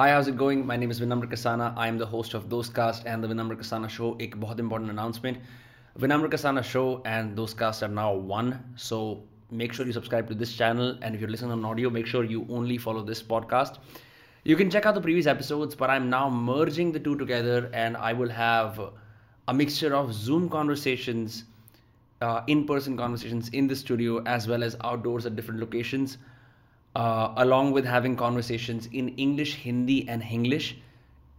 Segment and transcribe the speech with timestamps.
[0.00, 0.66] Hi, how's it going?
[0.66, 1.72] My name is Vinamra Kasana.
[1.74, 4.14] I am the host of Dostcast and the Vinamra Kasana Show.
[4.20, 5.38] एक बहुत important announcement.
[5.98, 8.74] Vinamra Kasana Show and Dostcast are now one.
[8.76, 10.98] So make sure you subscribe to this channel.
[11.00, 13.78] And if you're listening on audio, make sure you only follow this podcast.
[14.44, 17.96] You can check out the previous episodes, but I'm now merging the two together and
[17.96, 18.78] I will have
[19.48, 21.44] a mixture of Zoom conversations,
[22.20, 26.18] uh, in person conversations in the studio, as well as outdoors at different locations
[26.95, 30.75] uh, along with having conversations in English, Hindi, and Hinglish.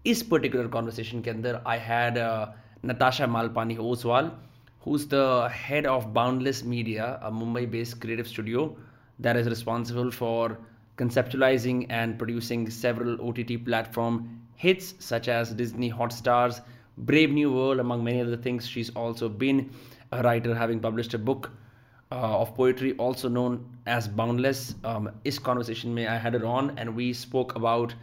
[0.05, 4.33] This particular conversation, Kender, I had uh, Natasha Malpani Oswal,
[4.81, 8.77] who's the head of Boundless Media, a Mumbai based creative studio
[9.21, 10.59] that is responsible for
[10.97, 16.61] conceptualizing and producing several OTT platform hits such as Disney Hotstar's,
[16.99, 18.67] Brave New World, among many other things.
[18.67, 19.71] She's also been
[20.11, 21.51] a writer, having published a book
[22.12, 24.76] uh, of poetry, also known as Boundless.
[24.84, 27.94] Um, is conversation may I had it on, and we spoke about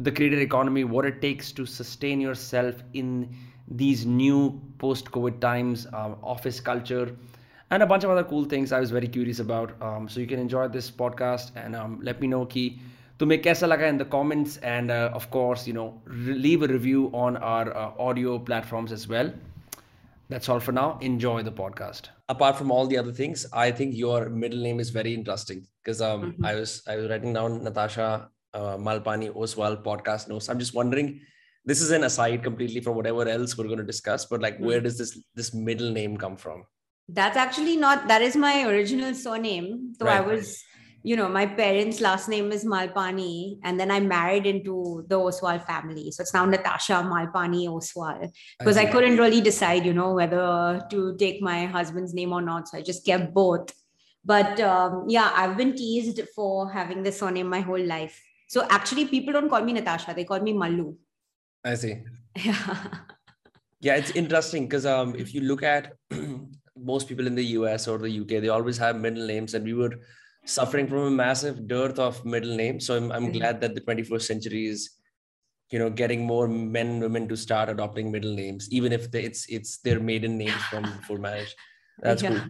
[0.00, 3.34] the creator economy, what it takes to sustain yourself in
[3.68, 7.16] these new post-COVID times, um, office culture,
[7.70, 9.80] and a bunch of other cool things I was very curious about.
[9.80, 12.78] Um, so you can enjoy this podcast and um, let me know कि
[13.18, 17.10] तुम्हें कैसा लगा in the comments and uh, of course you know leave a review
[17.14, 19.32] on our uh, audio platforms as well.
[20.29, 20.97] That's all for now.
[21.01, 22.09] Enjoy the podcast.
[22.27, 26.01] Apart from all the other things, I think your middle name is very interesting because
[26.01, 26.45] um, mm-hmm.
[26.45, 30.49] I was I was writing down Natasha uh, Malpani Oswal podcast notes.
[30.49, 31.21] I'm just wondering.
[31.63, 34.67] This is an aside completely from whatever else we're going to discuss, but like, mm-hmm.
[34.67, 36.63] where does this this middle name come from?
[37.09, 38.07] That's actually not.
[38.07, 39.93] That is my original surname.
[39.99, 40.17] So right.
[40.17, 40.63] I was
[41.07, 45.65] you know, my parents' last name is Malpani, and then I married into the Oswal
[45.65, 46.11] family.
[46.11, 50.81] So it's now Natasha Malpani Oswal because I, I, couldn't really decide, you know, whether
[50.91, 52.67] to take my husband's name or not.
[52.67, 53.71] So I just kept both.
[54.25, 58.21] But um, yeah, I've been teased for having this surname my whole life.
[58.49, 60.93] So actually, people don't call me Natasha; they call me Malu.
[61.63, 61.95] I see.
[62.43, 62.75] Yeah.
[63.79, 65.93] yeah, it's interesting because um, if you look at
[66.77, 69.73] most people in the US or the UK, they always have middle names, and we
[69.73, 69.93] were
[70.47, 72.87] suffering from a massive dearth of middle names.
[72.87, 73.37] So I'm, I'm mm-hmm.
[73.37, 74.91] glad that the 21st century is,
[75.69, 79.23] you know, getting more men and women to start adopting middle names, even if they,
[79.23, 81.53] it's it's their maiden names from before marriage.
[81.99, 82.29] That's yeah.
[82.29, 82.41] cool.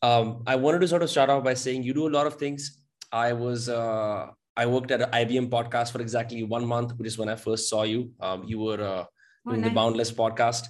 [0.00, 2.34] Um, I wanted to sort of start off by saying you do a lot of
[2.36, 2.82] things.
[3.10, 4.26] I was uh,
[4.56, 7.68] I worked at an IBM podcast for exactly one month, which is when I first
[7.68, 8.10] saw you.
[8.20, 9.08] Um, you were uh, oh,
[9.46, 9.70] doing nice.
[9.70, 10.68] the Boundless podcast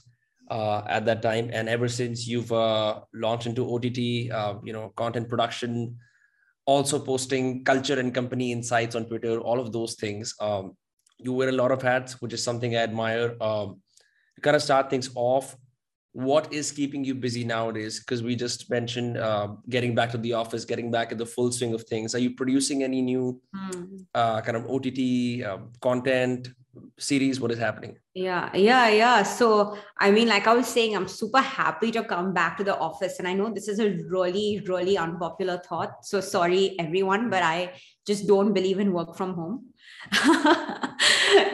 [0.51, 4.93] uh, at that time, and ever since you've uh, launched into OTT, uh, you know,
[4.97, 5.97] content production,
[6.69, 10.35] also posting culture and company insights on Twitter, all of those things.
[10.39, 10.77] Um,
[11.17, 13.35] you wear a lot of hats, which is something I admire.
[13.41, 13.81] Um,
[14.43, 15.57] kind of start things off,
[16.13, 18.01] what is keeping you busy nowadays?
[18.01, 21.53] Because we just mentioned uh, getting back to the office, getting back in the full
[21.53, 22.15] swing of things.
[22.15, 24.05] Are you producing any new mm.
[24.15, 26.49] uh, kind of OTT uh, content?
[26.99, 27.97] Series what is happening?
[28.15, 29.23] Yeah yeah yeah.
[29.23, 32.77] So i mean like i was saying i'm super happy to come back to the
[32.77, 37.43] office and i know this is a really really unpopular thought so sorry everyone but
[37.43, 37.73] i
[38.07, 39.67] just don't believe in work from home.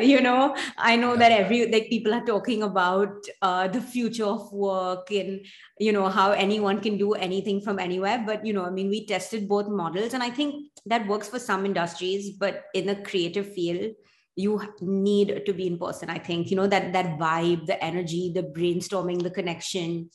[0.01, 4.53] You know i know that every like people are talking about uh, the future of
[4.53, 5.45] work and
[5.79, 9.07] you know how anyone can do anything from anywhere but you know i mean we
[9.07, 13.53] tested both models and i think that works for some industries but in the creative
[13.53, 13.93] field
[14.37, 16.51] you need to be in person i think.
[16.51, 20.11] You know that that vibe the energy the brainstorming the connection.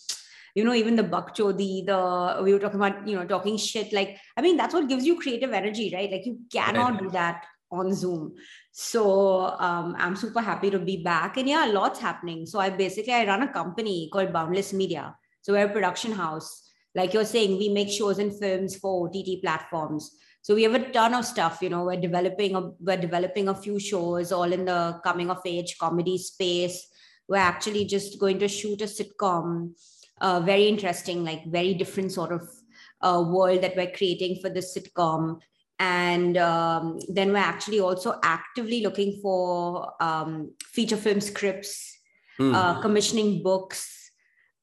[0.56, 4.18] You know even the bakchodi the we were talking about you know talking shit like
[4.36, 6.12] i mean that's what gives you creative energy right?
[6.12, 7.04] Like you cannot right.
[7.04, 8.34] do that on zoom.
[8.72, 11.38] So um, i'm super happy to be back.
[11.38, 12.46] And yeah a lots happening.
[12.46, 15.16] So i basically i run a company called boundless media.
[15.42, 16.66] So we're a production house.
[16.96, 20.12] Like you're saying we make shows and films for ott platforms
[20.50, 23.54] so we have a ton of stuff you know we're developing a we're developing a
[23.54, 26.88] few shows all in the coming of age comedy space.
[27.28, 29.76] We're actually just going to shoot a sitcom
[30.20, 32.50] uh, very interesting like very different sort of
[33.02, 35.40] uh, world that we're creating for the sitcom.
[35.78, 41.96] And um, then we're actually also actively looking for um, feature film scripts
[42.40, 42.56] mm.
[42.56, 44.12] uh, commissioning books.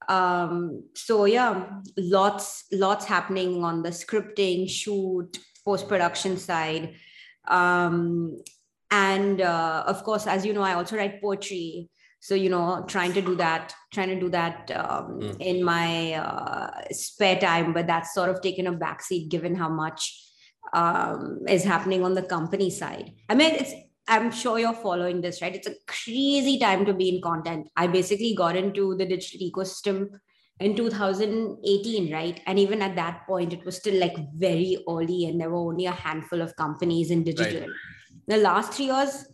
[0.09, 5.37] Um, so yeah lots lots happening on the scripting shoot
[5.67, 6.83] post production side.
[7.59, 8.41] Um,
[8.89, 11.89] and uh, of course, as you know, I also write poetry.
[12.27, 15.35] So, you know, trying to do that, trying to do that um, mm.
[15.39, 20.01] in my uh, spare time, but that's sort of taken a backseat given how much
[20.73, 21.21] um,
[21.57, 23.11] is happening on the company side.
[23.29, 23.73] I mean, it's,
[24.07, 25.55] I'm sure you're following this, right?
[25.59, 27.67] It's a crazy time to be in content.
[27.75, 29.97] I basically got into the digital ecosystem
[30.59, 32.41] in 2018 right?
[32.45, 35.85] And even at that point it was still like very early and there were only
[35.85, 37.61] a handful of companies in digital.
[37.61, 37.69] Right.
[38.27, 39.25] the last three years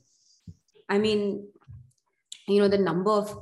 [0.90, 1.48] I mean,
[2.48, 3.36] you know, the number of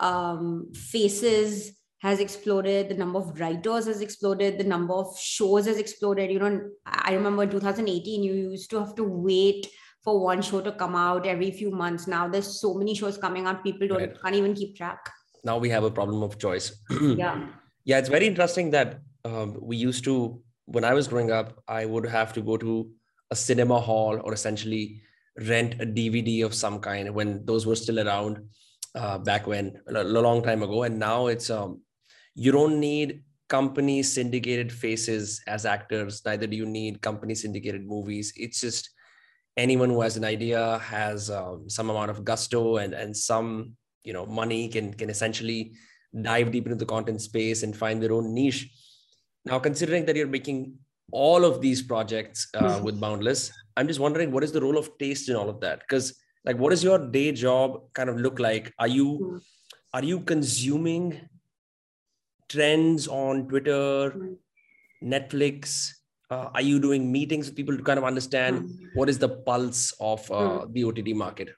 [0.00, 5.78] um, faces has exploded the number of writers has exploded the number of shows has
[5.78, 6.30] exploded.
[6.30, 9.66] You know i remember in 2018 you used to have to wait
[10.04, 12.06] for one show to come out every few months.
[12.06, 14.22] Now there's so many shows coming out people don't right.
[14.22, 15.10] can't even keep track
[15.50, 16.68] now we have a problem of choice.
[17.22, 17.36] Yeah.
[17.90, 20.14] Yeah it's very interesting that um, we used to
[20.76, 21.46] when i was growing up
[21.76, 22.72] i would have to go to
[23.36, 24.84] a cinema hall or essentially
[25.50, 28.42] rent a dvd of some kind when those were still around
[28.94, 30.82] uh, back when a long time ago.
[30.82, 31.82] And now it's um,
[32.34, 38.32] you don't need company syndicated faces as actors neither do you need company syndicated movies.
[38.36, 38.90] It's just
[39.56, 43.76] anyone who has an idea has um, some amount of gusto and and some
[44.08, 45.60] you know money can can essentially
[46.28, 48.62] dive deep into the content space and find their own niche
[49.50, 50.60] now considering that you're making
[51.24, 52.84] all of these projects uh, mm-hmm.
[52.84, 53.42] with boundless
[53.76, 56.14] i'm just wondering what is the role of taste in all of that because
[56.44, 59.38] like what does your day job kind of look like are you mm-hmm.
[59.94, 61.06] are you consuming
[62.48, 65.12] trends on Twitter, mm-hmm.
[65.12, 65.92] Netflix?
[66.30, 69.94] Uh, are you doing meetings with people to kind of understand what is the pulse
[69.98, 71.48] of uh, the OTT market?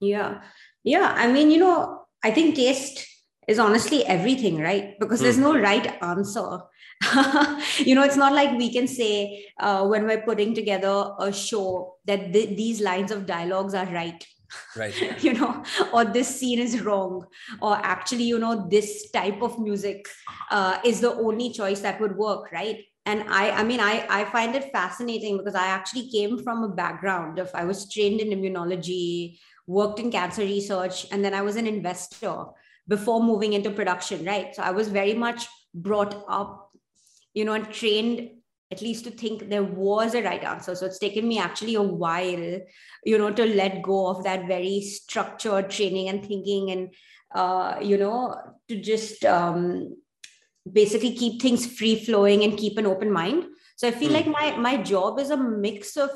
[0.00, 0.40] Yeah,
[0.82, 1.14] yeah.
[1.16, 3.06] I mean, you know, I think taste
[3.48, 4.98] is honestly everything, right?
[5.00, 6.60] Because there's no right answer.
[7.78, 11.96] you know, it's not like we can say uh, when we're putting together a show
[12.06, 14.24] that th- these lines of dialogues are right
[14.76, 15.62] right you know
[15.92, 17.24] or this scene is wrong
[17.60, 20.08] or actually you know this type of music
[20.50, 24.24] uh, is the only choice that would work right and i i mean i i
[24.24, 28.36] find it fascinating because i actually came from a background of i was trained in
[28.36, 29.38] immunology
[29.76, 32.36] worked in cancer research and then i was an investor
[32.88, 34.54] before moving into production right?
[34.54, 36.70] So i was very much brought up
[37.34, 38.30] you know and trained
[38.72, 40.76] at least to think there was a right answer.
[40.76, 42.60] So it's taken me actually a while
[43.04, 46.94] you know to let go of that very structured training and thinking and
[47.34, 48.36] uh, you know
[48.68, 49.96] to just um,
[50.70, 53.46] basically keep things free flowing and keep an open mind.
[53.76, 54.18] So i feel mm.
[54.18, 56.10] like my my job is a mix of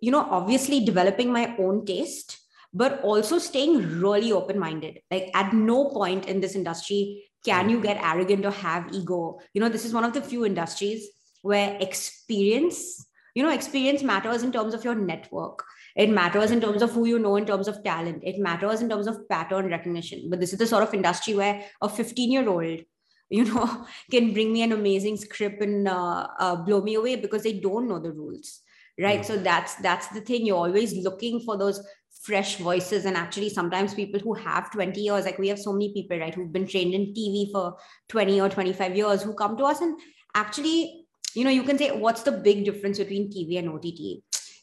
[0.00, 2.38] you know obviously developing my own taste
[2.74, 7.70] but also staying really open minded like at no point in this industry can hmm.
[7.70, 9.38] you get arrogant or have ego.
[9.52, 11.06] You know this is one of the few industries
[11.42, 15.62] where experience you know experience matters in terms of your network.
[15.96, 18.22] It matters in terms of who you know in terms of talent.
[18.24, 20.28] It matters in terms of pattern recognition.
[20.28, 22.80] But this is the sort of industry where a 15 year old
[23.30, 27.42] you know can bring me an amazing script and uh, uh, blow me away because
[27.42, 28.60] they don't know the rules
[29.00, 29.20] right?
[29.20, 29.34] Mm-hmm.
[29.34, 30.46] so that's that's the thing.
[30.46, 31.84] You're always looking for those
[32.24, 33.04] fresh voices.
[33.04, 36.34] And actually sometimes people who have 20 years like we have so many people right
[36.34, 37.76] who've been trained in tv for
[38.08, 39.98] 20 or 25 years who come to us and
[40.34, 43.84] actually you know you can say what's the big difference between tv and ott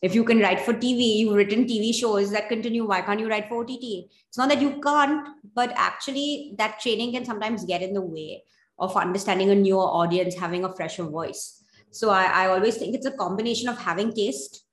[0.01, 2.85] if you can write for tv you've written tv shows that continue.
[2.85, 7.13] Why can't you write for ott it's not that you can't but actually that training
[7.13, 8.43] can sometimes get in the way
[8.79, 11.63] of understanding a newer audience having a fresher voice.
[11.91, 14.63] So I, I always think it's a combination of having taste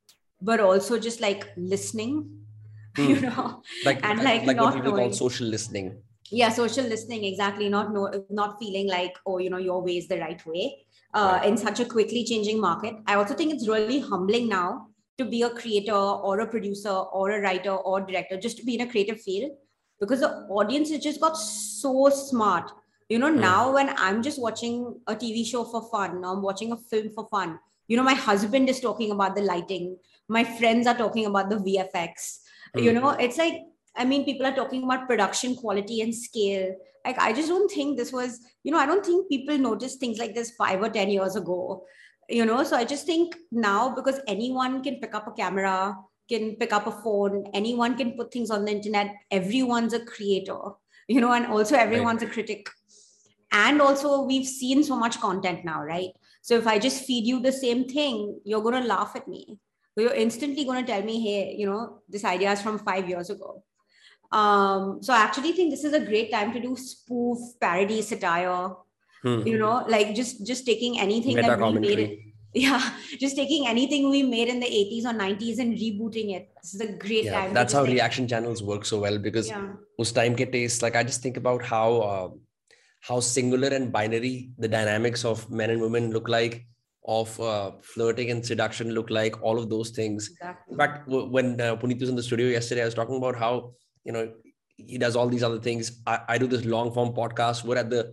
[0.41, 2.38] but also just like listening
[3.09, 3.25] you hmm.
[3.27, 5.11] know like and like, like what people knowing.
[5.11, 5.97] call social listening
[6.31, 10.09] yeah social listening exactly not know not feeling like oh you know your way is
[10.09, 10.75] the right way
[11.15, 12.95] uh, in such a quickly changing market.
[13.07, 17.33] I also think it's really humbling now to be a creator or a producer or
[17.33, 19.53] a writer or director, just to be in a creative field
[20.01, 22.71] because the audience has just got so smart.
[23.09, 23.41] You know, mm.
[23.41, 27.27] now when I'm just watching a TV show for fun, I'm watching a film for
[27.29, 27.59] fun.
[27.89, 29.97] You know, my husband is talking about the lighting,
[30.29, 32.41] my friends are talking about the VFX.
[32.77, 32.83] Mm.
[32.83, 33.63] You know, it's like
[33.99, 36.75] I mean, people are talking about production quality and scale.
[37.05, 40.19] Like, I just don't think this was, you know, I don't think people noticed things
[40.19, 41.85] like this five or 10 years ago,
[42.29, 42.63] you know.
[42.63, 45.97] So I just think now because anyone can pick up a camera,
[46.29, 50.59] can pick up a phone, anyone can put things on the internet, everyone's a creator,
[51.09, 52.31] you know, and also everyone's right.
[52.31, 52.69] a critic.
[53.51, 56.11] And also, we've seen so much content now, right?
[56.43, 59.59] So if I just feed you the same thing, you're going to laugh at me.
[59.99, 63.31] You're instantly going to tell me, hey, you know, this idea is from five years
[63.31, 63.63] ago
[64.31, 68.75] um, so I actually think this is a great time to do spoof, parody, satire.
[69.23, 69.47] Hmm.
[69.47, 72.25] You know, like just just taking anything Meta that we made.
[72.55, 72.81] Yeah,
[73.21, 76.49] just taking anything we made in the 80s or 90s and rebooting it.
[76.63, 77.53] This is a great yeah, time.
[77.53, 79.75] That's how reaction channels work so well because yeah.
[80.01, 80.81] us time ke taste.
[80.81, 82.29] Like I just think about how uh,
[83.03, 86.67] how singular and binary the dynamics of men and women look like
[87.09, 90.73] of uh, flirting and seduction look like all of those things exactly.
[90.73, 93.73] in fact when uh, puneet was in the studio yesterday i was talking about how
[94.05, 94.31] you know
[94.77, 97.91] he does all these other things i, I do this long form podcast we're at
[97.91, 98.13] the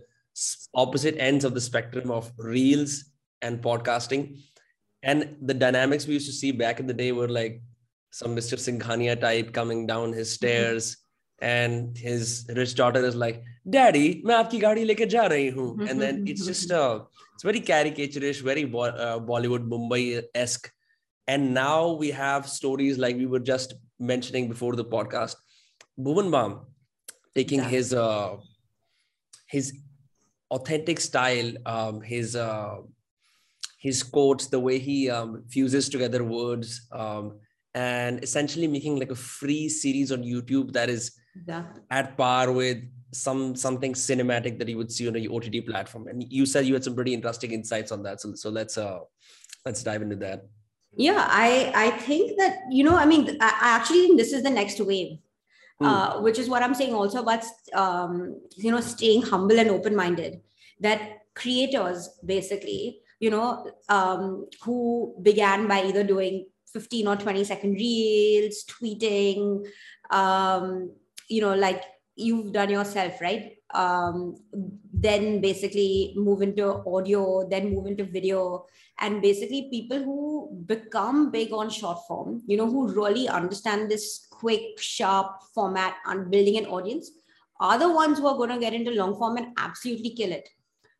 [0.74, 3.04] opposite ends of the spectrum of reels
[3.42, 4.38] and podcasting
[5.02, 7.62] and the dynamics we used to see back in the day were like
[8.16, 8.56] some Mr.
[8.56, 10.46] Singhania type coming down his mm-hmm.
[10.46, 10.96] stairs,
[11.40, 16.00] and his rich daughter is like daddy main aapki gaadi leke ja rahi hu and
[16.00, 16.84] then it's just a
[17.34, 20.02] it's very caricaturish very uh, bollywood mumbai
[20.44, 20.70] esque
[21.28, 25.36] and now we have stories like we were just mentioning before the podcast.
[25.98, 26.60] Bhuvan bam
[27.34, 27.68] taking yeah.
[27.68, 28.36] his uh,
[29.48, 29.72] his
[30.50, 32.76] authentic style um, his uh,
[33.78, 37.38] his quotes the way he um, fuses together words um,
[37.74, 41.12] and essentially making like a free series on youtube that is
[41.46, 41.64] yeah.
[41.90, 42.78] at par with
[43.12, 46.08] some something cinematic that you would see on a OTT platform.
[46.08, 48.20] And you said you had some pretty interesting insights on that.
[48.20, 49.00] So so let's uh
[49.64, 50.46] let's dive into that.
[50.96, 54.42] Yeah, I I think that you know I mean I, I actually think this is
[54.42, 55.18] the next wave.
[55.78, 55.86] Hmm.
[55.86, 59.94] Uh, which is what I'm saying also about um, you know staying humble and open
[59.94, 60.40] minded.
[60.80, 61.00] That
[61.34, 68.64] creators basically you know um, who began by either doing 15 or 20 second reels,
[68.64, 69.66] tweeting,
[70.10, 70.92] um,
[71.28, 71.82] you know like
[72.16, 73.52] you've done yourself, right?
[73.74, 74.36] Um,
[74.92, 78.64] then basically move into audio, then move into video,
[78.98, 84.26] and basically people who become big on short form, you know, who really understand this
[84.30, 87.10] quick, sharp format and building an audience
[87.60, 90.48] are the ones who are going to get into long form and absolutely kill it.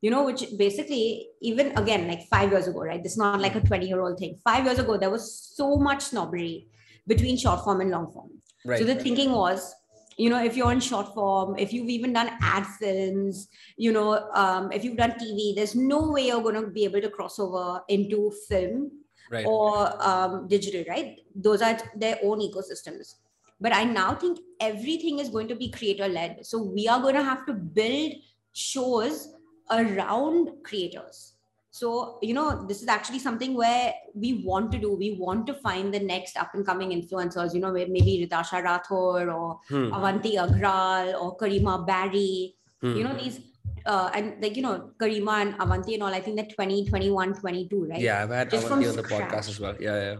[0.02, 3.02] You know, which basically, even again, like five years ago, right?
[3.02, 4.38] This is not like a 20 year old thing.
[4.44, 6.68] Five years ago, there was so much snobbery
[7.06, 8.30] between short form and long form.
[8.64, 9.02] Right, so the right.
[9.02, 9.74] thinking was,
[10.16, 14.28] you know if you're in short form if you've even done ad films you know
[14.32, 17.38] um, if you've done tv there's no way you're going to be able to cross
[17.38, 18.90] over into film
[19.30, 19.46] right.
[19.46, 21.20] or um, digital right?
[21.34, 23.14] Those are their own ecosystems.
[23.60, 26.44] But i now think everything is going to be creator led.
[26.44, 28.12] So we are going to have to build
[28.52, 29.34] shows
[29.70, 31.32] around creators
[31.76, 34.94] so, you know, this is actually something where we want to do.
[34.94, 39.28] We want to find the next up and coming influencers, you know, maybe Ritasha Rathore
[39.34, 39.92] or hmm.
[39.92, 42.54] Avanti Nagral or Kareema Barry.
[42.80, 42.96] Hmm.
[42.96, 43.40] You know, these
[43.84, 46.14] uh, and like you know Kareema and Avanti and all.
[46.14, 48.00] I think they're 20, 21, 22, right?
[48.00, 49.76] Yeah, I've had Just Avanti on the podcast as well.
[49.78, 50.16] Yeah, yeah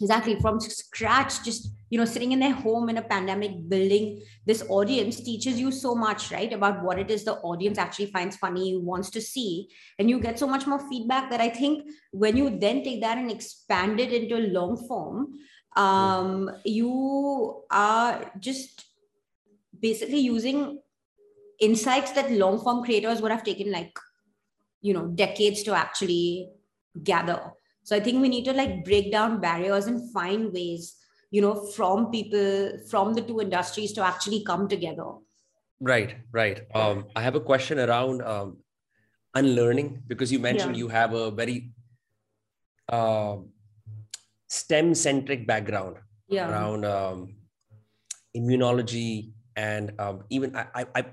[0.00, 4.62] exactly from scratch just you know sitting in their home in a pandemic building this
[4.68, 8.76] audience teaches you so much right about what it is the audience actually finds funny
[8.76, 9.68] wants to see.
[9.98, 13.18] And you get so much more feedback that i think when you then take that
[13.18, 15.34] and expand it into long form
[15.76, 18.84] um, you are just
[19.80, 20.80] basically using
[21.60, 23.96] insights that long form creators would have taken like
[24.80, 26.50] you know decades to actually
[27.02, 27.52] gather
[27.88, 30.96] so I think we need to like break down barriers and find ways,
[31.30, 35.06] you know, from people from the two industries to actually come together.
[35.80, 36.60] Right, right.
[36.74, 38.58] Um, I have a question around um,
[39.34, 40.80] unlearning because you mentioned yeah.
[40.80, 41.72] you have a very
[42.90, 43.36] uh,
[44.48, 45.96] STEM centric background
[46.28, 46.50] yeah.
[46.50, 47.36] around um,
[48.36, 51.04] immunology and um, even I, I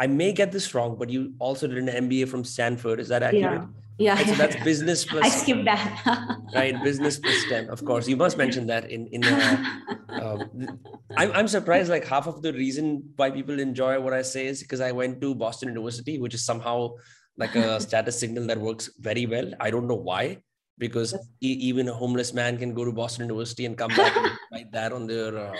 [0.00, 2.98] I may get this wrong, but you also did an MBA from Stanford.
[2.98, 3.62] Is that accurate?
[3.62, 3.87] Yeah.
[3.98, 5.24] Yeah, right, so that's business plus.
[5.24, 6.38] I skipped that.
[6.54, 7.68] right, business plus STEM.
[7.68, 9.24] Of course, you must mention that in in.
[9.24, 9.74] Uh,
[10.22, 10.78] um,
[11.16, 11.90] I'm I'm surprised.
[11.90, 15.20] Like half of the reason why people enjoy what I say is because I went
[15.22, 16.94] to Boston University, which is somehow
[17.36, 19.50] like a status signal that works very well.
[19.58, 20.42] I don't know why,
[20.78, 24.30] because e- even a homeless man can go to Boston University and come back and
[24.52, 25.56] write that on their uh,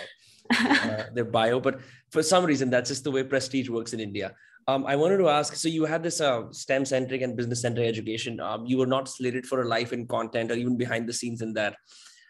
[0.54, 1.58] uh, their bio.
[1.58, 1.80] But
[2.12, 4.34] for some reason, that's just the way prestige works in India.
[4.68, 7.88] Um, I wanted to ask so you had this uh, STEM centric and business centric
[7.88, 8.38] education.
[8.38, 11.40] Um, you were not slated for a life in content or even behind the scenes
[11.40, 11.74] in that.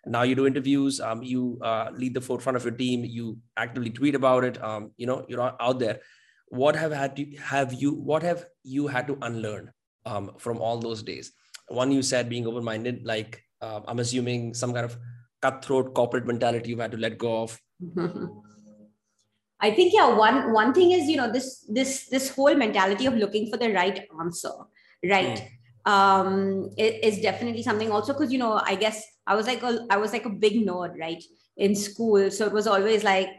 [0.06, 3.90] Now you do interviews, um, you uh, lead the forefront of your team, you actively
[3.90, 4.62] tweet about it.
[4.62, 5.98] Um, you know, you're out there.
[6.46, 7.90] What have had to have you?
[7.92, 9.72] What have you had to unlearn
[10.06, 11.32] um, from all those days?
[11.66, 14.96] One you said being open minded, like uh, I'm assuming some kind of
[15.42, 17.60] cutthroat corporate mentality you've had to let go of.
[19.60, 23.14] I think yeah, one one thing is you know this this this whole mentality of
[23.14, 24.52] looking for the right answer,
[25.04, 25.42] right?
[25.86, 25.90] Mm.
[25.90, 29.86] Um, it is definitely something also because you know I guess I was like a
[29.90, 31.22] I was like a big nerd, right,
[31.56, 32.30] in school.
[32.30, 33.30] So it was always like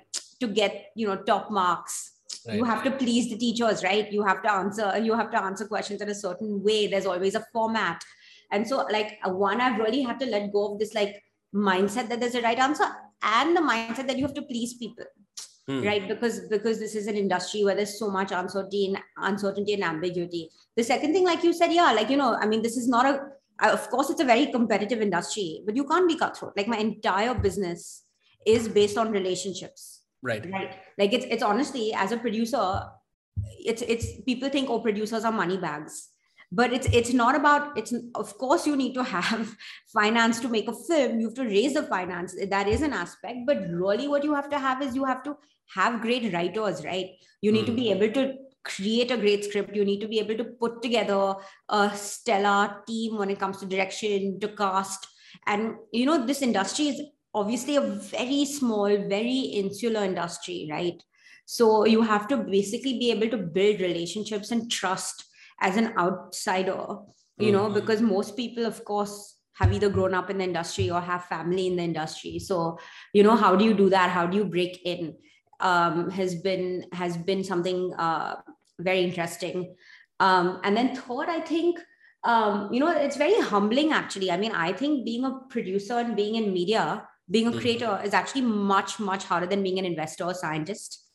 [0.41, 2.11] to get you know top marks.
[2.47, 2.57] Right.
[2.57, 4.11] You have to please the teachers, right?
[4.11, 4.97] You have to answer.
[4.97, 6.87] You have to answer questions in a certain way.
[6.87, 8.03] There's always a format,
[8.51, 11.23] and so like one, I've really had to let go of this like
[11.55, 12.85] mindset that there's a right answer
[13.23, 15.05] and the mindset that you have to please people
[15.69, 15.85] hmm.
[15.85, 16.07] right?
[16.07, 20.49] Because because this is an industry where there's so much uncertainty and uncertainty and ambiguity.
[20.75, 23.05] The second thing like you said yeah like you know i mean this is not
[23.05, 26.53] a of course it's a very competitive industry but you can't be cutthroat.
[26.57, 28.03] Like my entire business
[28.45, 30.01] is based on relationships.
[30.21, 30.45] Right.
[30.51, 30.75] Right.
[30.97, 32.83] Like it's it's honestly as a producer
[33.59, 36.09] it's it's people think oh producers are money bags.
[36.51, 39.55] But it's it's not about it's of course you need to have
[39.93, 41.19] finance to make a film.
[41.19, 42.35] You have to raise the finance.
[42.49, 43.39] That is an aspect.
[43.45, 45.37] But really what you have to have is you have to
[45.75, 47.11] have great writers right
[47.41, 47.67] you need mm.
[47.67, 48.01] to be hmm.
[48.01, 48.33] able to
[48.63, 51.35] create a great script you need to be able to put together
[51.69, 55.07] a stellar team when it comes to direction to cast
[55.47, 57.01] and you know this industry is
[57.33, 61.01] obviously a very small very insular industry right
[61.45, 65.25] so you have to basically be able to build relationships and trust
[65.61, 66.97] as an outsider
[67.37, 67.75] you know mm-hmm.
[67.75, 71.67] because most people of course have either grown up in the industry or have family
[71.67, 72.77] in the industry so
[73.13, 75.15] you know how do you do that how do you break in
[75.59, 78.35] um, has been has been something uh,
[78.79, 79.75] very interesting.
[80.19, 81.79] Um, and then third i think
[82.25, 84.31] um, you know it's very humbling actually.
[84.31, 87.59] I mean i think being a producer and being in media being a mm-hmm.
[87.59, 91.05] creator is actually much much harder than being an investor or scientist.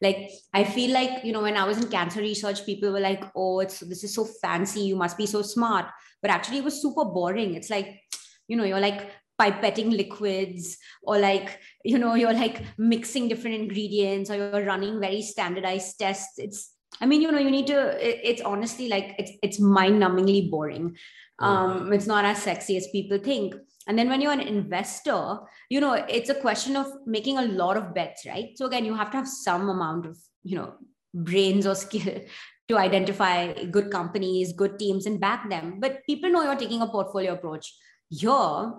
[0.00, 3.24] Like i feel like you know when i was in cancer research people were like
[3.36, 4.80] oh it's this is so fancy.
[4.80, 5.86] You must be so smart.
[6.22, 7.54] But actually it was super boring.
[7.54, 8.00] It's like
[8.48, 9.10] you know you're like
[9.40, 15.22] pipetting liquids or like you know you're like mixing different ingredients or you're running very
[15.22, 16.38] standardized tests.
[16.38, 20.48] It's i mean you know you need to it's honestly like it's it's mind numbingly
[20.48, 20.96] boring
[21.40, 23.54] um it's not as sexy as people think.
[23.86, 27.76] And then when you're an investor you know it's a question of making a lot
[27.76, 28.56] of bets right?
[28.56, 30.74] So again you have to have some amount of you know
[31.12, 32.20] brains or skill
[32.68, 35.80] to identify good companies good teams and back them.
[35.80, 37.74] But people know you're taking a portfolio approach.
[38.08, 38.72] Here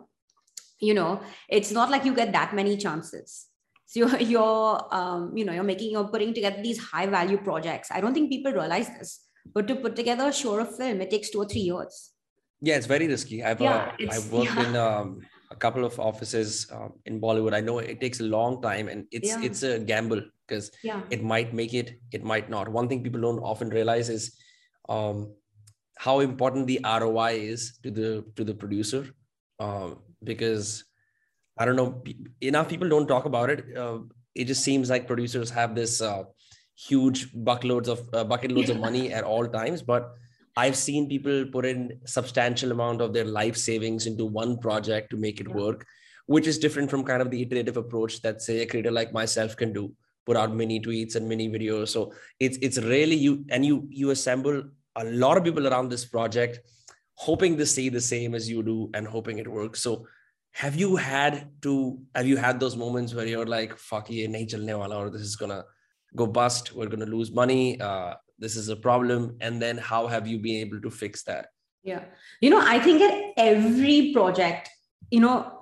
[0.80, 3.48] you know it's not like you get that many chances
[3.86, 7.90] so you're, you're um, you know you're making you're putting together these high value projects
[7.92, 9.22] i don't think people realize this
[9.54, 12.12] but to put together a show of film it takes two or three years
[12.62, 13.44] yeah, it's very risky.
[13.44, 14.68] I've yeah, uh, I've worked yeah.
[14.68, 17.54] in um, a couple of offices um, in Bollywood.
[17.54, 19.42] I know it takes a long time, and it's yeah.
[19.44, 20.72] it's a gamble because
[21.10, 22.70] it might make it, it might not.
[22.70, 24.36] One thing people don't often realize is
[24.90, 25.34] um,
[25.98, 29.06] how important the ROI is to the to the producer,
[29.60, 30.84] um, because
[31.58, 32.04] I don't know
[32.42, 33.78] enough people don't talk about it.
[33.78, 34.00] Uh,
[34.34, 36.24] it just seems like producers have this uh,
[36.76, 40.14] huge buckloads of uh, bucket loads of money at all times, but
[40.58, 45.18] I've seen people put in substantial amount of their life savings into one project to
[45.18, 45.56] make it yeah.
[45.56, 45.86] work,
[46.28, 49.56] which is different from kind of the iterative approach that say a creator like myself
[49.56, 49.92] can do,
[50.26, 51.90] put out mini tweets and mini videos.
[51.90, 54.64] So it's it's really you and you you assemble
[54.96, 56.60] a lot of people around this project,
[57.16, 59.82] hoping to see the same as you do and hoping it works.
[59.82, 60.08] So
[60.64, 61.72] have you had to
[62.16, 65.22] have you had those moments where you're like, fuck yeah, nahi chalne wala, or this
[65.22, 65.64] is gonna
[66.16, 67.64] go bust, we're gonna lose money.
[67.80, 71.48] Uh, this is a problem and then how have you been able to fix that
[71.84, 72.04] yeah
[72.42, 74.70] you know i think at every project
[75.12, 75.62] you know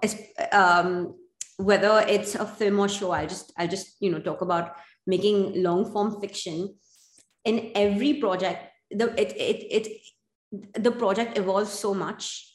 [0.51, 1.15] um,
[1.57, 4.75] whether it's a film or show i'll just i'll just you know talk about
[5.05, 6.75] making long form fiction
[7.45, 12.52] in every project the it it, it the project evolves so much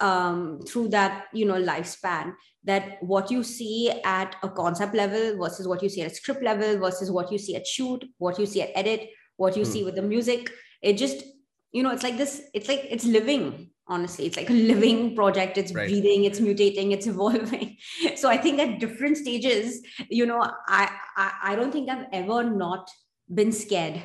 [0.00, 2.32] um, through that you know lifespan
[2.64, 6.42] that what you see at a concept level versus what you see at a script
[6.42, 9.66] level versus what you see at shoot what you see at edit what you mm.
[9.66, 10.50] see with the music
[10.82, 11.24] it just
[11.72, 15.58] you know it's like this it's like it's living honestly it's like a living project
[15.58, 15.88] it's right.
[15.88, 17.76] breathing it's mutating it's evolving
[18.16, 22.44] so i think at different stages you know I, I i don't think i've ever
[22.44, 22.88] not
[23.32, 24.02] been scared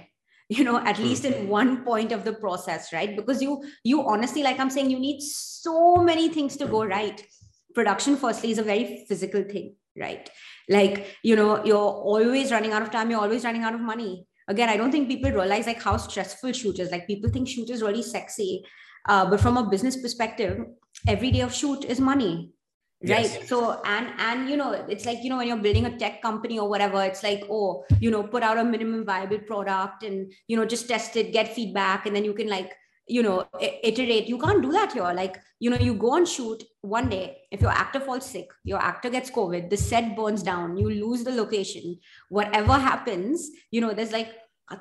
[0.49, 1.47] you know at least in mm-hmm.
[1.47, 3.15] one point of the process right?
[3.15, 6.91] Because you you honestly like i'm saying you need so many things to go mm-hmm.
[6.91, 7.25] right.
[7.73, 10.29] Production firstly is a very physical thing right?
[10.69, 14.25] Like you know you're always running out of time you're always running out of money.
[14.47, 17.69] Again i don't think people realize like how stressful shoot is like people think shoot
[17.69, 18.63] is really sexy.
[19.07, 20.65] Uh, but from a business perspective
[21.07, 22.51] every day of shoot is money
[23.09, 23.31] right?
[23.31, 23.49] Yes.
[23.49, 26.59] so and and you know it's like you know when you're building a tech company
[26.59, 30.57] or whatever it's like oh you know put out a minimum viable product and you
[30.57, 32.71] know just test it get feedback and then you can like
[33.07, 34.27] you know iterate.
[34.27, 35.03] You can't do that here.
[35.03, 37.37] Like you know you go on shoot one day.
[37.51, 41.23] If your actor falls sick your actor gets covid the set burns down you lose
[41.23, 44.33] the location whatever happens you know there's like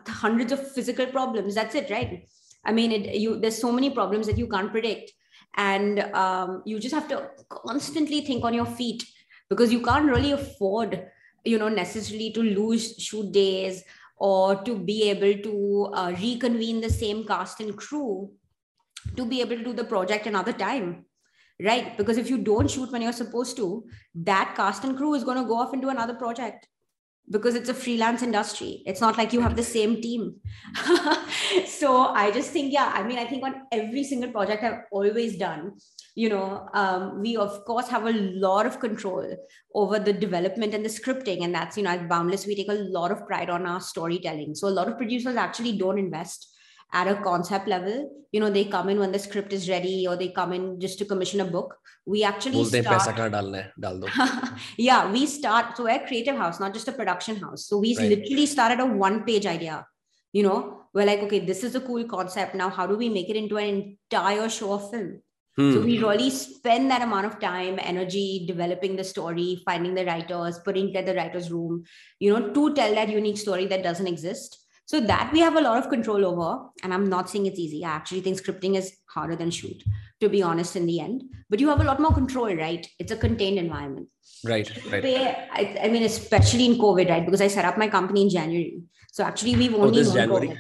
[0.09, 1.55] hundreds of physical problems.
[1.55, 2.27] That's it right?
[2.65, 5.13] I mean it you there's so many problems that you can't predict
[5.57, 9.05] and um, you just have to constantly think on your feet
[9.49, 11.07] because you can't really afford
[11.45, 13.83] you know necessarily to lose shoot days
[14.17, 18.31] or to be able to uh, reconvene the same cast and crew
[19.17, 21.05] to be able to do the project another time
[21.63, 21.97] right?
[21.97, 25.39] Because if you don't shoot when you're supposed to that cast and crew is going
[25.39, 26.67] to go off into another project
[27.31, 28.83] because it's a freelance industry.
[28.87, 30.37] It's not like you have the same team.
[31.85, 35.37] So i just think yeah i mean i think on every single project i've always
[35.37, 35.73] done
[36.15, 39.37] you know um, we of course have a lot of control
[39.75, 42.85] over the development and the scripting and that's you know at boundless we take a
[42.99, 44.55] lot of pride on our storytelling.
[44.55, 46.54] So a lot of producers actually don't invest
[46.95, 48.11] at a concept level.
[48.33, 50.99] You know, they come in when the script is ready or they come in just
[50.99, 51.77] to commission a book.
[52.07, 52.87] We actually start.
[54.79, 55.77] yeah, we start.
[55.77, 57.67] So we're a creative house, not just a production house.
[57.67, 58.11] So we right.
[58.11, 59.87] literally started a one page idea.
[60.33, 62.55] You know, we're like, okay, this is a cool concept.
[62.55, 65.21] Now, how do we make it into an entire show of film?
[65.57, 65.73] Hmm.
[65.73, 70.59] So we really spend that amount of time, energy developing the story, finding the writers,
[70.59, 71.85] putting together the writer's room,
[72.19, 74.64] you know, to tell that unique story that doesn't exist.
[74.87, 76.69] So that we have a lot of control over.
[76.83, 77.85] And I'm not saying it's easy.
[77.85, 79.83] I actually think scripting is harder than shoot,
[80.21, 81.25] to be honest, in the end.
[81.49, 82.87] But you have a lot more control, right?
[82.99, 84.09] It's a contained environment.
[84.45, 85.05] Right, right.
[85.05, 87.25] I, I mean, especially in COVID, right?
[87.25, 88.83] Because I set up my company in January.
[89.13, 90.49] So actually, we've oh, only oh, known January?
[90.49, 90.59] COVID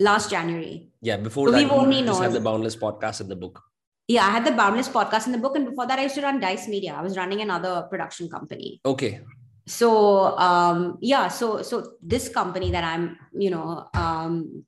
[0.00, 0.90] last January.
[1.00, 2.22] Yeah, before so that, we've only known.
[2.22, 3.62] have the Boundless podcast in the book
[4.08, 6.22] yeah, I had the Boundless podcast in the book, and before that, I used to
[6.22, 6.94] run Dice Media.
[6.94, 8.80] I was running another production company.
[8.84, 9.20] Okay.
[9.66, 14.64] So um, yeah, so so this company that I'm, you know, um,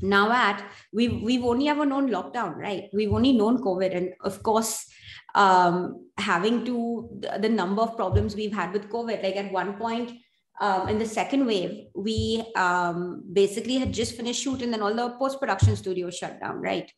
[0.00, 2.84] now at, we've we've only ever known lockdown, right?
[2.92, 4.86] We've only known COVID, and of course,
[5.34, 9.22] um, having to the, the number of problems we've had with COVID.
[9.22, 10.12] Like at one point,
[10.60, 14.94] um, in the second wave, we um, basically had just finished shoot, and then all
[14.94, 16.90] the post production studios shut down, right?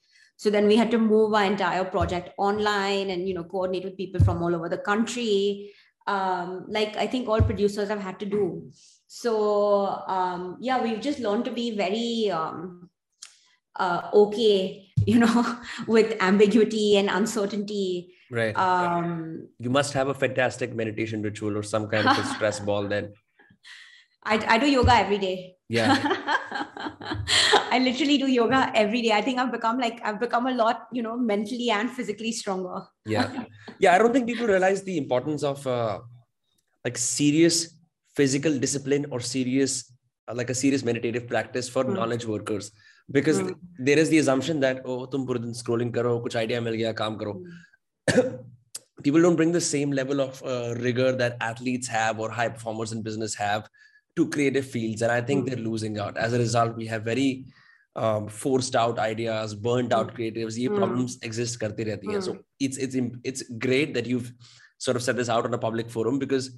[0.42, 3.96] so then we had to move our entire project online and you know coordinate with
[3.96, 5.72] people from all over the country
[6.06, 8.70] um, like i think all producers have had to do.
[9.06, 12.88] So um, yeah we've just learned to be very um,
[13.76, 18.14] uh, okay you know with ambiguity and uncertainty.
[18.30, 18.56] Right.
[18.56, 22.88] Um, you must have a fantastic meditation ritual or some kind of a stress ball
[22.88, 23.12] then.
[24.24, 25.56] I, I do yoga every day.
[25.68, 26.38] Yeah
[27.74, 29.12] I literally do yoga every day.
[29.18, 32.82] I think I've become like I've become a lot, you know, mentally and physically stronger.
[33.06, 33.44] yeah,
[33.78, 33.94] yeah.
[33.94, 36.00] I don't think people realize the importance of uh,
[36.84, 37.62] like serious
[38.14, 39.92] physical discipline or serious
[40.28, 41.94] uh, like a serious meditative practice for mm.
[41.94, 42.70] knowledge workers
[43.10, 43.54] because mm.
[43.78, 46.92] there is the assumption that oh tum pura din scrolling karo kuch idea mil gaya
[47.00, 48.28] kaam karo mm.
[49.06, 52.92] people don't bring the same level of uh, rigor that athletes have or high performers
[52.96, 53.66] in business have
[54.20, 55.48] to creative fields and i think mm.
[55.48, 57.28] they're losing out as a result we have very
[57.96, 60.16] um, forced out ideas burnt out mm.
[60.16, 62.96] creatives ye problems exist karte rehti hain so it's it's
[63.30, 64.30] it's great that you've
[64.78, 66.50] sort of set this out on a public forum because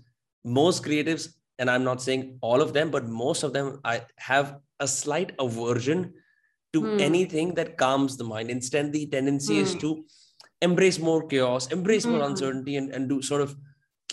[0.45, 4.57] most creatives and i'm not saying all of them but most of them i have
[4.81, 6.13] a slight aversion
[6.73, 7.01] to mm.
[7.01, 9.63] anything that calms the mind instead the tendency mm.
[9.67, 10.05] is to
[10.63, 13.57] embrace more chaos embrace more uncertainty and, and do sort of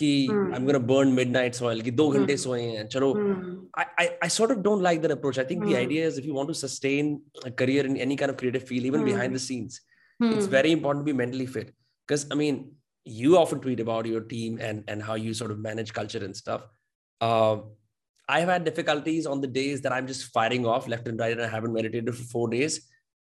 [0.01, 3.13] कि I am gonna burn midnight soil कि दो घंटे सोए हैं चलो
[3.79, 5.37] I I sort of don't like that approach.
[5.41, 7.09] I think the idea is if you want to sustain
[7.49, 9.81] a career in any kind of creative field, even behind the scenes,
[10.19, 11.73] it's very important to be mentally fit.
[12.07, 12.71] Because I mean,
[13.05, 16.39] you often tweet about your team and and how you sort of manage culture and
[16.41, 16.65] stuff.
[17.29, 17.57] Uh,
[18.29, 21.41] I've had difficulties on the days that I'm just firing off left and right and
[21.41, 22.81] I haven't meditated for four days.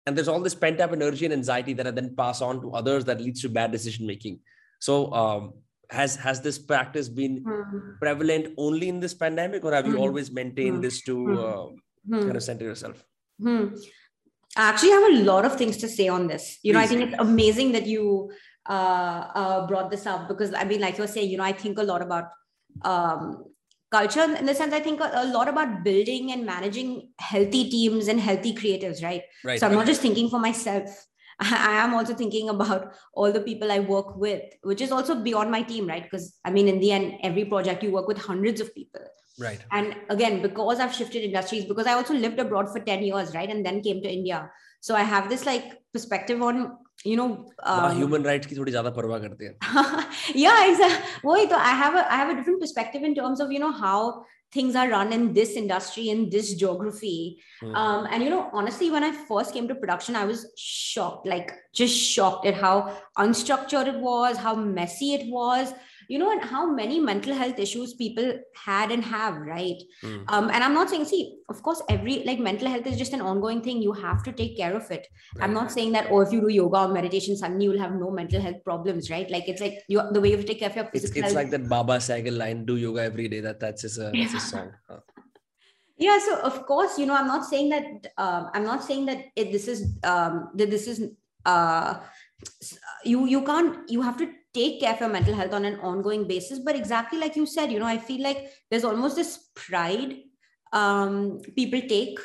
[0.05, 2.71] And there's all this pent up energy and anxiety that I then pass on to
[2.71, 4.39] others that leads to bad decision making.
[4.79, 5.53] So um,
[5.90, 7.98] has has this practice been mm.
[8.00, 10.00] prevalent only in this pandemic or have you mm.
[10.00, 10.82] always maintained mm.
[10.82, 11.38] this to hmm.
[11.38, 11.66] uh,
[12.08, 12.24] hmm.
[12.24, 13.04] kind of center yourself
[13.40, 13.66] hmm.
[14.56, 16.74] i actually have a lot of things to say on this you Please.
[16.74, 18.30] know i think it's amazing that you
[18.68, 21.52] uh, uh, brought this up because i mean like you were saying you know i
[21.52, 22.24] think a lot about
[22.82, 23.44] um,
[23.92, 28.08] culture in the sense i think a, a, lot about building and managing healthy teams
[28.08, 31.06] and healthy creatives right, right so i'm not just thinking for myself
[31.40, 35.50] I am also thinking about all the people I work with, which is also beyond
[35.50, 36.02] my team, right?
[36.02, 39.02] Because I mean, in the end, every project you work with hundreds of people.
[39.38, 39.60] Right.
[39.70, 43.50] And again, because I've shifted industries, because I also lived abroad for 10 years, right?
[43.50, 44.50] And then came to India.
[44.80, 48.92] So I have this like perspective on you know um, human rights ki thodi zyada
[48.98, 49.56] parwa karte hain
[50.44, 53.58] yeah exactly तो I have a I have a different perspective in terms of you
[53.58, 57.74] know how things are run in this industry in this geography mm.
[57.74, 61.52] um, and you know honestly when i first came to production i was shocked like
[61.74, 65.72] just shocked at how unstructured it was how messy it was
[66.08, 69.82] you know and how many mental health issues people had and have right?
[70.02, 70.24] Mm.
[70.28, 73.20] um, and i'm not saying see of course every like mental health is just an
[73.20, 73.82] ongoing thing.
[73.82, 75.06] You have to take care of it.
[75.36, 75.44] Right.
[75.44, 78.10] i'm not saying that oh if you do yoga or meditation suddenly you'll have no
[78.10, 79.30] mental health problems right?
[79.30, 81.50] Like it's like you the way you take care of your physical it's, it's like
[81.50, 83.40] that baba Sehgal line do yoga every day.
[83.40, 84.72] That that's his, uh, that's his song.
[84.88, 85.00] Huh.
[85.98, 87.86] yeah so of course you know i'm not saying that
[88.18, 90.98] um, i'm not saying that it, this is um, that this is
[91.46, 91.94] uh,
[93.04, 96.26] you you can't you have to take care of your mental health on an ongoing
[96.26, 96.58] basis.
[96.58, 100.16] But exactly like you said you know i feel like there's almost this pride
[100.72, 102.18] um, people take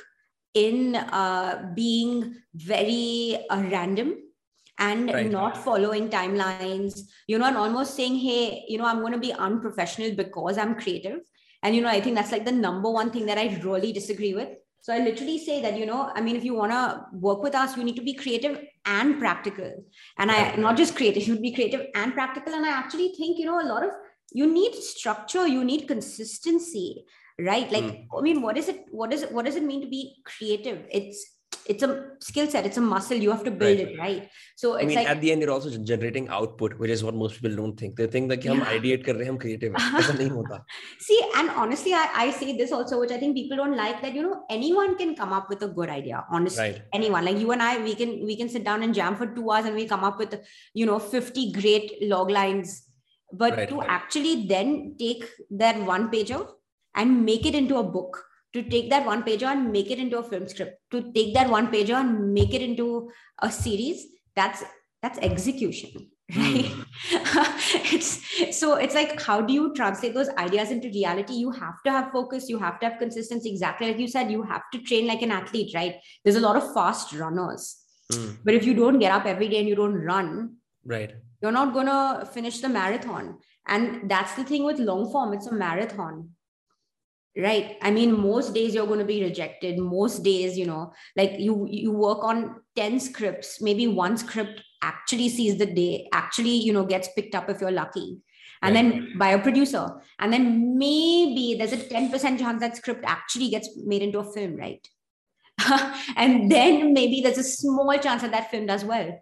[0.53, 4.15] in uh, being very uh, random
[4.79, 5.29] and right.
[5.29, 7.01] not following timelines.
[7.27, 10.75] You know and almost saying hey you know i'm going to be unprofessional because i'm
[10.75, 11.19] creative.
[11.63, 14.33] And you know i think that's like the number one thing that i really disagree
[14.33, 17.43] with So I literally say that, you know, I mean, if you want to work
[17.43, 19.85] with us, you need to be creative and practical.
[20.17, 22.53] And I, not just creative, you would be creative and practical.
[22.53, 23.91] And I actually think, you know, a lot of,
[24.33, 27.05] you need structure, you need consistency,
[27.39, 27.71] right?
[27.71, 28.07] Like, mm.
[28.17, 30.85] I mean, what is it, what is it, what does it mean to be creative?
[30.89, 31.37] It's,
[31.67, 33.87] it's a skill set it's a muscle you have to build right.
[33.87, 34.29] it right.
[34.55, 37.15] so it's I mean, like at the end you're also generating output which is what
[37.15, 37.95] most people don't think.
[37.95, 38.51] They think that yeah.
[38.51, 40.63] hum ideate kar rahe hum creative aisa nahi hota.
[41.07, 44.13] See and honestly I, I say this also which i think people don't like that
[44.13, 46.81] you know anyone can come up with a good idea honestly right.
[46.93, 47.25] anyone.
[47.25, 49.65] Like you and i we can we can sit down and jam for 2 hours
[49.65, 50.39] and we come up with
[50.73, 52.87] you know 50 great log lines.
[53.33, 56.47] But right, to actually then take that one page pager
[56.95, 60.19] and make it into a book to take that one pager and make it into
[60.19, 60.79] a film script.
[60.91, 63.09] To take that one pager and make it into
[63.39, 64.63] a series that's
[65.01, 66.65] that's execution right?
[66.65, 67.93] Mm.
[67.93, 71.33] it's so it's like how do you translate those ideas into reality?
[71.33, 73.49] You have to have focus you have to have consistency.
[73.49, 75.95] Exactly like you said you have to train like an athlete right?
[76.23, 77.77] There's a lot of fast runners.
[78.11, 78.39] Mm.
[78.43, 81.13] but if you don't get up every day and you don't run right.
[81.41, 83.37] you're not going to finish the marathon.
[83.67, 86.31] And that's the thing with long form it's a marathon
[87.37, 87.77] right.
[87.81, 89.79] I mean most days you're going to be rejected.
[89.79, 93.61] Most days you know like you you work on 10 scripts.
[93.61, 97.71] Maybe one script actually sees the day actually you know gets picked up if you're
[97.71, 98.17] lucky.
[98.63, 98.81] And right.
[98.83, 99.87] then by a producer.
[100.19, 104.55] And then maybe there's a 10% chance that script actually gets made into a film
[104.55, 104.87] right?
[106.15, 109.19] And then maybe there's a small chance that that film does well.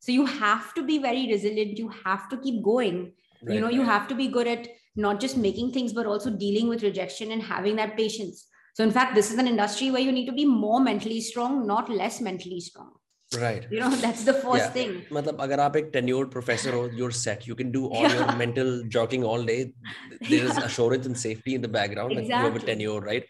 [0.00, 1.78] So you have to be very resilient.
[1.78, 3.12] You have to keep going.
[3.42, 6.30] Right, you know you have to be good at not just making things, but also
[6.30, 8.46] dealing with rejection and having that patience.
[8.74, 11.66] So, in fact, this is an industry where you need to be more mentally strong,
[11.66, 12.92] not less mentally strong.
[13.38, 13.66] Right.
[13.70, 14.70] You know, that's the first yeah.
[14.70, 15.02] thing.
[15.10, 17.46] Matlab, agar aap ek tenured professor ho, you're set.
[17.46, 18.14] You can do all yeah.
[18.14, 19.72] your mental jogging all day.
[20.28, 20.64] There is yeah.
[20.64, 22.12] assurance and safety in the background.
[22.12, 22.34] Exactly.
[22.34, 23.24] Like you have a tenure, right?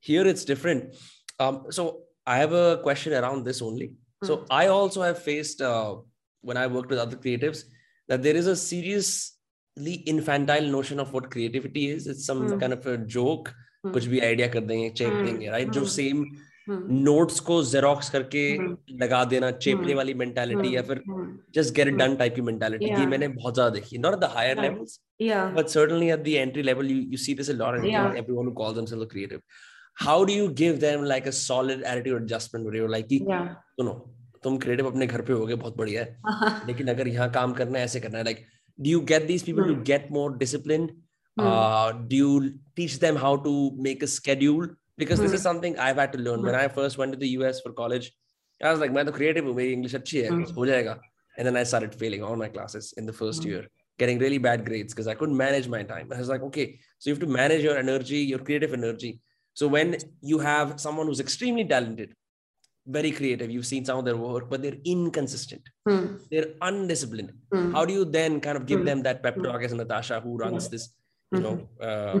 [0.00, 0.96] Here it's different.
[1.38, 3.94] Um, so I have a question around this only.
[4.24, 4.46] So mm.
[4.50, 5.96] I also have faced uh,
[6.42, 7.64] when I worked with other creatives
[8.08, 9.38] that there is a serious
[9.84, 12.06] the infantile notion of what creativity is.
[12.06, 12.58] It's some hmm.
[12.58, 13.50] kind of a joke
[13.84, 13.92] hmm.
[13.92, 15.26] कुछ भी idea कर देंगे चेप hmm.
[15.26, 16.24] देंगे right जो same
[16.68, 18.42] notes को xerox करके
[19.04, 21.02] लगा देना चेपने वाली मेंटालिटी या फिर
[21.54, 24.60] just get it done type की मेंटालिटी ये मैंने बहुत ज़्यादा देखी। Not the higher
[24.60, 28.46] levels but certainly at the entry level you you see this a lot in everyone
[28.46, 29.40] who calls themself creative
[30.02, 34.16] how do you give them like a solid attitude adjustment where you like कि सुनो
[34.42, 36.22] तुम creative अपने घर पे होगे बहुत बढ़िया है।
[36.66, 38.46] लेकिन अगर यहाँ काम करना है ऐसे करना है like
[38.80, 39.68] do you get these people mm.
[39.68, 39.82] to hmm.
[39.82, 40.92] get more disciplined?
[41.38, 41.46] Mm.
[41.46, 44.68] uh, do you teach them how to make a schedule?
[44.98, 45.22] Because mm.
[45.22, 45.48] this is hmm.
[45.48, 46.42] something i've had to learn.
[46.42, 46.74] When i hmm.
[46.74, 48.12] first went to the us for college
[48.62, 50.96] i was like man the creative way english achhi hai,
[51.36, 53.66] and then i started failing all my classes in the first year
[53.98, 56.12] getting really bad grades because i couldn't manage my time.
[56.12, 59.20] I was like okay so you have to manage your energy your creative energy.
[59.54, 62.14] So when you have someone who's extremely talented
[62.86, 63.50] very creative.
[63.50, 65.62] You've seen some of their work, but they're inconsistent.
[65.88, 66.16] Hmm.
[66.30, 67.32] They're undisciplined.
[67.52, 67.72] Hmm.
[67.72, 68.86] How do you then kind of give hmm.
[68.86, 70.90] them that pep talk as Natasha who runs this,
[71.32, 72.18] you know, uh,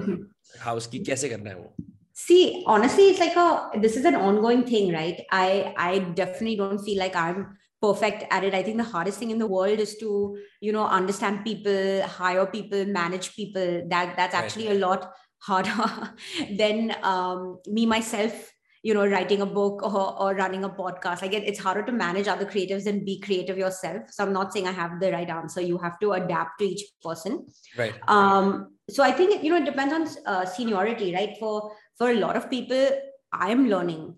[0.60, 0.86] house?
[0.86, 1.72] Ki kaise karna hai wo?
[2.12, 5.24] See, honestly, it's like a this is an ongoing thing, right?
[5.30, 8.54] I I definitely don't feel like I'm perfect at it.
[8.54, 12.44] I think the hardest thing in the world is to, you know, understand people, hire
[12.46, 13.82] people, manage people.
[13.88, 14.76] That that's actually right.
[14.76, 16.12] a lot harder
[16.58, 18.49] than um, me myself
[18.82, 21.22] you know writing a book or, or running a podcast.
[21.22, 24.10] I get it's harder to manage other creatives and be creative yourself.
[24.10, 25.60] So i'm not saying i have the right answer.
[25.60, 27.46] You have to adapt to each person.
[27.76, 27.94] Right.
[28.08, 31.36] Um so i think you know it depends on uh, seniority right?
[31.38, 32.88] For for a lot of people
[33.32, 34.14] i am learning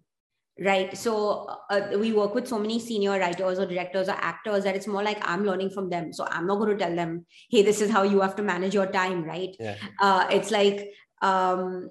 [0.61, 0.97] right?
[0.97, 4.87] So uh, we work with so many senior writers or directors or actors that it's
[4.87, 6.13] more like i'm learning from them.
[6.13, 8.75] So i'm not going to tell them hey this is how you have to manage
[8.75, 9.57] your time right?
[9.59, 9.77] Yeah.
[10.01, 11.89] uh, it's like um,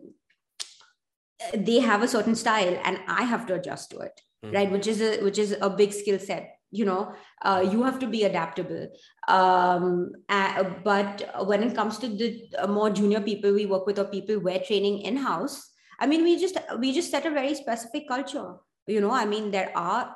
[1.53, 4.53] they have a certain style and i have to adjust to it mm.
[4.53, 4.71] right?
[4.71, 7.13] Which is a which is a big skill set you know?
[7.41, 8.87] Uh, you have to be adaptable.
[9.27, 13.99] Um, uh, but when it comes to the uh, more junior people we work with
[13.99, 17.55] or people we're training in house i mean we just we just set a very
[17.55, 18.55] specific culture.
[18.87, 20.15] You know i mean there are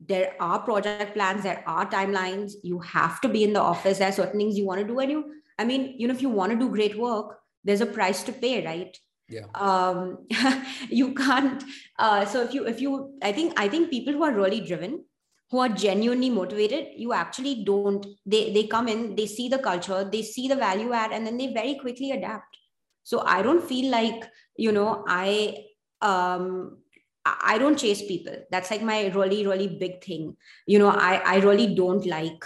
[0.00, 2.52] there are project plans there are timelines.
[2.62, 3.98] You have to be in the office.
[3.98, 5.24] There are certain things you want to do and you
[5.58, 8.32] i mean you know if you want to do great work there's a price to
[8.32, 8.96] pay right
[9.28, 9.46] yeah.
[9.54, 10.26] Um
[10.88, 11.62] you can't
[11.98, 15.04] uh so if you if you i think i think people who are really driven
[15.50, 20.04] who are genuinely motivated you actually don't they they come in they see the culture
[20.04, 22.56] they see the value add and then they very quickly adapt.
[23.02, 25.64] So i don't feel like you know i
[26.02, 26.78] um
[27.26, 28.34] i don't chase people.
[28.50, 30.36] That's like my really really big thing.
[30.66, 32.44] You know i i really don't like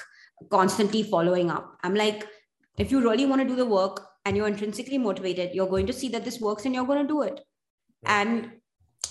[0.51, 1.79] constantly following up.
[1.83, 2.27] I'm like
[2.79, 5.93] if you really want to do the work and you're intrinsically motivated, you're going to
[5.93, 7.41] see that this works and you're going to do it.
[8.05, 8.27] Right.
[8.27, 8.53] And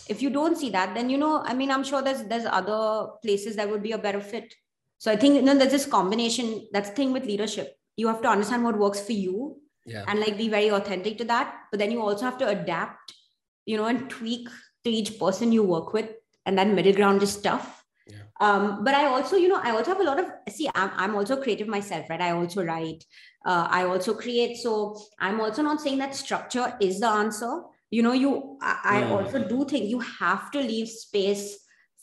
[0.08, 3.10] if you don't see that then you know i mean i'm sure there's there's other
[3.22, 4.54] places that would be a better fit
[4.98, 8.22] so i think you know there's this combination that's the thing with leadership you have
[8.22, 10.04] to understand what works for you yeah.
[10.08, 13.14] and like be very authentic to that but then you also have to adapt
[13.66, 14.48] you know and tweak
[14.84, 16.10] to each person you work with
[16.46, 17.70] and that middle ground is tough
[18.08, 18.24] Yeah.
[18.46, 21.16] um, but i also you know i also have a lot of see i'm, I'm
[21.16, 23.04] also creative myself right i also write
[23.46, 24.58] uh, i also create.
[24.58, 27.62] So i'm also not saying that structure is the answer.
[27.90, 29.12] You know you i, I Mm.
[29.12, 31.58] also do think you have to leave space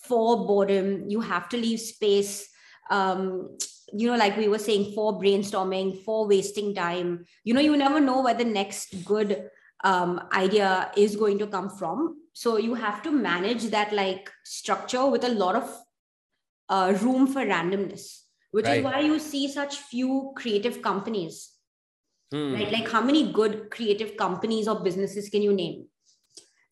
[0.09, 1.09] for boredom.
[1.09, 2.49] You have to leave space
[2.91, 3.57] um,
[3.93, 7.25] you know like we were saying for brainstorming for wasting time.
[7.45, 9.51] You know you never know where the next good
[9.85, 12.17] um, idea is going to come from.
[12.33, 15.71] So you have to manage that like structure with a lot of
[16.69, 18.79] uh, room for randomness which Right.
[18.79, 21.53] is why you see such few creative companies.
[22.31, 22.53] Hmm.
[22.53, 22.71] right?
[22.71, 25.87] Like how many good creative companies or businesses can you name?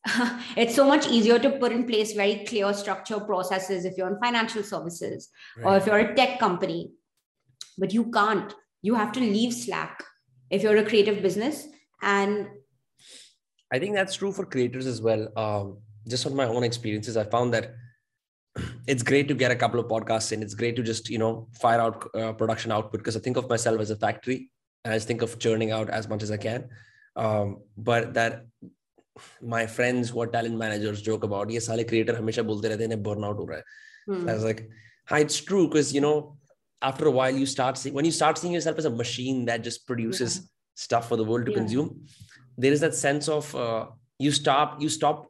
[0.56, 4.18] It's so much easier to put in place very clear structure processes if you're in
[4.20, 5.30] financial services
[5.64, 6.92] or if you're a tech company.
[7.78, 8.54] But you can't.
[8.82, 10.04] You have to leave slack
[10.50, 11.66] if you're a creative business.
[12.02, 12.48] And
[13.72, 15.28] I think that's true for creators as well.
[15.36, 17.74] Um, just on my own experiences, I found that
[18.87, 20.41] it's great to get a couple of podcasts in.
[20.43, 23.49] It's great to just you know fire out uh, production output because I think of
[23.49, 24.49] myself as a factory
[24.83, 26.69] and I just think of churning out as much as I can.
[27.15, 28.45] Um, but that
[29.41, 32.91] my friends who are talent managers joke about ये साले creator हमेशा बोलते रहते हैं
[32.91, 33.63] इन्हें burnout हो रहा है.
[34.07, 34.69] hmm, I was like,
[35.05, 36.37] hi, it's true because you know
[36.81, 39.63] after a while you start seeing when you start seeing yourself as a machine that
[39.63, 40.37] just produces
[40.75, 41.57] stuff for the world to Yeah.
[41.59, 42.05] consume
[42.57, 43.85] there is that sense of uh,
[44.19, 45.27] you stop you stop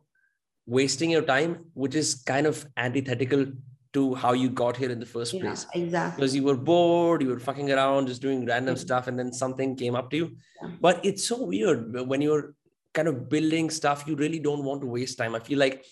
[0.67, 3.45] wasting your time which is kind of antithetical
[3.93, 7.21] to how you got here in the first yeah place exactly because you were bored
[7.21, 8.79] you were fucking around just doing random Mhm.
[8.85, 10.27] stuff and then something came up to you
[10.61, 10.69] Yeah.
[10.87, 11.81] but it's so weird
[12.13, 12.43] when you're
[12.99, 15.83] kind of building stuff you really don't want to waste time i feel like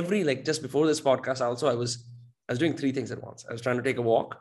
[0.00, 1.94] every like just before this podcast also i was
[2.48, 4.36] i was doing three things at once i was trying to take a walk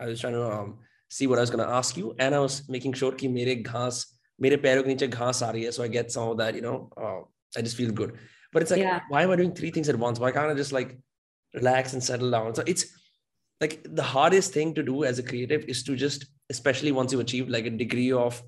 [0.00, 0.70] i was trying to um,
[1.18, 3.56] see what i was going to ask you and i was making sure ki mere
[3.70, 4.04] ghas
[4.44, 6.62] mere पैरों के नीचे घास आ रही है so i get some of that you
[6.68, 7.18] know uh,
[7.56, 8.14] i just feel good
[8.57, 9.01] but it's like Yeah.
[9.09, 10.97] why am i doing three things at once why can't i just like
[11.53, 12.85] relax and settle down so it's
[13.61, 17.19] like the hardest thing to do as a creative is to just especially once you
[17.19, 18.41] achieve like a degree of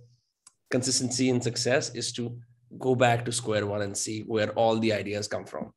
[0.72, 2.40] consistency and success is to
[2.80, 5.72] go back to square one and see where all the ideas come from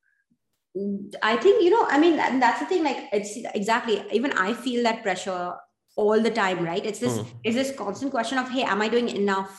[1.23, 1.87] I think you know.
[1.87, 2.83] I mean, and that's the thing.
[2.83, 4.03] Like, it's exactly.
[4.11, 5.53] Even I feel that pressure
[5.97, 6.83] all the time, right?
[6.87, 7.18] It's this.
[7.18, 7.29] Hmm.
[7.45, 9.53] It's this constant question of, hey, am I doing enough?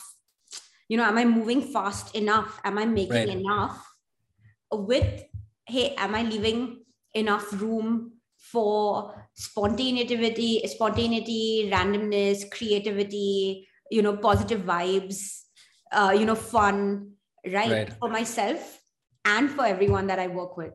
[0.88, 2.60] You know, am I moving fast enough?
[2.64, 3.28] Am I making Right.
[3.28, 3.93] enough?
[4.76, 5.24] With,
[5.66, 13.68] hey, am I leaving enough room for spontaneity, spontaneity, randomness, creativity?
[13.90, 15.40] You know, positive vibes.
[15.92, 17.12] Uh, you know, fun,
[17.46, 17.70] right?
[17.70, 17.92] Right.
[17.92, 18.80] For myself
[19.24, 20.72] and for everyone that I work with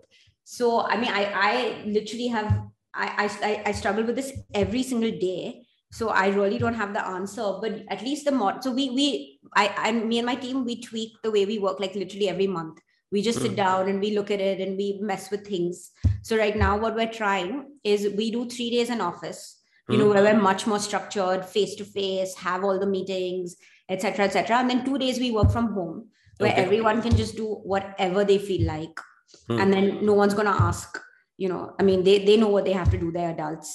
[0.56, 2.48] so i mean i i literally have
[2.96, 4.32] I, I i struggle with this
[4.62, 8.64] every single day so i really don't have the answer but at least the mod
[8.64, 11.80] so we we i i me and my team we tweak the way we work
[11.80, 12.80] like literally every month
[13.12, 13.56] we just sit Mm.
[13.64, 15.92] down and we look at it and we mess with things
[16.22, 19.42] so right now what we're trying is we do three days in office
[19.90, 20.14] you know Mm.
[20.14, 23.56] where we're much more structured face to face have all the meetings
[23.90, 25.98] etc etc and then two days we work from home
[26.38, 26.64] where Okay.
[26.66, 29.00] everyone can just do whatever they feel like
[29.48, 29.60] Hmm.
[29.62, 31.00] and then no one's gonna ask
[31.38, 33.74] you know i mean they they know what they have to do they're adults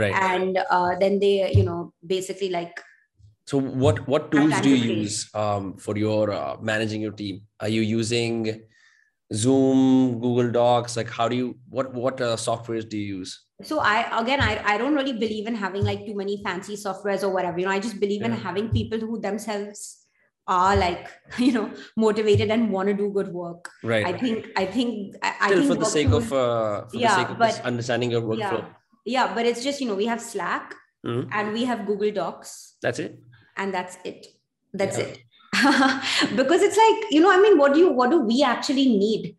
[0.00, 2.80] right and uh, then they you know basically like
[3.50, 7.38] so what what tools do you use um, for your uh, managing your team?
[7.58, 8.34] Are you using
[9.34, 10.96] zoom google docs?
[10.96, 13.32] Like how do you what what uh, softwares do you use?
[13.70, 17.24] So i again I, I don't really believe in having like too many fancy softwares
[17.28, 17.58] or whatever.
[17.58, 19.82] You know i just believe in having people who themselves
[20.46, 21.08] are like
[21.46, 21.64] you know
[22.04, 23.70] motivated and want to do good work.
[23.94, 24.06] Right.
[24.06, 27.08] I think i think i, I still think for the sake of uh, for Yeah,
[27.08, 28.62] the sake of but- understanding your workflow.
[28.62, 29.16] Yeah.
[29.16, 30.76] Yeah but it's just you know we have slack
[31.08, 31.28] Mhm.
[31.32, 32.56] and we have google docs.
[32.86, 33.12] That's it
[33.60, 34.26] and that's it.
[34.72, 35.04] That's Yeah.
[35.04, 35.18] it.
[36.40, 39.36] Because it's like you know i mean what do you what do we actually need?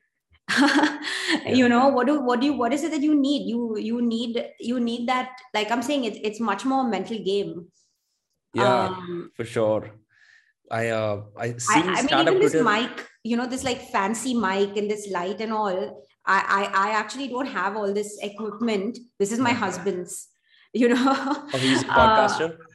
[1.60, 3.48] You know what do what do you what is it that you need?
[3.52, 7.68] You you need you need that like i'm saying it's it's much more mental game.
[8.54, 9.92] Yeah um, for sure.
[10.80, 14.34] I uh i I, seen I mean even this mic you know this like fancy
[14.34, 15.80] mic and this light and all
[16.26, 19.00] I, I i actually don't have all this equipment.
[19.20, 20.28] This is my husband's
[20.74, 21.16] you know?
[21.54, 22.54] Oh he's a Uh, podcaster?
[22.54, 22.71] uh,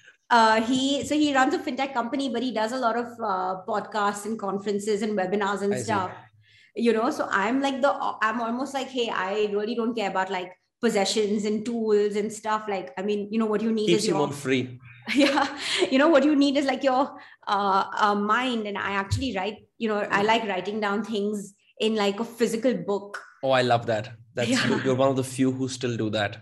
[0.67, 4.25] he so he runs a fintech company, but he does a lot of uh, podcasts
[4.25, 5.85] and conferences and webinars and I see.
[5.85, 6.11] stuff.
[6.75, 10.31] You know, so I'm like the I'm almost like, hey, I really don't care about
[10.31, 12.67] like possessions and tools and stuff.
[12.69, 14.79] Like, I mean, you know, what you need keeps is your on free
[15.15, 15.57] yeah,
[15.91, 17.17] you know, what you need is like your
[17.47, 18.67] uh, uh, mind.
[18.67, 22.75] And I actually write, you know, I like writing down things in like a physical
[22.75, 23.23] book.
[23.43, 24.15] Oh, I love that.
[24.35, 24.83] That's yeah.
[24.85, 26.39] you're one of the few who still do that.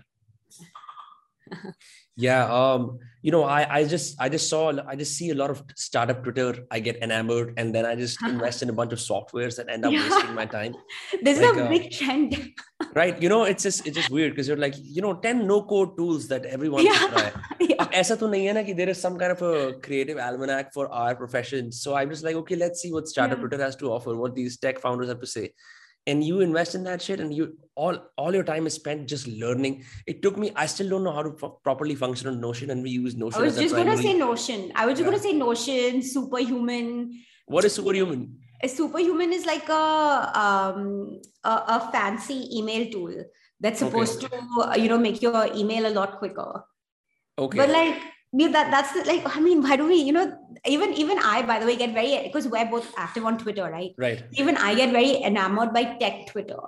[2.16, 5.50] yeah um you know i i just i just saw i just see a lot
[5.50, 8.98] of startup twitter i get enamored and then i just invest in a bunch of
[8.98, 10.08] softwares that end up yeah.
[10.08, 10.74] wasting my time
[11.22, 12.52] this like, is a uh, big trend
[12.94, 15.62] right you know it's just it's just weird because you're like you know 10 no
[15.62, 17.06] code tools that everyone yeah.
[17.08, 17.88] try yeah.
[18.00, 20.88] ऐसा तो नहीं है ना कि there is some kind of a creative almanac for
[21.02, 23.44] our profession so i'm just like okay let's see what startup yeah.
[23.44, 25.46] twitter has to offer what these tech founders have to say
[26.07, 29.27] and you invest in that shit and you all all your time is spent just
[29.27, 29.83] learning.
[30.07, 31.31] It took me i still don't know how to
[31.63, 34.71] properly function on notion and we use notion i was just going to say notion.
[34.75, 35.11] I was just yeah.
[35.11, 37.21] going to say notion superhuman.
[37.47, 38.37] What is superhuman?
[38.63, 43.25] A superhuman is like a um a, a fancy email tool
[43.59, 44.37] that's supposed okay.
[44.37, 46.63] to you know make your email a lot quicker.
[47.37, 47.57] Okay.
[47.57, 48.01] But like
[48.35, 51.65] that that's like I mean, why do we, you know, even even I, by the
[51.65, 53.91] way, get very because we're both active on Twitter, right?
[53.97, 54.23] Right.
[54.33, 56.59] Even I get very enamored by tech Twitter,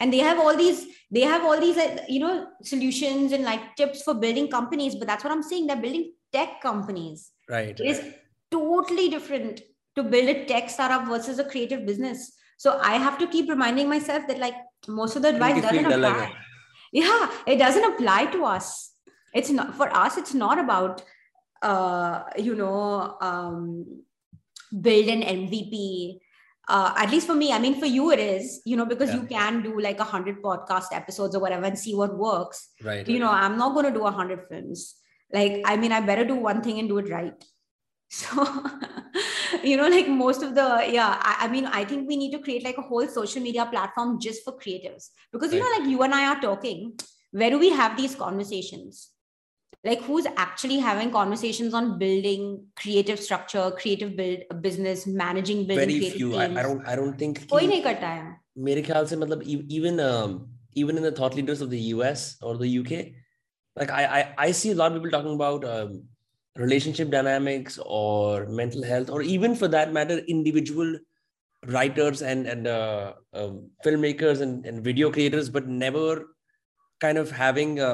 [0.00, 4.02] and they have all these they have all these you know solutions and like tips
[4.02, 4.96] for building companies.
[4.96, 5.66] But that's what I'm saying.
[5.66, 7.30] They're building tech companies.
[7.48, 7.78] Right.
[7.78, 8.02] It is
[8.50, 9.62] totally different
[9.96, 12.32] to build a tech startup versus a creative business.
[12.56, 14.54] So I have to keep reminding myself that like
[14.88, 16.32] most of the advice doesn't apply.
[16.92, 18.94] Yeah, it doesn't apply to us
[19.34, 21.02] it's not for us it's not about
[21.64, 23.84] uh, you know um,
[24.86, 26.18] build an mvp
[26.68, 29.20] uh, at least for me i mean for you it is you know because yeah.
[29.20, 32.68] you can do like a hundred podcast episodes or whatever and see what works.
[32.82, 34.94] Right you know i'm not going to do a hundred films.
[35.32, 37.44] Like i mean i better do one thing and do it right.
[38.08, 38.44] So
[39.62, 42.38] you know like most of the yeah I, I, mean i think we need to
[42.38, 45.08] create like a whole social media platform just for creatives.
[45.32, 45.72] Because you right.
[45.72, 46.94] know like you and i are talking.
[47.32, 49.10] Where do we have these conversations
[49.84, 56.10] like who's actually having conversations on building creative structure creative build business managing building very
[56.10, 56.34] few.
[56.36, 58.32] I, I, don't i don't think koi nahi karta hai
[58.68, 59.44] mere khayal se matlab
[59.78, 60.34] even um,
[60.82, 62.92] even in the thought leaders of the us or the uk
[63.82, 66.02] like i i, I see a lot of people talking about um,
[66.64, 70.96] relationship dynamics or mental health or even for that matter individual
[71.74, 76.06] writers and and uh, um, filmmakers and, and video creators but never
[77.04, 77.92] kind of having a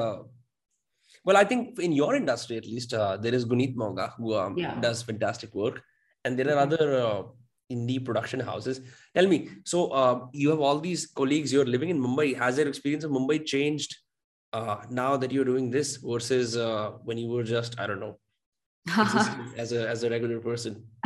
[1.23, 4.57] well, I think in your industry, at least, uh, there is Guneet Monga who um,
[4.57, 4.79] yeah.
[4.79, 5.81] does fantastic work,
[6.25, 7.23] and there are other uh,
[7.71, 8.81] indie production houses.
[9.15, 11.53] Tell me, so uh, you have all these colleagues.
[11.53, 12.37] You're living in Mumbai.
[12.37, 13.95] Has your experience of Mumbai changed
[14.53, 18.17] uh, now that you're doing this versus uh, when you were just I don't know
[19.57, 20.83] as a as a regular person?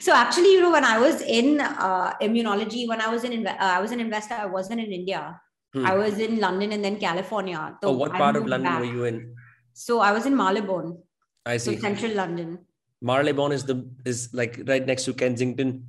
[0.00, 3.80] so actually, you know, when I was in uh, immunology, when I was in I
[3.80, 5.40] was an investor, I wasn't in India.
[5.74, 5.84] Hmm.
[5.84, 7.76] I was in London and then California.
[7.82, 8.80] So oh, what part of London back.
[8.80, 9.34] were you in?
[9.78, 10.98] So I was in Marylebone.
[11.46, 11.76] I see.
[11.76, 12.58] So central London.
[13.00, 15.86] Marylebone is the is like right next to Kensington.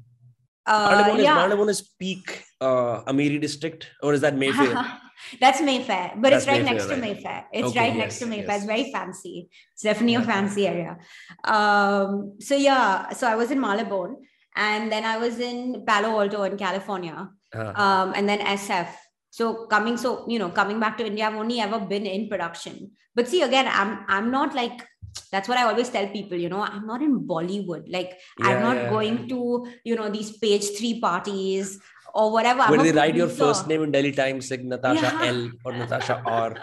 [0.66, 1.32] Uh, Marylebone, yeah.
[1.32, 4.76] is, Marylebone is peak uh, Amiri district, or is that Mayfair?
[5.42, 6.96] That's Mayfair, but That's it's right Mayfair, next right?
[6.96, 7.46] to Mayfair.
[7.52, 8.48] It's okay, right yes, next to Mayfair.
[8.48, 8.58] Yes.
[8.58, 9.50] It's very fancy.
[9.74, 10.98] It's definitely a fancy area.
[11.44, 14.18] Um, so yeah, so I was in Marylebone,
[14.56, 17.84] and then I was in Palo Alto in California, uh-huh.
[17.84, 18.90] um, and then SF
[19.30, 22.92] so coming so you know coming back to india i've only ever been in production
[23.16, 24.86] but see again i'm i'm not like
[25.32, 28.62] that's what i always tell people you know i'm not in bollywood like yeah, i'm
[28.62, 29.28] not yeah, going yeah.
[29.28, 31.80] to you know these page three parties
[32.14, 35.74] or whatever where they write your first name in delhi times like natasha l or
[35.74, 36.56] natasha r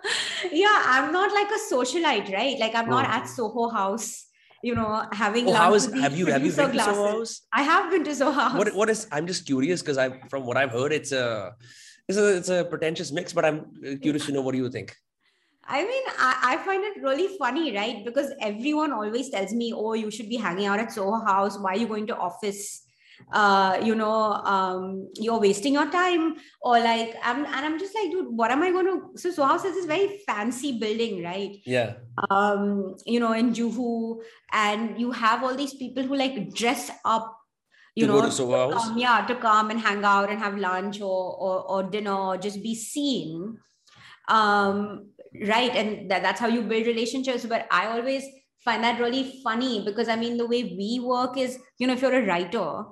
[0.64, 3.16] yeah i'm not like a socialite right like i'm not oh.
[3.16, 4.26] at soho house
[4.62, 6.92] you know, having oh, how is have you have you been glasses.
[6.92, 7.40] to Soho House?
[7.52, 8.56] I have been to Soho House.
[8.56, 11.54] What what is I'm just curious because I from what I've heard, it's a
[12.08, 13.66] it's a it's a pretentious mix, but I'm
[14.00, 14.96] curious to know what do you think.
[15.64, 18.04] I mean, I, I, find it really funny, right?
[18.04, 21.58] Because everyone always tells me, "Oh, you should be hanging out at Soho House.
[21.58, 22.82] Why are you going to office?
[23.32, 28.10] Uh, you know, um, you're wasting your time." Or like, I'm and I'm just like,
[28.10, 29.18] dude, what am I going to?
[29.18, 31.56] So Soho House is this very fancy building, right?
[31.64, 31.94] Yeah.
[32.28, 34.20] Um, you know, in Juhu,
[34.52, 37.38] and you have all these people who like dress up
[37.94, 41.36] you to know, to come, yeah, to come and hang out and have lunch or
[41.36, 43.58] or, or dinner or just be seen.
[44.28, 45.10] Um,
[45.46, 45.74] right.
[45.74, 47.44] And that, that's how you build relationships.
[47.44, 48.24] But I always
[48.64, 52.02] find that really funny because I mean the way we work is, you know, if
[52.02, 52.84] you're a writer,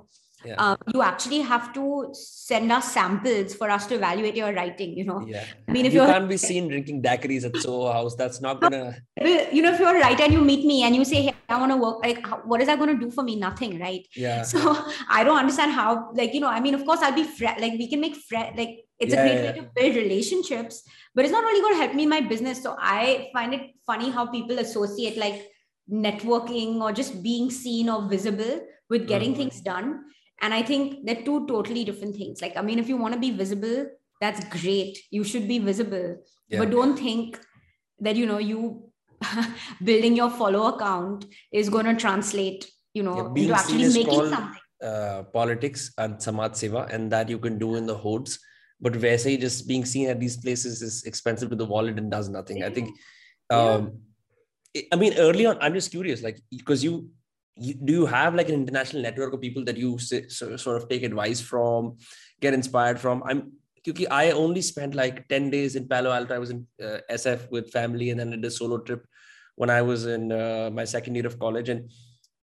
[0.45, 0.55] yeah.
[0.57, 5.05] um, you actually have to send us samples for us to evaluate your writing you
[5.05, 5.25] know.
[5.27, 5.45] Yeah.
[5.69, 8.15] I mean if you can't be seen drinking daiquiris at soho house.
[8.15, 11.05] That's not gonna you know if you're a writer and you meet me and you
[11.05, 13.37] say hey i want to work like what is that going to do for me?
[13.37, 14.07] Nothing right?
[14.15, 14.43] Yeah.
[14.51, 14.77] So
[15.09, 17.75] i don't understand how like you know i mean of course i'll be fre- like
[17.79, 20.83] we can make fre- like it's yeah, a great way to build relationships
[21.15, 22.63] but it's not really going to help me in my business.
[22.63, 25.49] So i find it funny how people associate like
[25.91, 29.51] networking or just being seen or visible with getting mm-hmm.
[29.51, 30.05] things done
[30.41, 33.21] and i think they're two totally different things like i mean if you want to
[33.21, 33.87] be visible
[34.21, 36.17] that's great you should be visible
[36.49, 36.59] yeah.
[36.59, 37.39] but don't think
[37.99, 38.85] that you know you
[39.85, 44.61] building your follow account is going to translate you know yeah, into actually making something
[44.83, 48.39] uh, politics and samaj seva and that you can do in the hoods
[48.81, 52.29] but Vaise just being seen at these places is expensive to the wallet and does
[52.29, 52.65] nothing.
[52.65, 52.89] I think,
[53.51, 53.93] um,
[54.75, 54.83] yeah.
[54.93, 57.11] I mean, early on, I'm just curious, like, because you,
[57.61, 61.03] you, do you have like an international network of people that you sort of take
[61.03, 61.99] advice from,
[62.41, 63.23] get inspired from?
[63.25, 63.53] I'm,
[63.85, 66.35] because I only spent like 10 days in Palo Alto.
[66.35, 69.07] I was in uh, SF with family and then did a solo trip
[69.57, 71.69] when I was in uh, my second year of college.
[71.69, 71.91] And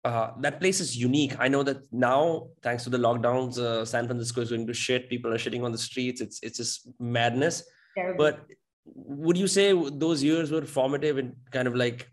[0.04, 1.36] uh, that place is unique.
[1.38, 5.08] I know that now, thanks to the lockdowns, uh, San Francisco is going to shit.
[5.08, 6.20] People are shitting on the streets.
[6.20, 7.62] It's it's just madness.
[7.96, 8.24] Terrible.
[8.24, 8.46] But
[8.84, 12.08] would you say those years were formative in kind of like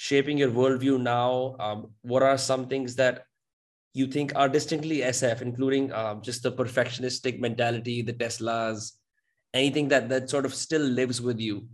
[0.00, 1.56] shaping your worldview now?
[1.60, 3.24] Um, what are some things that
[3.92, 8.92] you think are distinctly SF, including um, just the perfectionistic mentality, the Teslas,
[9.52, 11.66] anything that that sort of still lives with you?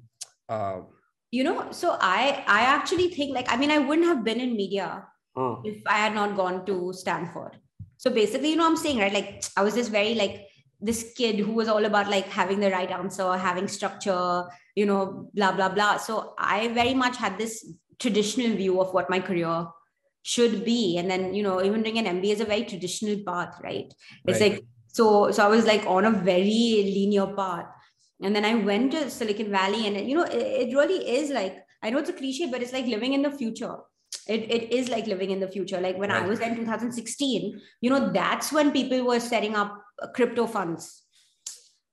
[0.48, 0.86] Um,
[1.30, 4.56] you know, so I I actually think like I mean I wouldn't have been in
[4.56, 5.06] media
[5.36, 5.62] oh.
[5.64, 7.60] if I had not gone to Stanford.
[7.96, 9.12] So basically, you know, I'm saying, right?
[9.12, 10.46] Like, I was this very like
[10.80, 15.30] this kid who was all about like having the right answer, having structure, you know,
[15.32, 15.96] blah, blah, blah.
[15.96, 17.64] So I very much had this
[17.98, 19.66] traditional view of what my career
[20.22, 20.98] should be.
[20.98, 23.92] And then, you know, even doing an MBA is a very traditional path, right?
[24.26, 24.52] It's right.
[24.52, 27.66] like, so, so I was like on a very linear path.
[28.22, 31.58] And then I went to Silicon Valley and, you know, it, it really is like,
[31.82, 33.76] I know it's a cliche, but it's like living in the future
[34.26, 36.22] it, it is like living in the future like when right.
[36.22, 41.02] i was in 2016 you know that's when people were setting up uh, crypto funds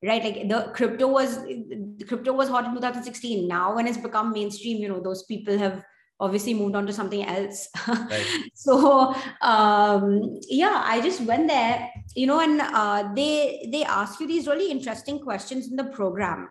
[0.04, 4.32] right like the crypto was the crypto was hot in 2016 now when it's become
[4.32, 5.84] mainstream you know those people have
[6.26, 8.26] obviously moved on to something else right.
[8.54, 10.06] so um
[10.50, 14.70] yeah i just went there you know and uh, they they ask you these really
[14.72, 16.48] interesting questions in the program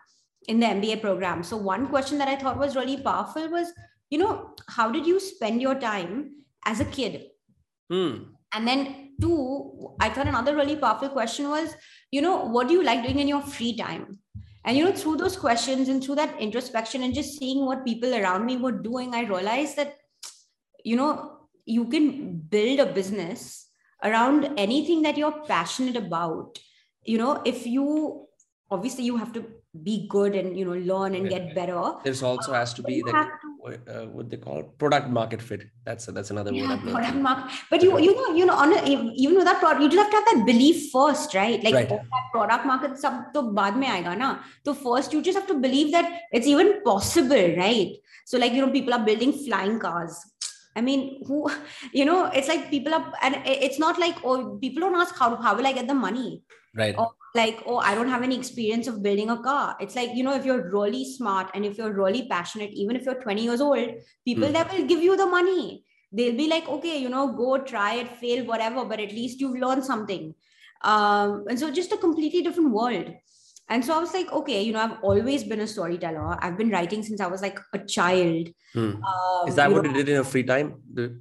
[0.49, 3.73] in the mba program so one question that i thought was really powerful was
[4.13, 7.29] you know, how did you spend your time as a kid?
[7.91, 8.17] Hmm.
[8.53, 11.75] And then two, I thought another really powerful question was,
[12.11, 14.19] you know, what do you like doing in your free time?
[14.65, 18.15] And you know, through those questions and through that introspection and just seeing what people
[18.15, 19.97] around me were doing, I realized that,
[20.85, 23.69] you know, you can build a business
[24.03, 26.59] around anything that you're passionate about.
[27.05, 28.27] You know, if you
[28.71, 29.45] obviously you have to
[29.83, 31.93] be good and you know learn and get better.
[32.05, 33.27] There's also has to be the
[33.65, 35.65] uh, what they call product market fit.
[35.85, 36.81] That's that's another yeah, word.
[36.81, 39.89] Product market, but you you know you know on a, even with that product, you
[39.89, 41.63] just have to have that belief first, right?
[41.63, 41.89] Like right.
[41.89, 44.39] that product market sub to baad mein na.
[44.65, 47.97] So first you just have to believe that it's even possible, right?
[48.27, 50.19] So like you know people are building flying cars.
[50.75, 51.51] I mean, who,
[51.93, 55.37] you know, it's like people are, and it's not like, oh, people don't ask how,
[55.37, 56.43] how will I get the money?
[56.75, 56.95] Right.
[56.97, 60.23] Or like oh i don't have any experience of building a car it's like you
[60.23, 63.61] know if you're really smart and if you're really passionate even if you're 20 years
[63.61, 63.89] old
[64.25, 64.53] people mm.
[64.53, 68.17] that will give you the money they'll be like okay you know go try it
[68.19, 70.35] fail whatever but at least you've learned something
[70.83, 73.13] um, and so just a completely different world
[73.73, 76.71] and so i was like okay you know i've always been a storyteller i've been
[76.77, 78.93] writing since i was like a child hmm.
[79.11, 80.75] um, is that you what know, you did in your free time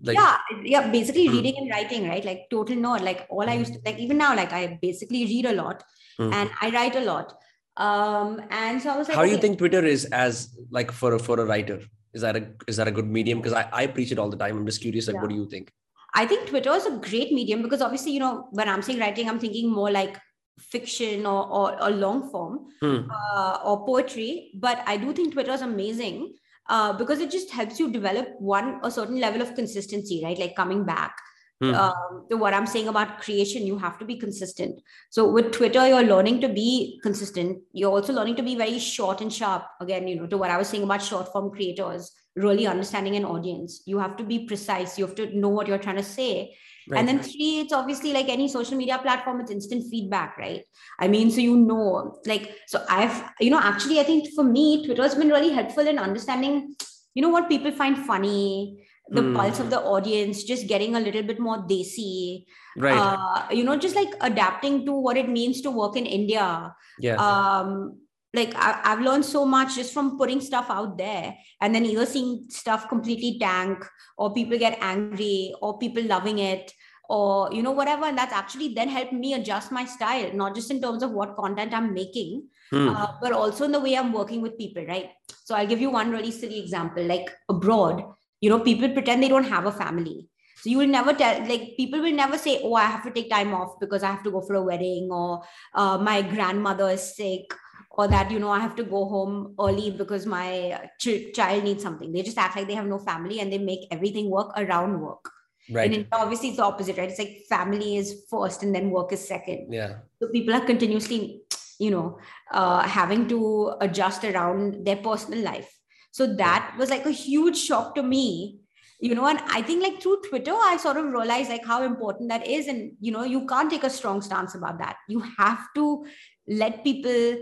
[0.09, 0.37] like yeah
[0.75, 1.35] yeah basically hmm.
[1.37, 4.35] reading and writing right like total nerd like all i used to like even now
[4.43, 5.83] like i basically read a lot
[6.21, 6.33] mm.
[6.33, 7.33] and I write a lot.
[7.77, 11.13] Um, and so I was like, how do you think Twitter is as like for
[11.13, 11.81] a, for a writer?
[12.13, 13.39] Is that a is that a good medium?
[13.39, 14.57] Because I, I preach it all the time.
[14.57, 15.21] I'm just curious, like, yeah.
[15.21, 15.71] what do you think?
[16.13, 19.29] I think Twitter is a great medium because obviously, you know, when I'm saying writing,
[19.29, 20.17] I'm thinking more like
[20.59, 23.09] fiction or, or, or long form hmm.
[23.09, 24.51] uh, or poetry.
[24.55, 26.33] But I do think Twitter is amazing
[26.69, 30.37] uh, because it just helps you develop one a certain level of consistency, right?
[30.37, 31.15] Like coming back
[31.61, 31.75] Hmm.
[31.75, 34.81] Um, so what I'm saying about creation, you have to be consistent.
[35.11, 37.59] So with Twitter, you're learning to be consistent.
[37.71, 39.63] You're also learning to be very short and sharp.
[39.79, 43.25] Again, you know, to what I was saying about short form creators, really understanding an
[43.25, 43.83] audience.
[43.85, 44.97] You have to be precise.
[44.97, 46.55] You have to know what you're trying to say.
[46.91, 46.99] Right.
[46.99, 50.63] And then three, it's obviously like any social media platform, it's instant feedback, right?
[50.99, 54.85] I mean, so you know, like, so I've, you know, actually, I think for me,
[54.85, 56.75] Twitter has been really helpful in understanding,
[57.13, 59.35] you know, what people find funny, the mm.
[59.37, 62.43] pulse of the audience, just getting a little bit more desi.
[62.75, 62.97] Right.
[62.97, 66.75] Uh, you know, just like adapting to what it means to work in India.
[66.99, 67.15] Yeah.
[67.15, 68.01] Um,
[68.33, 72.05] like I, have learned so much just from putting stuff out there and then either
[72.05, 73.85] seeing stuff completely tank
[74.17, 76.71] or people get angry or people loving it
[77.17, 80.71] or you know whatever and that's actually then helped me adjust my style not just
[80.71, 82.89] in terms of what content i'm making hmm.
[82.89, 85.09] uh, but also in the way i'm working with people right
[85.43, 88.03] so i'll give you one really silly example like abroad
[88.39, 90.19] you know people pretend they don't have a family
[90.61, 93.29] So you will never tell, like, people will never say, oh, I have to take
[93.31, 95.41] time off because I have to go for a wedding or
[95.73, 97.55] uh, my grandmother is sick
[97.89, 101.81] or that, you know, I have to go home early because my ch- child needs
[101.81, 102.11] something.
[102.11, 105.31] They just act like they have no family and they make everything work around work.
[105.69, 105.93] Right.
[105.93, 107.09] And obviously, it's the opposite, right?
[107.09, 109.71] It's like family is first and then work is second.
[109.71, 109.99] Yeah.
[110.19, 111.41] So people are continuously,
[111.79, 112.17] you know,
[112.51, 115.71] uh, having to adjust around their personal life.
[116.11, 118.61] So that was like a huge shock to me
[119.01, 122.29] you know and i think like through twitter i sort of realized like how important
[122.29, 125.65] that is and you know you can't take a strong stance about that you have
[125.75, 126.05] to
[126.47, 127.35] let people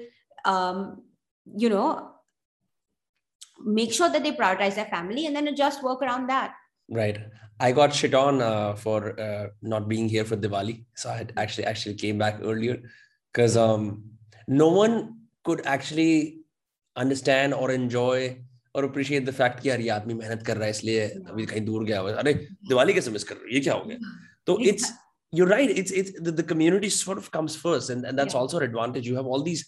[0.46, 1.04] um
[1.58, 2.12] you know
[3.66, 6.54] make sure that they prioritize their family and then just work around that
[6.90, 7.20] right
[7.61, 11.67] i got shit on uh, for uh, not being here for diwali so i actually
[11.73, 12.77] actually came back earlier
[13.33, 13.85] because um
[14.63, 14.97] no one
[15.47, 16.41] could actually
[16.97, 18.19] understand or enjoy
[18.77, 21.65] और appreciate the fact कि यार ये आदमी मेहनत कर रहा है इसलिए अभी कहीं
[21.65, 22.33] दूर गया हुआ अरे
[22.69, 23.99] दिवाली कैसे मिस कर रहे ये क्या हो गया
[24.47, 24.93] तो it's
[25.37, 28.41] you're right it's it's the, the community sort of comes first and, and that's yeah.
[28.41, 29.63] also an advantage you have all these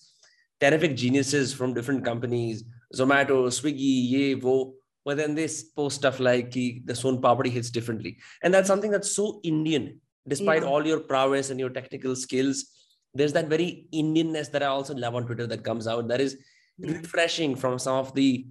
[0.64, 2.60] terrific geniuses from different companies
[2.98, 4.54] zomato swiggy ye wo
[5.03, 9.15] well, then they post stuff like the zone poverty hits differently and that's something that's
[9.15, 10.69] so indian despite yeah.
[10.69, 12.65] all your prowess and your technical skills
[13.13, 16.37] there's that very indianness that i also love on twitter that comes out that is
[16.77, 16.91] yeah.
[16.91, 18.45] refreshing from some of the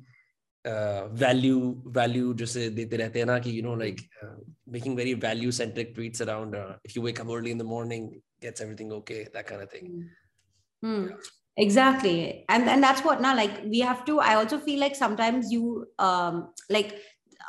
[0.65, 3.85] uh, value value just uh, dete rehte na you know hmm.
[3.87, 7.59] like uh, making very value centric tweets around uh, if you wake up early in
[7.63, 9.87] the morning gets everything okay that kind of thing
[10.85, 11.09] mm.
[11.09, 11.17] yeah
[11.57, 15.53] exactly and and that's what now like we have to i also feel like sometimes
[15.53, 16.99] you um like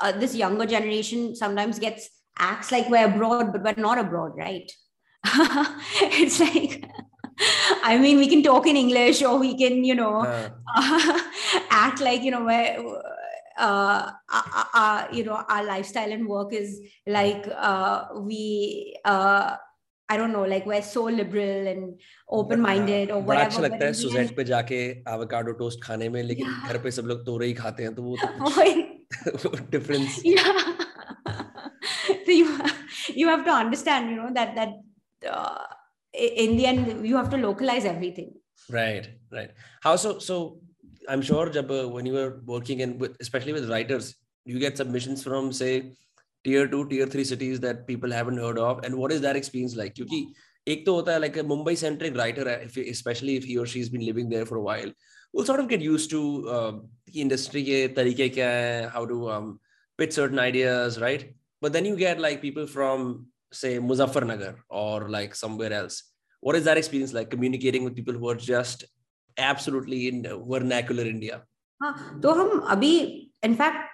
[0.01, 4.71] uh, this younger generation sometimes gets acts like we're abroad but we're not abroad right
[5.25, 6.83] it's like
[7.83, 10.49] I mean, we can talk in English or we can, you know, uh.
[11.69, 12.77] act like, you know, where,
[13.57, 18.95] uh, uh, uh, you know, our lifestyle and work is like uh, we,
[20.11, 21.99] uh, I don't know, like we're so liberal and
[22.29, 23.45] open-minded or whatever.
[23.45, 26.67] अच्छा लगता है syuzhet पे जाके avocado toast खाने में लेकिन yeah.
[26.67, 28.27] घर पे सब लोग तोरई ही खाते हैं तो वो तो.
[30.23, 30.53] Yeah.
[32.25, 32.59] so you
[33.15, 34.69] you have to understand, you know, that that.
[35.27, 35.65] Uh,
[36.13, 38.33] in the end you have to localize everything
[38.69, 40.59] right right how so so
[41.07, 44.75] i'm sure jab, uh, when you were working in with especially with writers you get
[44.75, 45.93] submissions from say
[46.44, 49.76] tier 2 tier 3 cities that people haven't heard of and what is that experience
[49.82, 50.20] like क्योंकि
[50.68, 53.88] एक तो होता है like a Mumbai centric writer if, especially if he or she's
[53.88, 54.92] been living there for a while
[55.32, 56.72] will sort of get used to uh,
[57.12, 59.48] the industry के तरीके क्या है how to um,
[59.98, 61.26] pitch certain ideas right
[61.60, 66.02] but then you get like people from say Muzaffarnagar or like somewhere else.
[66.40, 68.84] What is that experience like communicating with people who are just
[69.38, 71.42] absolutely in vernacular India?
[71.82, 72.92] हाँ तो हम अभी
[73.44, 73.90] in fact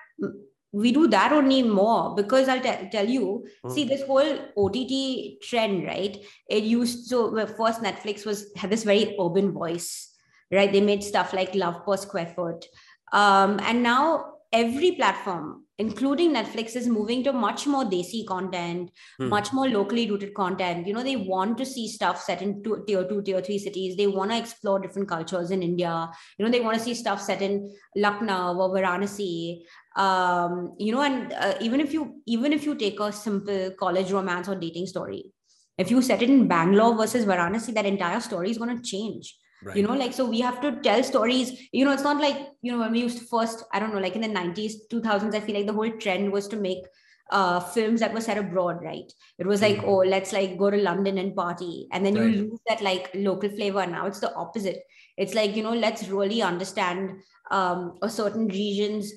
[0.72, 3.70] we do that only more because I'll t- tell you, hmm.
[3.70, 6.18] see this whole OTT trend, right?
[6.50, 10.14] It used so first Netflix was had this very urban voice,
[10.52, 10.72] right?
[10.72, 12.66] They made stuff like Love per Square Foot,
[13.14, 19.30] um, and now every platform including netflix is moving to much more desi content hmm.
[19.30, 20.88] much more locally rooted content.
[20.88, 23.96] You know they want to see stuff set in two, tier 2 tier 3 cities.
[23.96, 26.10] They want to explore different cultures in india.
[26.38, 29.64] You know they want to see stuff set in lucknow or varanasi.
[29.96, 34.12] Um, you know and uh, even if you even if you take a simple college
[34.12, 35.34] romance or dating story
[35.78, 39.36] if you set it in bangalore versus varanasi that entire story is going to change
[39.64, 39.76] Right.
[39.76, 41.68] You know, like, so we have to tell stories.
[41.72, 44.00] You know, it's not like, you know, when we used to first, I don't know,
[44.00, 46.86] like in the 90s, 2000s, I feel like the whole trend was to make
[47.32, 49.12] uh, films that were set abroad, right?
[49.40, 49.90] It was like, mm-hmm.
[49.90, 51.88] oh, let's like go to London and party.
[51.92, 52.34] And then right.
[52.34, 53.86] you lose that like local flavor.
[53.86, 54.84] Now it's the opposite.
[55.18, 59.12] It's like, you know, let's really understand um, a certain region's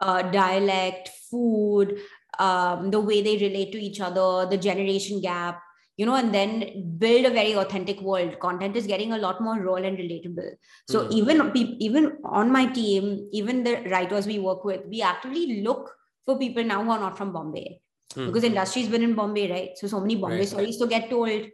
[0.00, 1.98] uh, dialect, food,
[2.38, 5.62] um, the way they relate to each other, the generation gap,
[5.96, 9.58] you know and then build a very authentic world content is getting a lot more
[9.60, 10.50] raw and relatable
[10.88, 11.12] so mm.
[11.12, 15.94] even even on my team even the writers we work with we actively look
[16.24, 17.80] for people now who are not from bombay
[18.14, 18.26] mm.
[18.26, 20.48] because industry's been in bombay right so so many bombay right.
[20.48, 21.46] stories to get told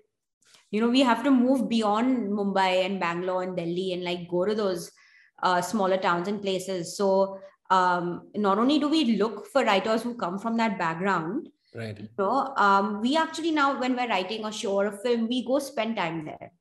[0.70, 4.45] you know we have to move beyond mumbai and bangalore and delhi and like go
[4.45, 4.90] to those
[5.43, 7.38] uh, smaller towns and places so
[7.70, 11.99] um, not only do we look for writers who come from that background Right.
[11.99, 15.45] You know, um, we actually now, when we're writing a show or a film, we
[15.45, 16.51] go spend time there.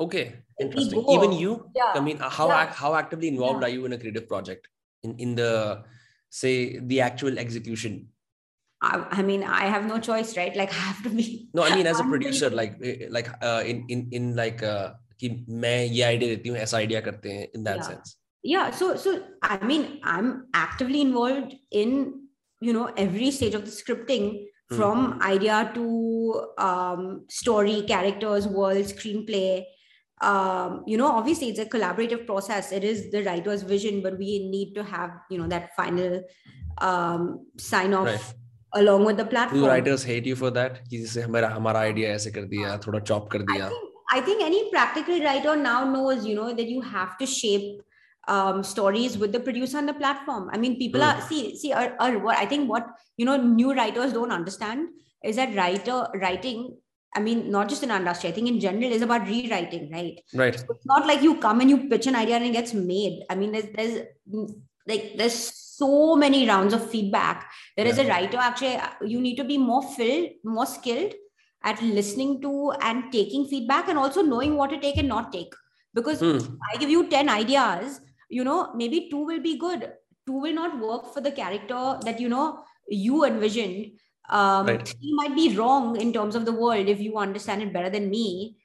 [0.00, 1.04] Okay, interesting.
[1.08, 1.70] Even you?
[1.74, 1.92] Yeah.
[1.94, 2.72] I mean, how yeah.
[2.72, 3.68] how actively involved yeah.
[3.68, 4.66] are you in a creative project?
[5.04, 5.84] In in the
[6.30, 8.08] say the actual execution.
[8.82, 10.54] I, I mean, I have no choice, right?
[10.54, 11.48] Like I have to be.
[11.54, 14.98] No, I mean, as a producer, like eh, like uh, in in in like uh,
[15.20, 17.88] कि मैं ये idea देती हूँ ऐसा idea करते हैं in that yeah.
[17.88, 18.16] sense.
[18.42, 18.70] Yeah.
[18.70, 22.27] So so I mean, I'm actively involved in
[22.59, 24.75] you know every stage of the scripting hmm.
[24.75, 25.21] from mm-hmm.
[25.21, 29.63] idea to um, story characters world screenplay
[30.21, 32.71] um, you know obviously it's a collaborative process.
[32.71, 36.23] It is the writer's vision but we need to have you know that final
[36.79, 38.33] um, sign off right.
[38.73, 39.61] along with the platform.
[39.61, 40.81] Do writers hate you for that?
[41.75, 42.13] idea
[43.65, 47.25] I think, I think any practical writer now knows you know that you have to
[47.25, 47.81] shape
[48.29, 50.49] um, stories with the producer and the platform.
[50.53, 51.07] I mean, people mm.
[51.07, 54.89] are see see are, are what I think what you know new writers don't understand
[55.23, 56.77] is that writer writing.
[57.15, 58.29] I mean, not just in industry.
[58.29, 60.19] I think in general is about rewriting, right?
[60.31, 60.59] Right.
[60.59, 63.23] So it's not like you come and you pitch an idea and it gets made.
[63.31, 64.03] I mean, there's there's
[64.87, 65.33] like there's
[65.79, 67.49] so many rounds of feedback.
[67.75, 67.93] There yeah.
[67.93, 68.77] is a writer actually.
[69.07, 71.15] You need to be more filled, more skilled
[71.63, 75.55] at listening to and taking feedback, and also knowing what to take and not take.
[75.95, 76.57] Because mm.
[76.71, 77.99] I give you ten ideas
[78.29, 79.91] you know maybe two will be good.
[80.25, 83.99] Two will not work for the character that you know you envisioned.
[84.29, 84.95] Um right.
[84.99, 88.09] he might be wrong in terms of the world if you understand it better than
[88.09, 88.57] me.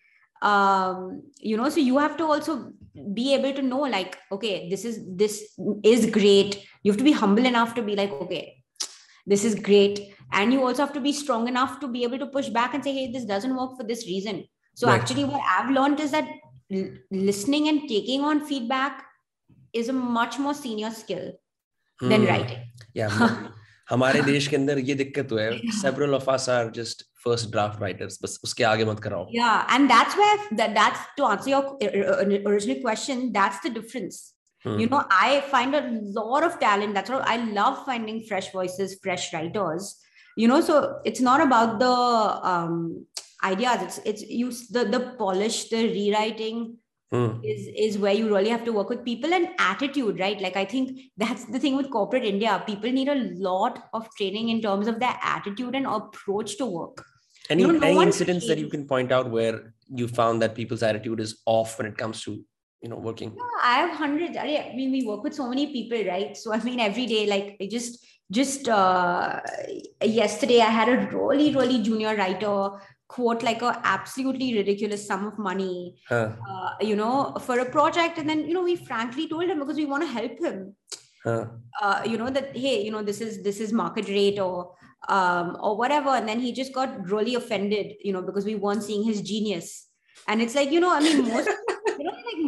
[0.42, 2.72] Um you know so you have to also
[3.12, 6.66] be able to know like okay this is this is great.
[6.82, 8.62] You have to be humble enough to be like okay
[9.26, 10.10] this is great.
[10.32, 12.84] And you also have to be strong enough to be able to push back and
[12.84, 14.44] say hey this doesn't work for this reason.
[14.74, 15.00] So right.
[15.00, 16.28] actually what i've learned is that
[17.10, 19.04] listening and taking on feedback
[19.73, 21.33] is a much more senior skill
[21.99, 22.09] hmm.
[22.09, 22.63] than writing.
[22.93, 23.09] Yeah.
[23.89, 27.79] हमारे देश के अंदर ये दिक्कत तो है several of us are just first draft
[27.83, 31.63] writers बस उसके आगे मत कराओ yeah and that's where that that's to answer your
[32.51, 34.19] original question that's the difference
[34.65, 34.77] hmm.
[34.79, 35.81] you know i find a
[36.19, 39.89] lot of talent that's what i love finding fresh voices fresh writers
[40.43, 40.77] you know so
[41.11, 41.95] it's not about the
[42.53, 42.77] um
[43.43, 46.63] ideas it's it's use the the polish the rewriting
[47.14, 47.40] mm.
[47.52, 50.40] is is where you really have to work with people and attitude right?
[50.46, 52.62] Like i think that's the thing with corporate india.
[52.66, 57.04] People need a lot of training in terms of their attitude and approach to work.
[57.50, 60.54] Any, you know, no any incidents that you can point out where you found that
[60.54, 62.42] people's attitude is off when it comes to
[62.84, 63.30] you know working?
[63.36, 64.36] Yeah, i have hundreds.
[64.36, 66.36] I mean we work with so many people right?
[66.36, 69.40] So i mean every day like i just just uh,
[70.02, 72.70] yesterday i had a really really junior writer
[73.08, 76.30] quote like a absolutely ridiculous sum of money huh.
[76.48, 79.76] uh, you know for a project and then you know we frankly told him because
[79.76, 80.74] we want to help him
[81.24, 81.46] huh.
[81.82, 84.74] uh, you know that hey you know this is this is market rate or
[85.08, 88.82] um, or whatever and then he just got really offended you know because we weren't
[88.82, 89.88] seeing his genius
[90.28, 91.50] and it's like you know i mean most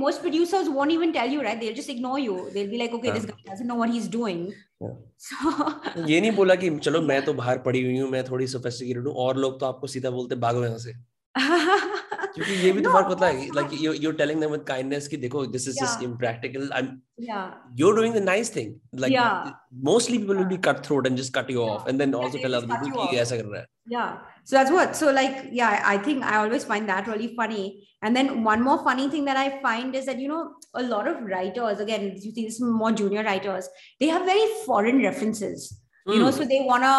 [0.05, 3.13] most producers won't even tell you right they'll just ignore you they'll be like okay
[3.19, 4.47] this guy doesn't know what he's doing
[6.09, 9.15] ये नहीं बोला कि चलो मैं तो बाहर पड़ी हुई हूँ मैं थोड़ी सोफेस्टिकेटेड हूँ
[9.25, 10.93] और लोग तो आपको सीधा बोलते भागो यहाँ से
[12.36, 15.18] क्योंकि ये भी तो फर्क होता है like you you're telling them with kindness कि
[15.18, 15.84] देखो this is yeah.
[15.84, 16.90] just impractical I'm
[17.28, 18.74] yeah you're doing the nice thing
[19.04, 19.52] like yeah.
[19.90, 22.80] mostly people will be cutthroat and just cut you off and then also tell other
[22.84, 24.12] people कि ऐसा कर रहा है yeah
[24.44, 27.66] so that's what so like yeah I think I always find that really funny
[28.02, 30.44] and then one more funny thing that I find is that you know
[30.84, 33.70] a lot of writers again you see this more junior writers
[34.00, 35.68] they have very foreign references
[36.08, 36.38] you know hmm.
[36.38, 36.94] so they wanna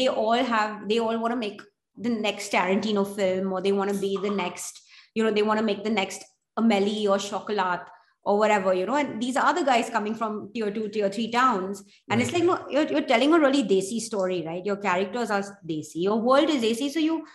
[0.00, 1.62] they all have they all want to make
[1.97, 4.81] the next Tarantino film or they want to be the next,
[5.13, 6.23] you know, they want to make the next
[6.57, 7.87] Amelie or Chocolat
[8.23, 11.31] or whatever, you know, and these are the guys coming from tier two, tier three
[11.31, 11.83] towns.
[12.09, 12.27] And right.
[12.27, 14.65] it's like, no, you're, you're telling a really desi story, right?
[14.65, 16.91] Your characters are desi, your world is desi.
[16.91, 17.25] So you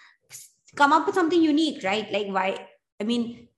[0.77, 2.11] come up with something unique, right?
[2.13, 2.69] Like why,
[3.01, 3.49] I mean,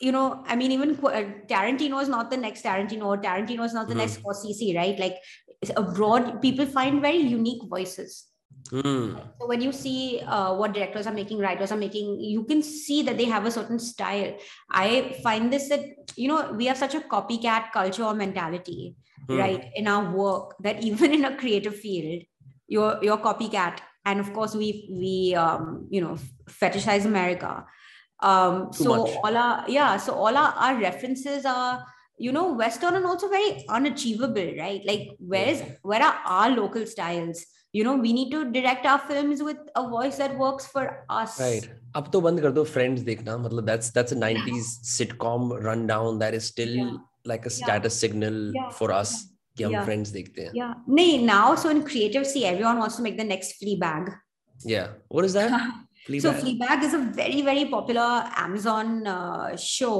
[0.00, 3.74] you know, I mean, even uh, Tarantino is not the next Tarantino or Tarantino is
[3.74, 3.98] not the mm.
[3.98, 4.98] next Scorsese, right?
[4.98, 5.16] Like
[5.76, 8.26] abroad, people find very unique voices
[8.70, 9.16] Mm.
[9.40, 13.02] So when you see uh, what directors are making, writers are making, you can see
[13.02, 14.36] that they have a certain style.
[14.70, 15.80] I find this that
[16.16, 18.96] you know we have such a copycat culture or mentality,
[19.28, 19.38] mm.
[19.38, 22.22] right, in our work that even in a creative field,
[22.66, 27.64] you're you're copycat, and of course we we um, you know fetishize America.
[28.20, 29.16] Um, so much.
[29.24, 31.86] all our yeah, so all our, our references are
[32.18, 34.82] you know western and also very unachievable, right?
[34.84, 37.46] Like where is where are our local styles?
[37.73, 41.39] you know we need to direct our films with a voice that works for us
[41.41, 46.19] right अब तो बंद कर दो friends देखना मतलब that's that's a 90s sitcom rundown
[46.23, 46.91] that is still yeah.
[47.31, 48.01] like a status yeah.
[48.03, 48.69] signal yeah.
[48.79, 49.13] for us
[49.57, 53.07] कि हम friends देखते हैं yeah नहीं now so in creative see everyone wants to
[53.07, 54.13] make the next Fleabag
[54.73, 55.51] yeah what is that
[56.07, 56.21] Fleabag.
[56.21, 58.07] so Fleabag is a very very popular
[58.45, 59.97] Amazon uh, show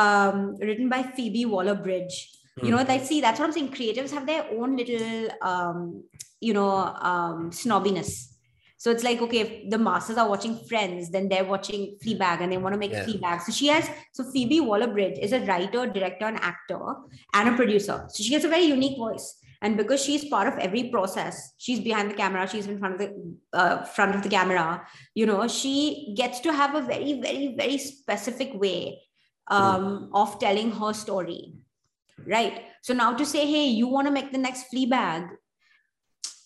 [0.00, 2.18] um, written by Phoebe Waller-Bridge
[2.63, 3.21] you know like see?
[3.21, 3.71] That's what i'm saying.
[3.71, 6.03] Creatives have their own little um
[6.39, 8.33] you know um snobbiness.
[8.79, 12.51] So it's like okay if the masters are watching friends then they're watching fleabag and
[12.51, 13.05] they want to make yeah.
[13.05, 13.41] fleabag.
[13.41, 16.79] So she has so phoebe waller-bridge is a writer director and actor
[17.33, 18.05] and a producer.
[18.09, 19.39] So she has a very unique voice.
[19.61, 22.99] And because she's part of every process she's behind the camera she's in front of
[22.99, 24.85] the uh, front of the camera
[25.15, 29.01] you know she gets to have a very very very specific way
[29.47, 30.09] um, mm.
[30.13, 31.55] of telling her story
[32.25, 32.63] right.
[32.81, 35.29] So now to say hey you want to make the next Fleabag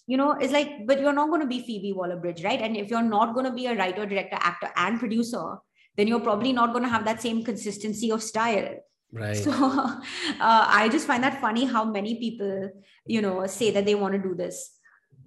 [0.08, 2.62] you know it's like but you're not going to be phoebe waller-bridge right?
[2.62, 5.58] And if you're not going to be a writer director actor and producer
[5.98, 8.76] then you're probably not going to have that same consistency of style.
[9.12, 9.36] Right.
[9.36, 10.02] So uh,
[10.40, 12.72] i just find that funny how many people
[13.06, 14.72] you know say that they want to do this.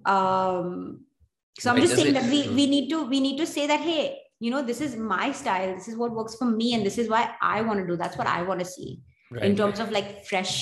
[0.05, 1.01] Um
[1.57, 4.19] so i'm just saying that we we need to we need to say that hey
[4.39, 5.75] you know this is my style.
[5.75, 7.95] This is what works for me and this is why i want to do.
[7.95, 8.99] That's what i want to see
[9.31, 9.43] right.
[9.43, 10.53] in terms of like fresh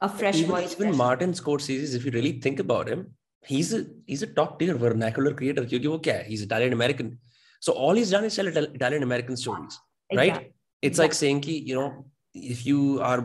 [0.00, 0.96] a fresh even, voice even fresh.
[0.96, 3.14] martin scorsese if you really think about him
[3.46, 7.18] he's a he's a top tier vernacular creator he's italian american
[7.60, 9.78] so all he's done is tell italian american stories
[10.10, 10.30] exactly.
[10.30, 10.52] right
[10.82, 12.04] it's like saying ki, you know
[12.34, 13.20] if you are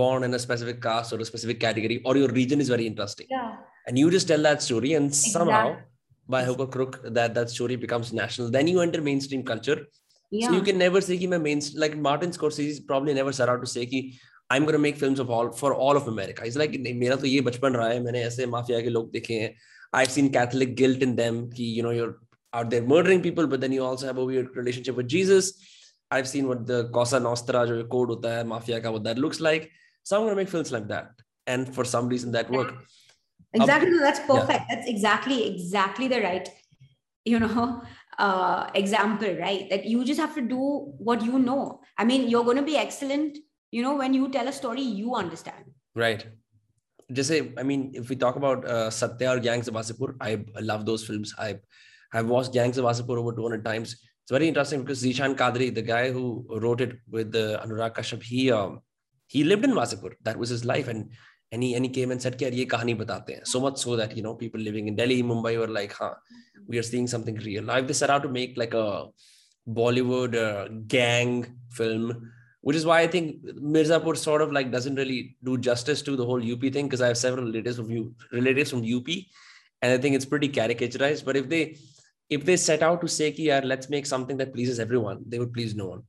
[0.00, 3.26] born in a specific caste or a specific category or your region is very interesting
[3.30, 3.56] yeah.
[3.86, 5.32] and you just tell that story and exactly.
[5.32, 5.76] somehow
[6.28, 9.86] by hook or crook that that story becomes national then you enter mainstream culture
[10.31, 10.47] yeah.
[10.47, 13.71] so you can never say ki main like martin scorsese probably never set out to
[13.73, 14.01] say ki
[14.49, 17.27] i'm going to make films of all for all of america he's like मेरा तो
[17.27, 19.53] ये बचपन रहा है मैंने ऐसे mafia के लोग देखे हैं
[19.99, 22.15] i've seen catholic guilt in them कि you know you're
[22.59, 25.53] out there murdering people but then you also have a weird relationship with jesus
[26.11, 29.39] I've seen what the Cosa Nostra जो code होता है mafia का what that looks
[29.39, 29.69] like.
[30.03, 32.73] So I'm gonna make films like that, and for some reason that work.
[33.53, 34.51] Exactly, um, that's perfect.
[34.51, 34.65] Yeah.
[34.69, 36.49] That's exactly exactly the right,
[37.25, 37.81] you know,
[38.18, 39.68] uh, example, right?
[39.70, 41.80] That you just have to do what you know.
[41.98, 43.38] I mean, you're gonna be excellent,
[43.70, 45.64] you know, when you tell a story you understand.
[45.94, 46.26] Right.
[47.12, 50.44] Just say, I mean, if we talk about uh, Satya or Gangs of Wasseypur, I
[50.60, 51.32] love those films.
[51.38, 51.60] I
[52.12, 53.96] have watched Gangs of Wasseypur over 200 times
[54.26, 58.24] it's very interesting because Zeishan Quadri, the guy who wrote it with the Anurag Kashyap,
[58.24, 58.80] he um,
[59.28, 60.14] he lived in Wasseypur.
[60.22, 61.12] That was his life, and
[61.52, 63.96] and he, and he came and said, "कि ये कहानी बताते हैं." So much so
[63.96, 66.14] that you know people living in Delhi, Mumbai were like, "Huh,
[66.66, 69.08] we are seeing something real." Now, if they set out to make like a
[69.68, 72.30] Bollywood uh, gang film,
[72.60, 76.24] which is why I think Mirzapur sort of like doesn't really do justice to the
[76.24, 79.08] whole UP thing because I have several relatives from you relatives from UP,
[79.82, 81.24] and I think it's pretty caricaturized.
[81.24, 81.76] But if they
[82.28, 85.52] if they set out to say, yeah, let's make something that pleases everyone, they would
[85.52, 86.02] please no one.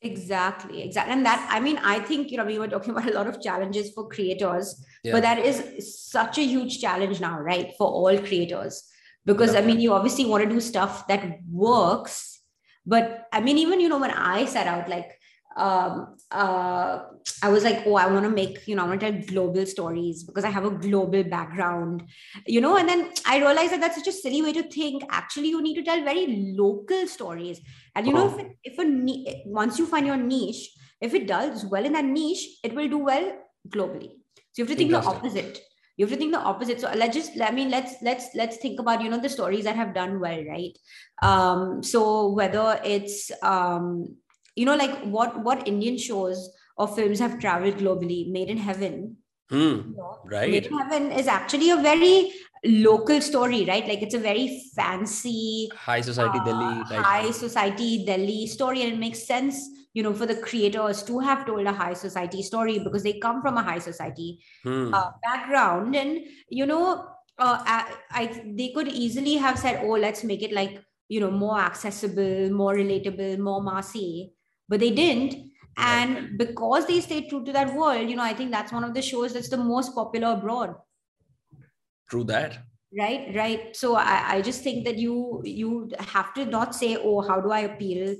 [0.00, 1.12] Exactly, exactly.
[1.12, 3.40] And that, I mean, I think, you know, we were talking about a lot of
[3.40, 5.12] challenges for creators, yeah.
[5.12, 7.72] but that is such a huge challenge now, right?
[7.76, 8.84] For all creators.
[9.26, 12.40] Because, I mean, you obviously want to do stuff that works.
[12.86, 15.10] But I mean, even, you know, when I set out, like,
[15.56, 17.04] um, uh,
[17.42, 19.64] I was like, oh, I want to make, you know, I want to tell global
[19.64, 22.02] stories because I have a global background,
[22.46, 22.76] you know.
[22.76, 25.04] And then I realized that that's such a silly way to think.
[25.10, 27.60] Actually, you need to tell very local stories.
[27.94, 30.70] And you know, if it, if a once you find your niche,
[31.00, 33.32] if it does well in that niche, it will do well
[33.68, 34.10] globally.
[34.52, 35.60] So you have to think the opposite.
[35.96, 36.80] You have to think the opposite.
[36.80, 39.76] So let's just, I mean, let's let's let's think about you know the stories that
[39.76, 40.76] have done well, right?
[41.22, 44.16] Um, so whether it's um,
[44.58, 49.16] you know like what what indian shows or films have traveled globally made in heaven
[49.50, 49.78] hmm.
[50.34, 52.32] right made in heaven is actually a very
[52.64, 57.04] local story right like it's a very fancy high society uh, delhi right?
[57.08, 59.60] high society delhi story and it makes sense
[59.94, 63.40] you know for the creators to have told a high society story because they come
[63.42, 64.92] from a high society hmm.
[64.92, 67.06] uh, background and you know
[67.38, 71.30] uh, I, I they could easily have said oh let's make it like you know
[71.30, 74.32] more accessible more relatable more massy
[74.68, 75.48] but they didn't.
[75.76, 78.94] And because they stayed true to that world you know i think that's one of
[78.94, 80.74] the shows that's the most popular abroad.
[82.10, 82.58] True that.
[82.98, 83.76] Right right.
[83.76, 87.52] So I, I just think that you you have to not say oh how do
[87.52, 88.16] i appeal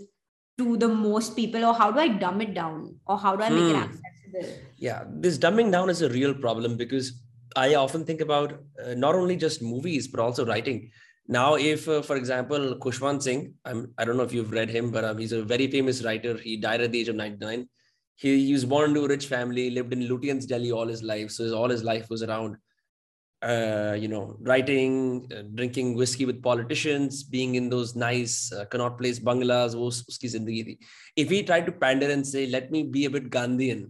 [0.58, 1.64] to the most people?
[1.64, 2.94] Or how do i dumb it down?
[3.06, 3.70] Or how do i make hmm.
[3.70, 4.62] it accessible?
[4.76, 7.12] Yeah this dumbing down is a real problem because
[7.56, 8.52] i often think about
[8.84, 10.90] uh, not only just movies but also writing
[11.28, 14.90] now if uh, for example Khushwant Singh I'm, i don't know if you've read him
[14.90, 17.68] but um, he's a very famous writer he died at the age of 99
[18.16, 21.30] he, he was born into a rich family lived in lutyens delhi all his life
[21.30, 22.56] so his, all his life was around
[23.42, 28.98] uh, you know writing uh, drinking whiskey with politicians being in those nice uh, Connaught
[28.98, 30.78] Place bungalows uski zindagi thi.
[31.14, 33.84] if he tried to pander and say let me be a bit gandhian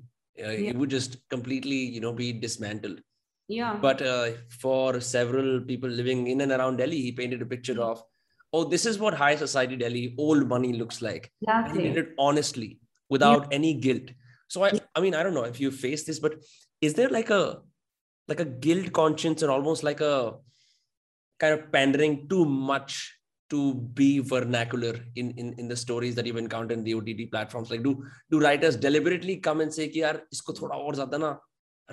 [0.45, 0.71] uh, yeah.
[0.71, 3.01] it would just completely you know be dismantled
[3.49, 4.31] yeah but uh,
[4.61, 7.89] for several people living in and around delhi he painted a picture hmm.
[7.91, 8.03] of
[8.53, 11.83] oh this is what high society delhi old money looks like exactly.
[11.83, 12.79] he did it honestly
[13.09, 13.57] without yeah.
[13.59, 14.11] any guilt
[14.49, 16.35] so I, I mean i don't know if you face this but
[16.81, 17.61] is there like a
[18.29, 20.35] like a guilt conscience and almost like a
[21.41, 23.15] kind of pandering too much
[23.51, 27.71] to be vernacular in, in in the stories that you've encountered in the OTT platforms?
[27.71, 31.37] Like, do do writers deliberately come and say, "Ki isko thoda aur zyada na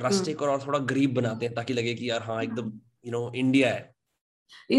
[0.02, 2.72] rustic और थोड़ा गरीब बनाते हैं ताकि लगे कि यार हाँ एकदम
[3.06, 3.88] यू नो इंडिया है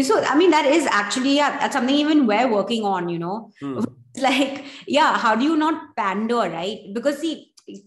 [0.06, 3.36] so i mean that is actually yeah that's something even we're working on you know
[3.62, 3.78] Hmm.
[4.24, 4.58] like
[4.96, 7.30] yeah how do you not pander right because see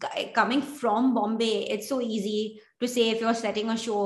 [0.06, 2.40] c- coming from bombay it's so easy
[2.84, 4.00] to say if you're setting a show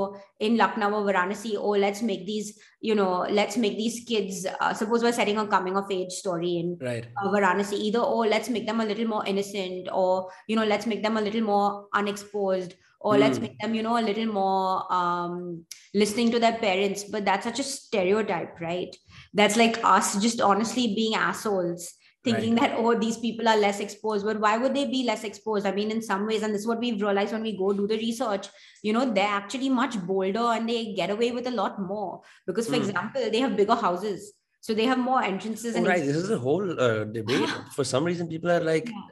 [0.47, 2.51] in lucknow or varanasi oh let's make these
[2.89, 6.51] you know let's make these kids uh, suppose we're setting a coming of age story
[6.65, 7.81] in right uh, Varanasi.
[7.87, 10.11] Either, oh, let's make them a little more innocent, or
[10.47, 13.44] you know, let's make them a little more unexposed, or let's Hmm.
[13.44, 17.04] make them, you know, a little more um, listening to their parents.
[17.04, 18.94] But that's such a stereotype, right?
[19.34, 21.92] That's like us just honestly being assholes,
[22.24, 24.24] thinking that oh, these people are less exposed.
[24.24, 25.66] But why would they be less exposed?
[25.66, 27.86] I mean, in some ways, and this is what we've realized when we go do
[27.86, 28.48] the research.
[28.82, 32.68] You know, they're actually much bolder and they get away with a lot more because,
[32.68, 32.82] for Hmm.
[32.88, 34.32] example, they have bigger houses.
[34.60, 36.02] So they have more entrances Oh, and right.
[36.02, 37.50] This is a whole uh, debate.
[37.76, 39.02] For some reason, people are like Yeah.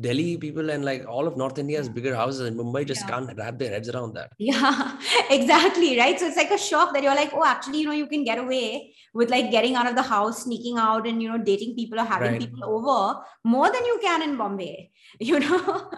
[0.00, 1.92] Delhi people and like all of North India has Yeah.
[1.94, 3.10] bigger houses, and Mumbai just Yeah.
[3.12, 4.32] can't wrap their heads around that.
[4.38, 4.98] Yeah,
[5.30, 5.98] exactly.
[5.98, 6.18] Right.
[6.20, 8.38] So it's like a shock that you're like, oh, actually, you know, you can get
[8.38, 11.98] away with like getting out of the house, sneaking out, and, you know, dating people
[11.98, 12.40] or having Right.
[12.40, 15.90] people over more than you can in Bombay, you know,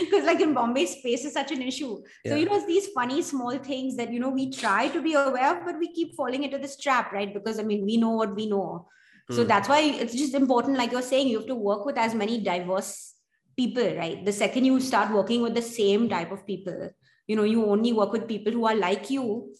[0.00, 2.02] because like in Bombay, space is such an issue.
[2.26, 2.36] So, Yeah.
[2.36, 5.56] you know, it's these funny small things that, you know, we try to be aware
[5.56, 7.32] of, but we keep falling into this trap, right?
[7.32, 8.88] Because I mean, we know what we know.
[9.30, 9.48] So Hmm.
[9.48, 12.40] that's why it's just important, like you're saying, you have to work with as many
[12.40, 13.14] diverse
[13.58, 14.24] people, right?
[14.24, 16.90] The second you start working with the same type of people,
[17.26, 19.54] you know, you only work with people who are like you,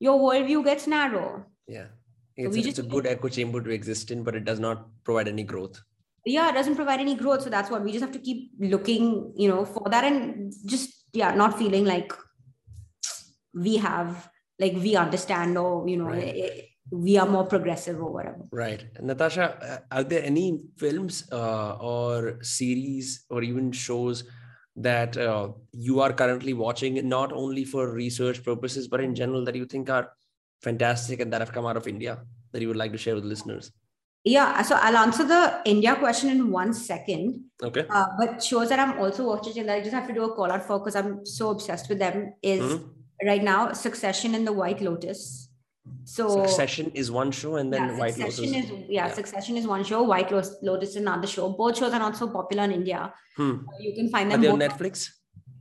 [0.00, 1.46] your worldview gets narrow.
[1.68, 1.86] Yeah.
[2.36, 4.88] It's, we a, it's a good echo chamber to exist in, but it does not
[5.04, 5.80] provide any growth.
[6.26, 7.42] Yeah, it doesn't provide any growth.
[7.42, 11.04] So that's what we just have to keep looking, you know, for that and just,
[11.12, 12.12] yeah, not feeling like
[13.54, 14.28] we have,
[14.58, 16.34] like we understand or, you know, Right.
[16.36, 16.60] eh,
[16.94, 18.44] we are more progressive or whatever.
[18.52, 18.86] Right.
[19.00, 24.24] Natasha, uh, are there any films uh, or series or even shows
[24.76, 29.54] that uh, you are currently watching, not only for research purposes, but in general that
[29.54, 30.10] you think are
[30.62, 32.20] fantastic and that have come out of India
[32.52, 33.72] that you would like to share with listeners?
[34.24, 37.44] Yeah, so I'll answer the India question in one second.
[37.62, 37.84] Okay.
[37.90, 40.34] Uh, but shows that I'm also watching and that I just have to do a
[40.34, 42.88] call out for because I'm so obsessed with them is Mhm.
[43.26, 45.43] right now Succession and The White Lotus.
[46.04, 48.36] So Succession is one show, and then yeah, White Lotus.
[48.36, 49.12] Succession is yeah, yeah.
[49.12, 50.02] Succession is one show.
[50.02, 51.48] White Lotus, is another show.
[51.50, 53.12] Both shows are not so popular in India.
[53.36, 53.64] Hmm.
[53.80, 54.58] You can find Are them they on.
[54.58, 55.10] Netflix?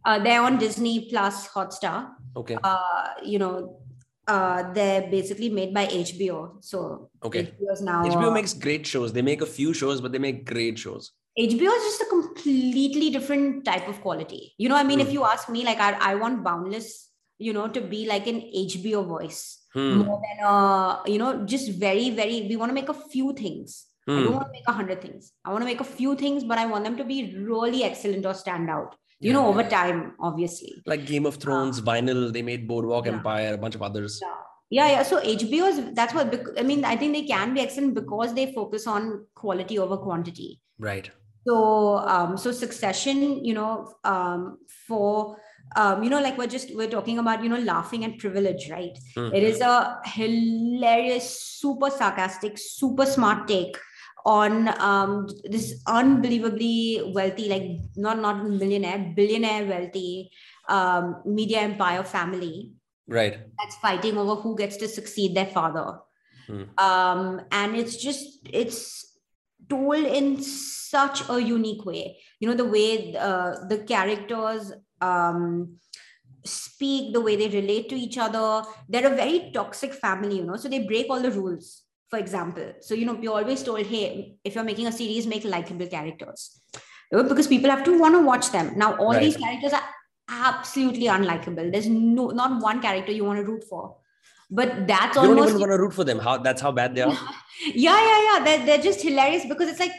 [0.05, 2.11] Uh, they're on Disney Plus Hotstar.
[2.35, 2.57] Okay.
[2.61, 3.79] Uh, you know,
[4.27, 6.63] uh, they're basically made by HBO.
[6.63, 7.43] So Okay.
[7.43, 9.13] HBO now HBO uh, makes great shows.
[9.13, 11.11] They make a few shows, but they make great shows.
[11.39, 14.53] HBO is just a completely different type of quality.
[14.57, 15.13] You know, I mean, if Hmm.
[15.13, 17.09] you ask me, like, I, I want Boundless,
[17.39, 19.97] you know, to be like an HBO voice Hmm.
[19.99, 23.87] more than, uh, you know, just very, very, we want to make a few things.
[24.07, 24.33] I don't Hmm.
[24.33, 25.31] want to make a hundred things.
[25.45, 28.25] I want to make a few things, but I want them to be really excellent
[28.25, 30.73] or stand out, you Yeah, know, over time, obviously.
[30.85, 33.13] Like Game of Thrones, Vinyl, they made Boardwalk Yeah.
[33.13, 34.19] Empire, a bunch of others.
[34.21, 34.35] Yeah.
[34.69, 35.03] Yeah, yeah.
[35.03, 36.83] So HBO is that's what I mean.
[36.83, 40.61] I think they can be excellent because they focus on quality over quantity.
[40.79, 41.11] Right.
[41.47, 41.55] so
[42.15, 43.17] um so succession
[43.47, 43.71] you know
[44.11, 44.57] um
[44.87, 45.37] for
[45.75, 48.97] um you know like we're just we're talking about you know laughing and privilege right
[49.15, 49.29] Hmm.
[49.33, 51.27] it is a hilarious
[51.61, 53.77] super sarcastic super smart take
[54.25, 60.31] on um this unbelievably wealthy like not not millionaire billionaire wealthy
[60.69, 62.73] um media empire family
[63.05, 63.37] Right.
[63.59, 65.99] that's fighting over who gets to succeed their father.
[66.47, 66.63] Hmm.
[66.77, 69.17] Um, and it's just it's
[69.69, 72.17] told in such a unique way.
[72.39, 75.77] You know the way uh, the characters um,
[76.45, 78.63] speak, the way they relate to each other.
[78.89, 80.55] They're a very toxic family, you know.
[80.57, 81.81] So they break all the rules.
[82.09, 85.45] For example, so you know you're always told, hey, if you're making a series, make
[85.45, 86.61] likable characters
[87.11, 88.73] because people have to want to watch them.
[88.77, 89.21] Now all Right.
[89.21, 89.81] these characters are
[90.29, 91.71] absolutely unlikable.
[91.71, 93.97] There's no not one character you want to root for.
[94.49, 96.19] But that's You don't almost even want to root for them.
[96.19, 97.17] How that's how bad they are.
[97.73, 98.43] yeah, yeah, yeah.
[98.45, 99.93] They're, they're just hilarious because it's like,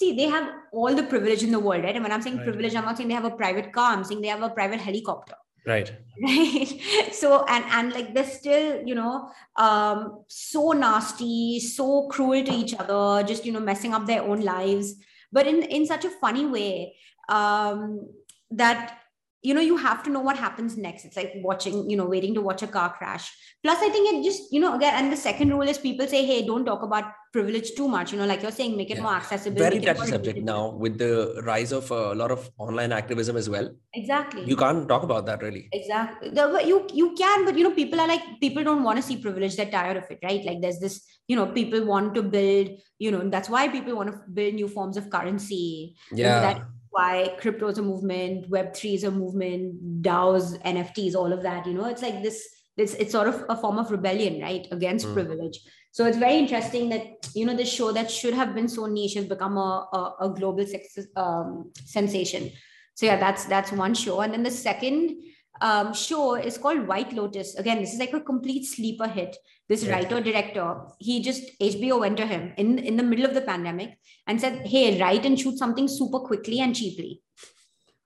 [0.00, 1.94] see, they have all the privilege in the world, right?
[1.94, 2.46] And when I'm saying Right.
[2.50, 4.80] privilege, I'm not saying they have a private car, I'm saying they have a private
[4.80, 5.36] helicopter.
[5.66, 5.92] Right.
[6.22, 6.68] Right.
[7.12, 12.74] So and and like they're still, you know, um, so nasty, so cruel to each
[12.74, 14.96] other, just you know, messing up their own lives,
[15.32, 16.96] but in in such a funny way,
[17.28, 18.06] um,
[18.50, 18.98] that
[19.42, 22.34] you know you have to know what happens next it's like watching you know waiting
[22.34, 23.32] to watch a car crash
[23.62, 26.24] plus i think it just you know again and the second rule is people say
[26.26, 29.02] hey don't talk about privilege too much you know like you're saying make it Yeah.
[29.02, 32.92] more accessible Very touchy subject now with the rise of uh, a lot of online
[32.92, 33.70] activism as well.
[33.94, 35.68] exactly You can't talk about that really.
[35.72, 36.32] exactly
[36.70, 39.56] you you can but you know people are like people don't want to see privilege
[39.56, 42.68] they're tired of it right like there's this you know people want to build
[42.98, 46.40] you know that's why people want to build new forms of currency Yeah.
[46.46, 51.66] that why crypto is a movement, Web3 is a movement, DAOs, NFTs, all of that.
[51.66, 54.66] You know, it's like this, it's, it's sort of a form of rebellion, right?
[54.72, 55.14] Against mm.
[55.14, 55.60] privilege.
[55.92, 59.14] So it's very interesting that, you know, this show that should have been so niche
[59.14, 62.50] has become a, a, a global success, um, sensation.
[62.94, 64.20] So yeah, that's, that's one show.
[64.20, 65.16] And then the second
[65.60, 67.56] um, show is called White Lotus.
[67.56, 69.36] Again, this is like a complete sleeper hit.
[69.68, 69.92] This yeah.
[69.92, 73.96] writer director, he just HBO went to him in in the middle of the pandemic
[74.26, 77.22] and said, "Hey, write and shoot something super quickly and cheaply."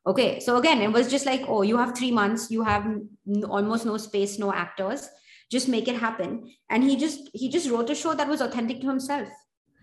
[0.07, 2.51] Okay, so again, it was just like, "Oh, you have three months.
[2.51, 5.09] You have n- almost no space, no actors.
[5.51, 8.80] Just make it happen." And he just he just wrote a show that was authentic
[8.80, 9.28] to himself.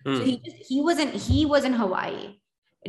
[0.05, 0.17] Mm.
[0.17, 2.37] So he just, he was in he was in Hawaii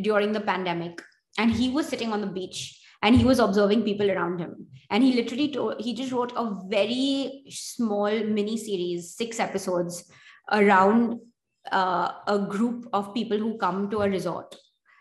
[0.00, 1.02] during the pandemic,
[1.38, 5.02] and he was sitting on the beach and he was observing people around him and
[5.02, 10.10] he literally told, he just wrote a very small mini series six episodes
[10.50, 11.18] around
[11.70, 14.54] uh, a group of people who come to a resort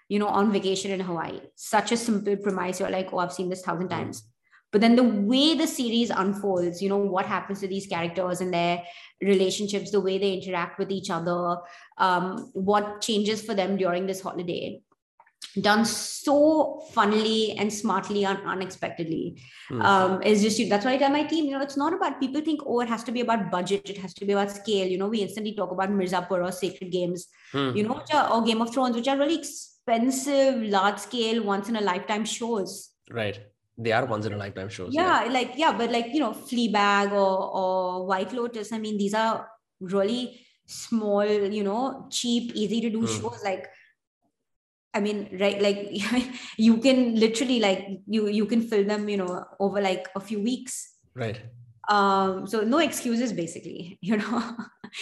[0.09, 3.49] you know on vacation in hawaii such a simple premise you're like oh i've seen
[3.49, 4.31] this thousand times
[4.72, 8.53] but then the way the series unfolds you know what happens to these characters and
[8.53, 8.84] their
[9.22, 11.57] relationships the way they interact with each other
[11.97, 14.82] um, what changes for them during this holiday
[15.59, 19.84] done so funnily and smartly and unexpectedly mm.
[19.84, 22.39] um is just that's why i tell my team you know it's not about people
[22.41, 24.97] think oh it has to be about budget it has to be about scale you
[24.97, 27.76] know we instantly talk about mirzapur or sacred games mm.
[27.76, 31.76] you know are, or game of thrones which are really expensive large scale once in
[31.76, 33.41] a lifetime shows right
[33.78, 36.32] they are once in a lifetime shows yeah, yeah, like yeah but like you know
[36.32, 39.47] fleabag or or white lotus i mean these are
[39.80, 43.22] really small you know cheap easy to do mm.
[43.22, 43.67] shows like
[44.93, 45.61] I mean, right?
[45.61, 45.89] Like
[46.57, 50.41] you can literally like you you can fill them, you know, over like a few
[50.41, 50.95] weeks.
[51.15, 51.39] Right.
[51.89, 52.47] Um.
[52.47, 53.97] So no excuses, basically.
[54.01, 54.41] You know,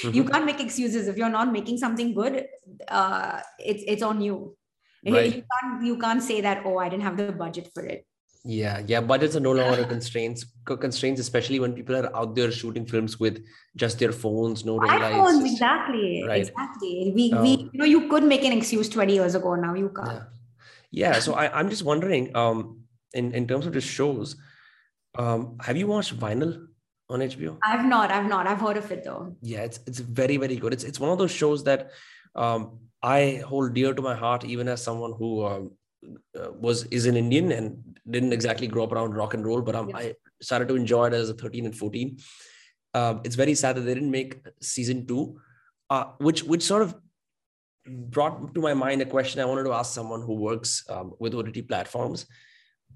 [0.01, 0.11] mm-hmm.
[0.11, 2.45] you can't make excuses if you're not making something good.
[2.87, 4.55] Uh, it's it's on you.
[5.05, 5.33] Right.
[5.33, 6.63] You can't you can't say that.
[6.65, 8.05] Oh, I didn't have the budget for it.
[8.45, 9.01] Yeah, yeah.
[9.01, 10.45] Budgets are no longer constraints.
[10.65, 13.43] Constraints, especially when people are out there shooting films with
[13.75, 16.47] just their phones, no iPhones, exactly, right.
[16.47, 17.11] exactly.
[17.13, 19.55] We, um, we, you know, you could make an excuse twenty years ago.
[19.55, 20.23] Now you can't.
[20.91, 21.13] Yeah.
[21.13, 22.83] yeah so I, I'm just wondering, um,
[23.13, 24.37] in in terms of the shows,
[25.17, 26.65] um, have you watched Vinyl
[27.09, 27.57] on HBO?
[27.61, 28.09] I've not.
[28.09, 28.47] I've not.
[28.47, 29.35] I've heard of it though.
[29.41, 30.71] Yeah, it's it's very very good.
[30.71, 31.91] It's it's one of those shows that
[32.35, 35.71] um, I hold dear to my heart, even as someone who um,
[36.39, 39.75] uh, was is an Indian and didn't exactly grow up around rock and roll, but
[39.75, 39.97] um, yes.
[39.97, 42.17] I started to enjoy it as a 13 and 14.
[42.93, 45.39] Um, it's very sad that they didn't make season two,
[45.89, 46.95] uh, which which sort of
[47.85, 51.35] brought to my mind a question I wanted to ask someone who works um, with
[51.35, 52.25] OTT platforms.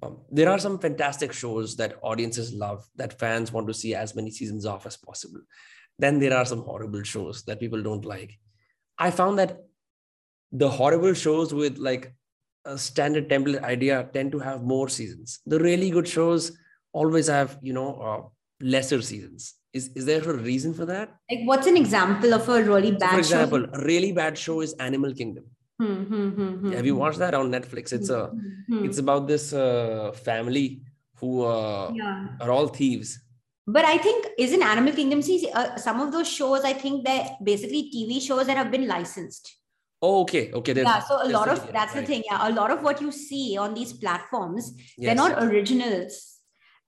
[0.02, 4.16] Um, there are some fantastic shows that audiences love, that fans want to see as
[4.16, 5.42] many seasons of as possible.
[6.00, 8.38] Then there are some horrible shows that people don't like.
[8.98, 9.60] I found that
[10.52, 12.14] the horrible shows with like
[12.66, 15.40] a standard template idea tend to have more seasons.
[15.46, 16.58] The really good shows
[16.92, 18.22] always have, you know, uh,
[18.62, 19.56] lesser seasons.
[19.74, 21.16] Is, is there a reason for that?
[21.30, 23.10] Like, what's an example of a really bad?
[23.10, 23.82] So for example, show?
[23.82, 25.46] a really bad show is Animal Kingdom.
[25.80, 27.92] Hmm, hmm, hmm, have you watched that on Netflix?
[27.92, 28.32] It's a,
[28.70, 30.84] it's about this uh, family
[31.16, 32.28] who uh, yeah.
[32.40, 33.20] are all thieves.
[33.66, 35.22] But I think isn't Animal Kingdom?
[35.22, 38.88] See, uh, some of those shows, I think they're basically TV shows that have been
[38.88, 39.58] licensed.
[40.04, 40.74] Oh, okay, okay.
[40.76, 42.02] Yeah, so a lot of that's right.
[42.02, 42.24] the thing.
[42.30, 45.08] Yeah, a lot of what you see on these platforms, yes.
[45.08, 46.42] they're not originals.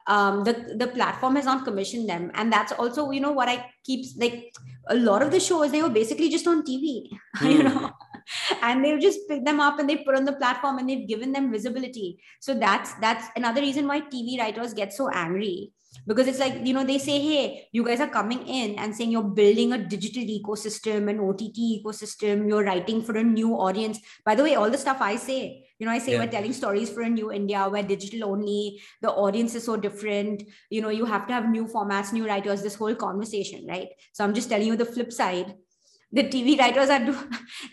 [0.05, 3.71] Um, the the platform has not commissioned them, and that's also you know what I
[3.85, 4.51] keep like.
[4.89, 7.07] A lot of the shows they were basically just on TV,
[7.37, 7.47] hmm.
[7.47, 7.89] you know,
[8.61, 11.31] and they've just picked them up and they put on the platform and they've given
[11.31, 12.19] them visibility.
[12.41, 15.71] So that's that's another reason why TV writers get so angry
[16.07, 19.11] because it's like you know they say hey you guys are coming in and saying
[19.11, 24.35] you're building a digital ecosystem an ott ecosystem you're writing for a new audience by
[24.35, 26.19] the way all the stuff i say you know i say yeah.
[26.19, 30.43] we're telling stories for a new india where digital only the audience is so different
[30.69, 34.23] you know you have to have new formats new writers this whole conversation right so
[34.23, 35.55] i'm just telling you the flip side
[36.11, 37.17] the tv writers are do,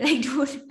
[0.00, 0.62] like dude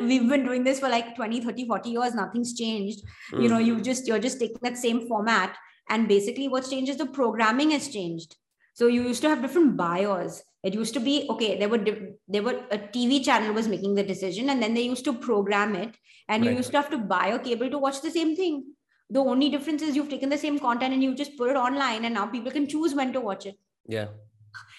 [0.00, 3.42] we've been doing this for like 20 30 40 years nothing's changed mm.
[3.42, 5.56] you know you just you're just taking that same format
[5.88, 8.36] and basically, what's changed is the programming has changed.
[8.74, 10.42] So you used to have different buyers.
[10.62, 11.58] It used to be okay.
[11.58, 11.84] There were
[12.28, 15.74] there were a TV channel was making the decision, and then they used to program
[15.74, 15.96] it,
[16.28, 16.50] and right.
[16.50, 18.64] you used to have to buy a cable to watch the same thing.
[19.10, 22.04] The only difference is you've taken the same content and you just put it online,
[22.04, 23.56] and now people can choose when to watch it.
[23.86, 24.08] Yeah.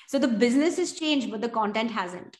[0.07, 2.37] So the business has changed, but the content hasn't.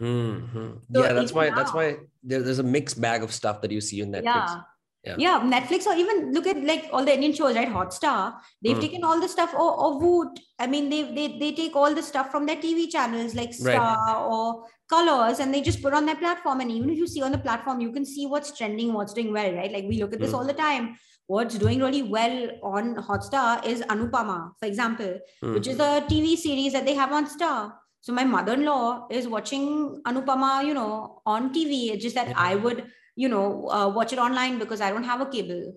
[0.00, 0.68] Mm-hmm.
[0.92, 3.70] So yeah, that's why now, that's why there, there's a mixed bag of stuff that
[3.70, 4.24] you see in Netflix.
[4.24, 4.60] Yeah
[5.06, 5.14] yeah.
[5.18, 8.80] yeah netflix or even look at like all the indian shows right hotstar they've mm.
[8.80, 10.40] taken all the stuff or, or Voot.
[10.58, 13.96] i mean they, they they take all the stuff from their tv channels like star
[13.96, 14.26] right.
[14.28, 17.32] or colors and they just put on their platform and even if you see on
[17.32, 20.20] the platform you can see what's trending what's doing well right like we look at
[20.20, 20.34] this mm.
[20.34, 20.96] all the time
[21.26, 25.54] what's doing really well on hotstar is anupama for example mm.
[25.54, 30.00] which is a tv series that they have on star so my mother-in-law is watching
[30.06, 32.34] anupama you know on tv it's just that yeah.
[32.36, 32.86] i would
[33.16, 35.74] you know uh, watch it online because i don't have a cable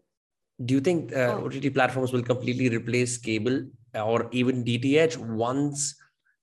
[0.66, 1.45] do you think uh, oh.
[1.45, 3.57] ott platforms will completely replace cable
[3.95, 5.18] or even dth
[5.48, 5.95] once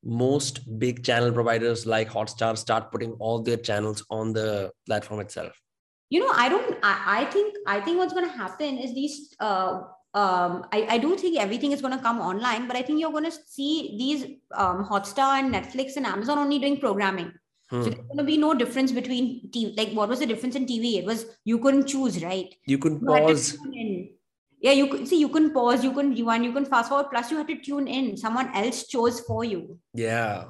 [0.06, 5.60] most big channel providers like Hotstar start putting all their channels on the platform itself?
[6.08, 6.78] You know, I don't.
[6.82, 7.56] I, I think.
[7.66, 9.34] I think what's going to happen is these.
[9.40, 9.82] Uh,
[10.14, 13.10] um, I, I do think everything is going to come online, but I think you're
[13.10, 14.24] going to see these
[14.54, 17.32] um, Hotstar and Netflix and Amazon only doing programming.
[17.70, 17.82] Hmm.
[17.82, 19.76] So there's going to be no difference between TV.
[19.76, 20.98] Like, what was the difference in TV?
[20.98, 22.54] It was you couldn't choose, right?
[22.66, 23.56] You couldn't pause
[24.60, 27.30] yeah you could see you can pause you can rewind you can fast forward plus
[27.30, 30.44] you had to tune in someone else chose for you yeah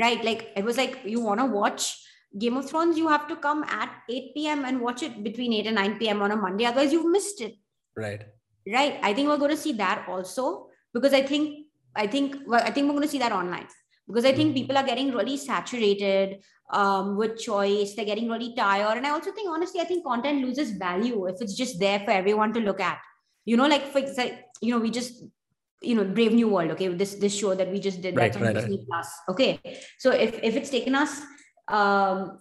[0.00, 1.98] right like it was like you want to watch
[2.38, 5.66] game of thrones you have to come at 8 p.m and watch it between 8
[5.66, 7.54] and 9 p.m on a monday otherwise you've missed it
[7.96, 8.24] right
[8.76, 12.62] right i think we're going to see that also because i think i think well,
[12.64, 13.66] i think we're going to see that online
[14.12, 14.60] because i think mm-hmm.
[14.60, 19.32] people are getting really saturated um, with choice they're getting really tired and i also
[19.32, 22.80] think honestly i think content loses value if it's just there for everyone to look
[22.80, 22.98] at
[23.44, 25.24] you know like for example you know we just
[25.80, 28.42] you know brave new world okay this this show that we just did right, on
[28.42, 28.86] right, disney right.
[28.88, 29.60] plus okay
[29.98, 31.20] so if if it's taken us
[31.68, 32.38] um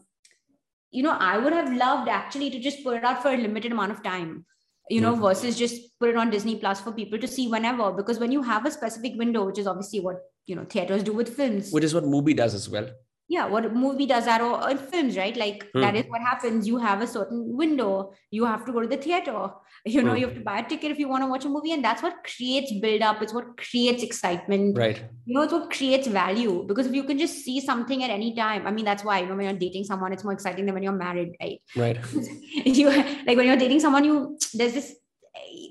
[0.91, 3.72] you know i would have loved actually to just put it out for a limited
[3.72, 4.45] amount of time
[4.89, 5.23] you know mm-hmm.
[5.23, 8.41] versus just put it on disney plus for people to see whenever because when you
[8.41, 10.19] have a specific window which is obviously what
[10.52, 11.72] you know theaters do with films.
[11.72, 12.90] Which is what movie does as well.
[13.36, 15.36] Yeah what movie does that or in films right?
[15.41, 15.82] Like mm.
[15.82, 16.68] that is what happens.
[16.68, 17.91] You have a certain window.
[18.30, 19.52] You have to go to the theater.
[19.86, 20.19] You know mm.
[20.19, 22.03] you have to buy a ticket if you want to watch a movie and that's
[22.03, 23.22] what creates build up.
[23.22, 24.78] It's what creates excitement.
[24.78, 25.02] Right.
[25.26, 26.65] You know it's what creates value.
[26.68, 29.28] Because if you can just see something at any time i mean that's why you
[29.28, 31.61] know when you're dating someone it's more exciting than when you're married right?
[31.84, 31.98] Right.
[32.82, 34.18] You like when you're dating someone you
[34.53, 34.95] there's this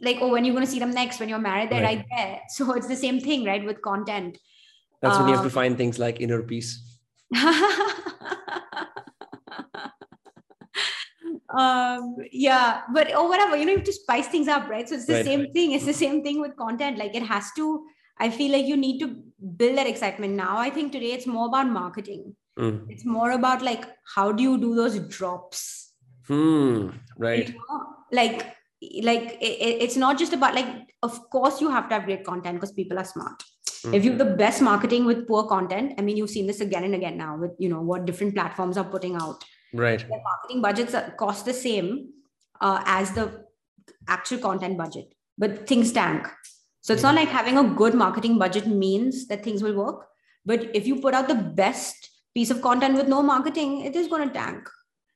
[0.02, 1.20] like oh when you're going to see them next?
[1.20, 2.40] When you're married they're right, right there.
[2.48, 4.38] So it's the same thing right with content
[5.00, 6.98] that's um, when you have to um, find things like inner peace
[11.58, 14.94] um yeah but or whatever you know you have to spice things up right so
[14.94, 15.52] it's the right, same right.
[15.52, 17.84] thing it's the same thing with content like it has to
[18.18, 19.16] i feel like you need to
[19.56, 22.84] build that excitement now i think today it's more about marketing mm.
[22.88, 25.92] it's more about like how do you do those drops
[26.28, 27.86] hmm right you know?
[28.12, 28.56] like
[29.02, 30.68] like it, it's not just about like
[31.02, 33.42] of course you have to have great content because people are smart
[33.84, 33.94] Mm-hmm.
[33.94, 36.84] If you have the best marketing with poor content, I mean, you've seen this again
[36.84, 39.44] and again now with you know what different platforms are putting out.
[39.72, 40.00] Right.
[40.00, 42.10] Their marketing budgets cost the same
[42.60, 43.44] uh, as the
[44.08, 46.26] actual content budget, but things tank.
[46.80, 47.14] So it's mm-hmm.
[47.14, 50.06] not like having a good marketing budget means that things will work.
[50.44, 54.08] But if you put out the best piece of content with no marketing, it is
[54.08, 54.68] going to tank.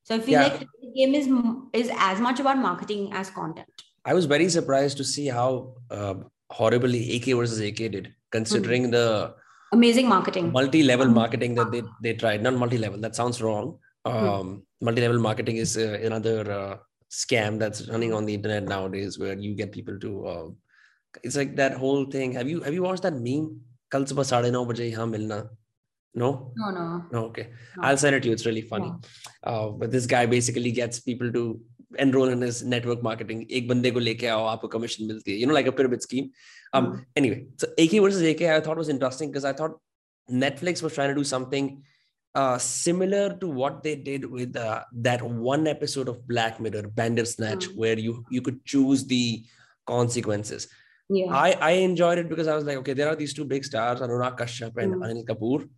[0.05, 0.49] So I feel yeah.
[0.49, 1.29] like the game is
[1.73, 3.69] is as much about marketing as content.
[4.05, 6.15] I was very surprised to see how uh,
[6.51, 8.99] horribly AK versus AK did, considering mm-hmm.
[8.99, 9.35] the
[9.79, 10.47] amazing marketing.
[10.59, 11.21] multi-level hmm.
[11.23, 12.43] marketing that they, they tried.
[12.43, 13.67] Not multi-level that sounds wrong.
[14.07, 14.13] Hmm.
[14.13, 14.85] Um, mm-hmm.
[14.87, 16.77] multi-level marketing is uh, another uh,
[17.23, 20.47] scam that's running on the internet nowadays where you get people to uh,
[21.23, 22.33] it's like that whole thing.
[22.33, 23.61] Have you have you watched that meme?
[23.91, 25.49] Kal subah 9:30 milna.
[26.23, 26.53] No?
[26.57, 27.05] No no.
[27.13, 27.47] No okay.
[27.77, 27.83] No.
[27.85, 28.35] i'll send it to you.
[28.35, 28.91] It's really funny.
[28.91, 29.01] No.
[29.51, 31.61] uh, but this guy basically gets people to
[31.99, 35.49] enroll in his network marketing ek bande ko leke aao aapko commission milti hai you
[35.49, 36.29] know like a pyramid scheme
[36.73, 37.01] um mm.
[37.23, 39.75] anyway so ak versus ak i thought was interesting because i thought
[40.45, 41.69] netflix was trying to do something
[42.35, 47.69] uh, similar to what they did with uh, that one episode of Black Mirror, Bandersnatch,
[47.69, 47.77] mm.
[47.77, 49.45] where you you could choose the
[49.87, 50.69] consequences.
[51.09, 51.27] Yeah.
[51.33, 54.01] I, I enjoyed it because I was like, okay, there are these two big stars,
[54.01, 55.07] Anurag Kashyap and mm.
[55.07, 55.69] Anil Kapoor.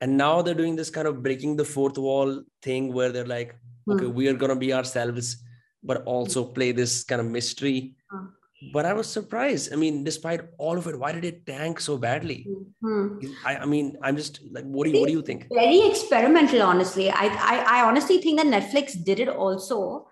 [0.00, 3.56] And now they're doing this kind of breaking the fourth wall thing where they're like,
[3.88, 3.94] mm.
[3.94, 4.12] okay, hmm.
[4.12, 5.42] we are going to be ourselves
[5.82, 7.94] but also play this kind of mystery.
[8.12, 8.26] Uh-huh.
[8.72, 9.72] But I was surprised.
[9.72, 12.46] I mean, despite all of it, why did it tank so badly?
[12.82, 13.26] Mm-hmm.
[13.44, 15.46] I, I, mean, I'm just like, what do you, what do you think?
[15.52, 17.10] Very experimental, honestly.
[17.10, 20.08] I, I, I honestly think that Netflix did it also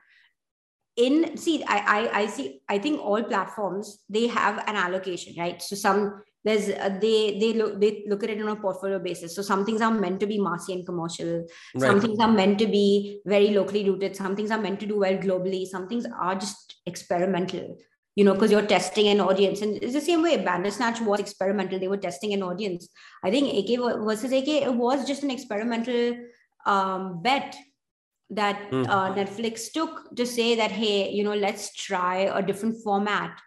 [0.97, 5.61] in see I, I i see i think all platforms they have an allocation right
[5.61, 9.35] so some there's uh, they they look they look at it on a portfolio basis.
[9.35, 11.47] So some things are meant to be massy and commercial.
[11.75, 11.89] Right.
[11.89, 14.15] some things are meant to be very locally rooted.
[14.15, 15.67] Some things are meant to do well globally.
[15.67, 17.77] Some things are just experimental
[18.17, 19.63] you know because you're testing an audience.
[19.63, 21.79] And it's the same way bandersnatch was experimental.
[21.79, 22.89] They were testing an audience.
[23.23, 26.17] I think ak versus ak it was just an experimental
[26.67, 27.57] um, bet
[28.31, 28.89] that mm.
[28.89, 33.39] uh, netflix took to say that hey you know let's try a different format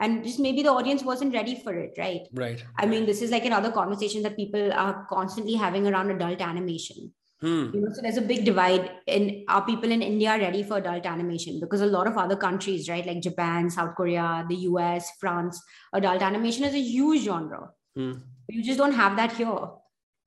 [0.00, 3.30] and just maybe the audience wasn't ready for it right right i mean this is
[3.30, 7.70] like another conversation that people are constantly having around adult animation Hmm.
[7.74, 11.04] You know, so there's a big divide in are people in India ready for adult
[11.04, 11.60] animation?
[11.60, 15.62] Because a lot of other countries, right, like Japan, South Korea, the US, France,
[15.92, 17.70] adult animation is a huge genre.
[17.94, 18.12] Hmm.
[18.48, 19.68] You just don't have that here.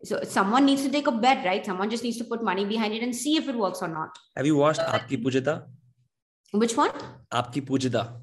[0.04, 1.66] So someone needs to take a bet, right?
[1.66, 4.18] Someone just needs to put money behind it and see if it works or not.
[4.38, 5.66] Have you watched Aapki Poojita?
[6.52, 6.92] Which one?
[7.34, 8.14] Aapki Poojita.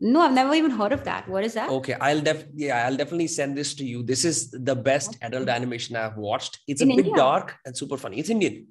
[0.00, 1.28] No, I've never even heard of that.
[1.28, 1.70] What is that?
[1.70, 4.02] Okay, I'll def yeah, I'll definitely send this to you.
[4.02, 6.58] This is the best adult animation I've watched.
[6.66, 7.16] It's In a bit India?
[7.16, 8.18] dark and super funny.
[8.18, 8.66] It's Indian.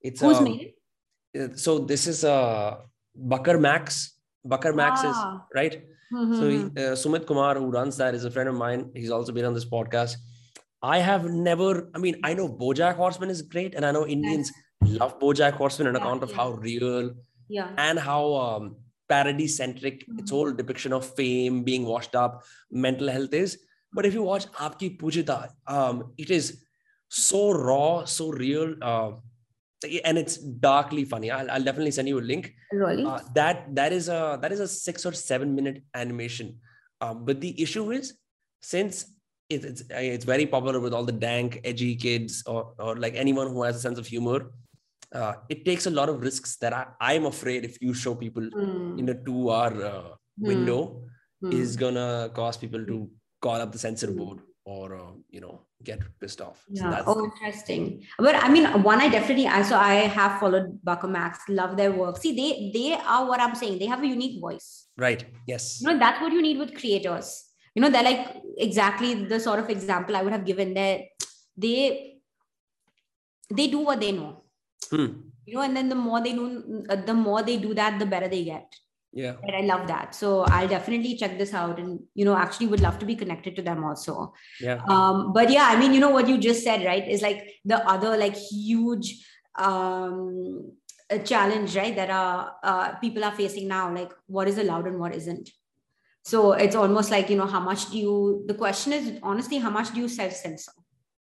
[0.00, 0.74] It's who's um, made
[1.34, 1.40] it?
[1.40, 2.76] Uh, so this is uh
[3.14, 4.14] Bakar Max.
[4.44, 5.10] Bakar Max ah.
[5.10, 5.82] is right.
[6.12, 6.34] Mm-hmm.
[6.34, 8.90] So he, uh, Sumit Kumar, who runs that, is a friend of mine.
[8.94, 10.16] He's also been on this podcast.
[10.80, 11.90] I have never.
[11.94, 14.52] I mean, I know BoJack Horseman is great, and I know Indians
[14.82, 16.36] love BoJack Horseman on yeah, account of yeah.
[16.36, 17.14] how real,
[17.48, 18.76] yeah, and how um,
[19.08, 20.18] parody centric mm-hmm.
[20.18, 23.58] its whole depiction of fame being washed up mental health is.
[23.92, 26.64] But if you watch aapki poojita um it is
[27.08, 29.12] so raw so real uh,
[30.04, 31.30] and it's darkly funny.
[31.30, 32.52] I'll, I'll definitely send you a link.
[32.72, 33.04] Really?
[33.04, 36.58] Uh, that that is a that is a six or seven minute animation.
[37.00, 38.14] Um, but the issue is
[38.60, 39.06] since
[39.48, 43.48] it, it's it's very popular with all the dank edgy kids or, or like anyone
[43.48, 44.50] who has a sense of humor
[45.14, 48.42] uh, it takes a lot of risks that I, am afraid if you show people
[48.42, 48.98] mm.
[48.98, 51.02] in a two hour uh, window
[51.42, 51.52] mm.
[51.52, 53.10] is gonna cause people to
[53.40, 56.64] call up the censor board or uh, you know get pissed off.
[56.68, 56.98] Yeah.
[56.98, 58.04] So oh interesting.
[58.18, 61.92] But i mean one i definitely I so i have followed Bakar Max love their
[61.92, 62.18] work.
[62.18, 63.78] See they they are what i'm saying.
[63.78, 64.88] They have a unique voice.
[64.96, 65.24] Right.
[65.46, 65.80] Yes.
[65.80, 67.44] You know that's what you need with creators.
[67.74, 71.02] You know they're like exactly the sort of example i would have given there
[71.56, 72.18] they
[73.50, 74.42] they do what they know
[74.90, 75.06] Hmm.
[75.46, 78.06] You know, and then the more they do, uh, the more they do that, the
[78.06, 78.74] better they get.
[79.12, 79.36] Yeah.
[79.42, 80.14] And I love that.
[80.14, 83.56] So I'll definitely check this out, and you know, actually would love to be connected
[83.56, 84.34] to them also.
[84.60, 84.82] Yeah.
[84.88, 87.06] Um, but yeah, I mean, you know what you just said, right?
[87.08, 89.24] Is like the other like huge
[89.58, 90.72] um
[91.10, 91.96] a challenge, right?
[91.96, 93.92] That are uh, people are facing now.
[93.92, 95.50] Like, what is allowed and what isn't.
[96.24, 98.44] So it's almost like you know, how much do you?
[98.46, 100.72] The question is honestly, how much do you self censor?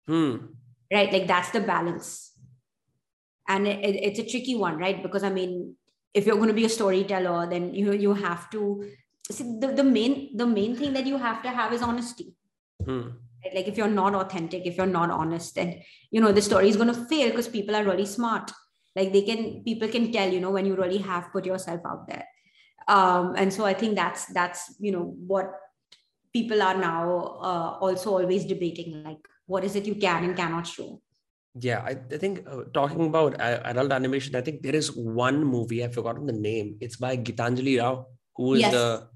[0.05, 0.35] Hmm.
[0.93, 1.11] Right.
[1.11, 2.30] Like that's the balance
[3.51, 5.01] and it, it's a tricky one right?
[5.03, 5.75] Because i mean
[6.13, 8.61] if you're going to be a storyteller then you you have to
[9.31, 12.33] see the, the main the main thing that you have to have is honesty.
[12.85, 13.09] Hmm.
[13.43, 13.55] right?
[13.55, 16.77] like if you're not authentic if you're not honest then you know the story is
[16.77, 18.51] going to fail because people are really smart.
[18.95, 22.07] Like they can people can tell you know when you really have put yourself out
[22.07, 22.25] there.
[22.87, 25.53] Um and so i think that's that's you know what
[26.33, 27.03] people are now
[27.49, 31.01] uh, also always debating like what is it you can and cannot show
[31.59, 35.43] yeah, I, I think uh, talking about uh, adult animation, I think there is one
[35.43, 36.77] movie, I've forgotten the name.
[36.79, 38.71] It's by Gitanjali Rao, who is yes.
[38.71, 39.07] the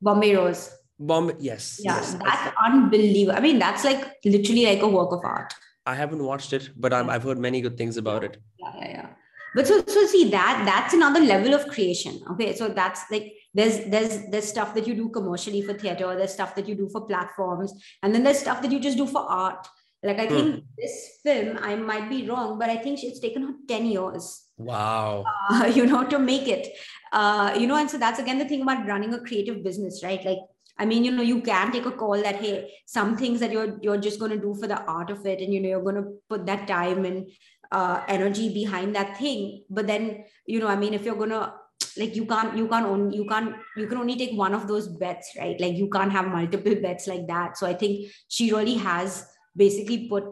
[0.00, 0.70] Bombay Rose.
[0.98, 1.80] Bombay, yes.
[1.82, 3.36] Yeah, yes, that's unbelievable.
[3.36, 5.52] I mean, that's like literally like a work of art.
[5.84, 8.38] I haven't watched it, but i have heard many good things about it.
[8.58, 9.08] Yeah, yeah, yeah.
[9.54, 12.20] But so, so see that that's another level of creation.
[12.30, 16.32] Okay, so that's like there's there's there's stuff that you do commercially for theater, there's
[16.32, 19.20] stuff that you do for platforms, and then there's stuff that you just do for
[19.20, 19.68] art
[20.02, 20.60] like I think hmm.
[20.76, 24.44] this film, I might be wrong, but I think it's taken her 10 years.
[24.58, 25.24] Wow.
[25.50, 26.68] Uh, you know, to make it.
[27.12, 30.24] Uh, you know, and so that's again the thing about running a creative business, right?
[30.24, 30.38] Like,
[30.78, 33.78] I mean, you know, you can take a call that, hey, some things that you're
[33.82, 36.46] you're just gonna do for the art of it, and you know, you're gonna put
[36.46, 37.30] that time and
[37.70, 39.64] uh, energy behind that thing.
[39.68, 41.54] But then, you know, I mean, if you're gonna
[41.96, 44.88] like you can't you can't own you can't you can only take one of those
[44.88, 48.74] bets right like you can't have multiple bets like that so i think she really
[48.74, 49.26] has
[49.56, 50.24] basically put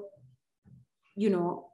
[1.15, 1.71] you know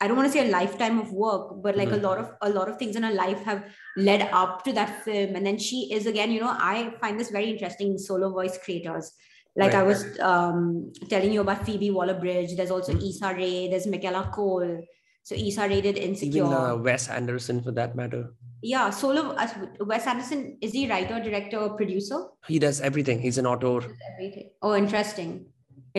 [0.00, 2.04] I don't want to say a lifetime of work, but like mm-hmm.
[2.04, 3.64] a lot of a lot of things in her life have
[3.96, 5.34] led up to that film.
[5.34, 9.12] And then she is again, you know, I find this very interesting solo voice creators.
[9.56, 9.80] Like right.
[9.80, 12.54] I was um, telling you about Phoebe Waller-Bridge.
[12.56, 13.08] There's also mm-hmm.
[13.08, 13.68] Issa Rae.
[13.68, 14.84] There's Michaela Coel.
[15.24, 16.44] So Issa Rae did Insecure.
[16.44, 18.34] Even uh, Wes Anderson, for that matter.
[18.62, 19.30] Yeah, solo.
[19.32, 19.48] Uh,
[19.80, 22.26] Wes Anderson is he writer, director, producer?
[22.46, 23.20] He does everything.
[23.20, 23.96] He's an author.
[24.14, 24.50] Everything.
[24.62, 25.46] Oh, interesting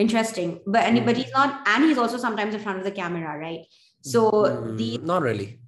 [0.00, 0.60] interesting.
[0.66, 3.60] But and, but he's not and he's also sometimes in front of the camera right?
[4.02, 5.60] So mm, the not really.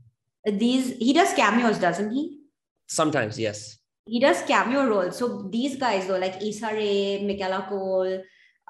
[0.44, 2.40] These he does cameos doesn't he?
[2.86, 3.78] Sometimes yes.
[4.06, 5.16] He does cameo roles.
[5.18, 8.22] So these guys though like Issa Rae, Michaela Coel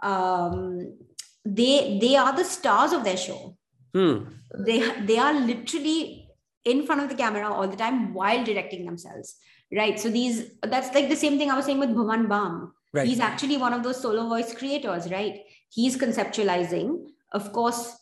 [0.02, 0.98] um
[1.44, 3.56] they they are the stars of their show.
[3.94, 4.20] Hmm.
[4.66, 4.78] they
[5.08, 6.26] they are literally
[6.64, 9.36] in front of the camera all the time while directing themselves
[9.70, 10.00] right?
[10.00, 13.08] So these that's like the same thing i was saying with bhuvan bam Right.
[13.08, 15.40] He's actually one of those solo voice creators, right?
[15.72, 17.06] He's conceptualizing.
[17.32, 17.96] Of course,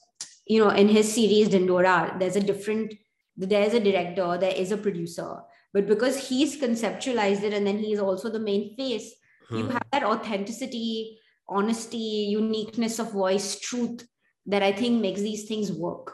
[0.47, 2.95] you know, in his series Dhindora, there's a different,
[3.37, 5.37] there's a director, there is a producer.
[5.73, 9.15] But because he's conceptualized it and then he's also the main face,
[9.49, 9.59] hmm.
[9.59, 14.05] you have that authenticity, honesty, uniqueness of voice, truth
[14.47, 16.13] that I think makes these things work.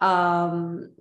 [0.00, 0.94] Um,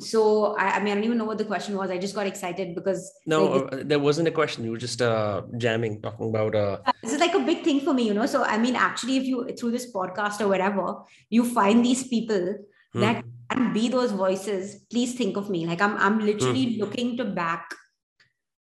[0.00, 1.90] so I, I, mean, I don't even know what the question was.
[1.90, 4.64] I just got excited because no, like, uh, there wasn't a question.
[4.64, 6.54] You were just uh, jamming, talking about.
[6.54, 6.78] Uh...
[7.02, 8.26] This is like a big thing for me, you know.
[8.26, 10.96] So I mean, actually, if you through this podcast or whatever,
[11.28, 12.56] you find these people
[12.92, 13.00] hmm.
[13.00, 15.66] that can be those voices, please think of me.
[15.66, 16.80] Like I'm, I'm literally hmm.
[16.80, 17.74] looking to back,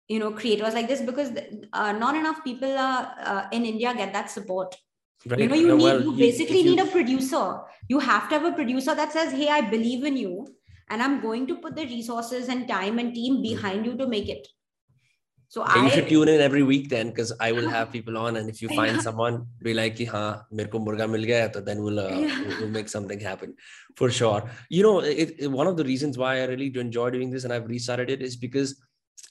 [0.09, 1.31] you know, creators like this because
[1.73, 4.77] uh, not enough people uh, in India get that support.
[5.25, 5.41] Right.
[5.41, 7.61] You know, you need well, you basically you, need a producer.
[7.89, 10.47] You have to have a producer that says, "Hey, I believe in you."
[10.91, 14.29] And i'm going to put the resources and time and team behind you to make
[14.29, 14.47] it.
[15.49, 18.37] So I, you should tune in every week then because I will have people on
[18.37, 21.83] and if you find someone be like ha mere ko murga mil gaya so then
[21.83, 22.43] we'll, uh, yeah.
[22.61, 23.55] we'll make something happen
[23.97, 24.51] for sure.
[24.69, 27.45] You know it, it, one of the reasons why I really do enjoy doing this
[27.45, 28.83] and I've restarted it is because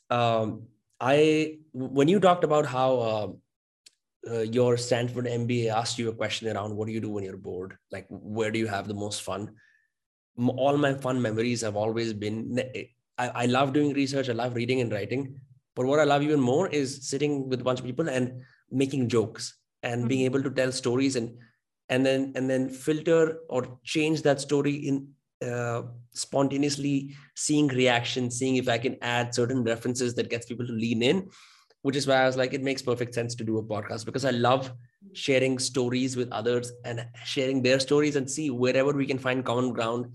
[0.09, 0.63] um,
[1.01, 3.27] I when you talked about how uh,
[4.31, 7.37] uh, your Stanford MBA asked you a question around what do you do when you're
[7.37, 7.77] bored?
[7.91, 9.51] Like where do you have the most fun
[10.37, 12.59] all my fun memories have always been
[13.17, 15.39] I, I love doing research i love reading and writing
[15.75, 18.41] but what i love even more is sitting with a bunch of people and
[18.71, 20.07] making jokes and mm-hmm.
[20.07, 21.37] being able to tell stories and
[21.89, 25.07] and then and then filter or change that story in
[25.45, 30.73] uh, spontaneously seeing reactions seeing if i can add certain references that gets people to
[30.73, 31.29] lean in
[31.85, 34.25] which is why i was like it makes perfect sense to do a podcast because
[34.25, 34.71] i love
[35.13, 39.71] sharing stories with others and sharing their stories and see wherever we can find common
[39.71, 40.07] ground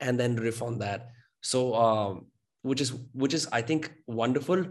[0.00, 1.10] and then riff on that.
[1.40, 2.26] So um,
[2.62, 4.64] which is which is i think wonderful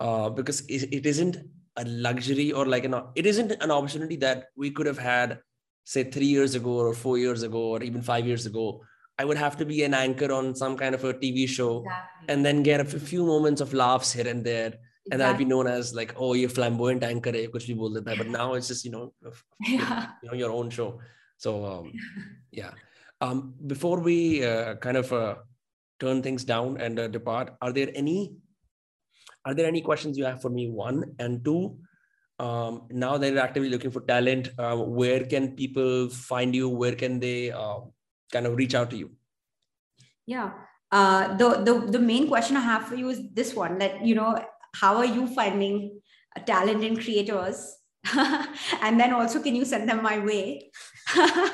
[0.00, 1.36] uh, because it, it isn't
[1.76, 5.38] a luxury or like an it isn't an opportunity that we could have had
[5.84, 8.82] say three years ago or four years ago or even five years ago.
[9.18, 12.26] I would have to be an anchor on some kind of a tv show exactly.
[12.28, 14.72] and then get a few moments of laughs here and there
[15.10, 15.34] and exactly.
[15.34, 18.28] I'd be known as like, oh, you're flamboyant anchor, hai, kuch bhi bol deta But
[18.28, 19.12] now it's just you know,
[19.60, 20.08] yeah.
[20.22, 21.00] you know, your own show.
[21.38, 21.92] So um,
[22.50, 22.70] yeah.
[23.20, 25.36] Um, before we uh, kind of uh,
[25.98, 28.36] turn things down and uh, depart, are there any
[29.44, 30.68] are there any questions you have for me?
[30.68, 31.78] One and two.
[32.38, 36.68] Um, now that you're actively looking for talent, uh, where can people find you?
[36.68, 37.80] Where can they uh,
[38.32, 39.10] kind of reach out to you?
[40.26, 40.52] Yeah.
[40.90, 44.14] Uh, the, the the main question I have for you is this one that you
[44.14, 44.38] know
[44.74, 46.00] how are you finding
[46.46, 47.76] talent in creators
[48.82, 50.68] and then also can you send them my way
[51.16, 51.52] and,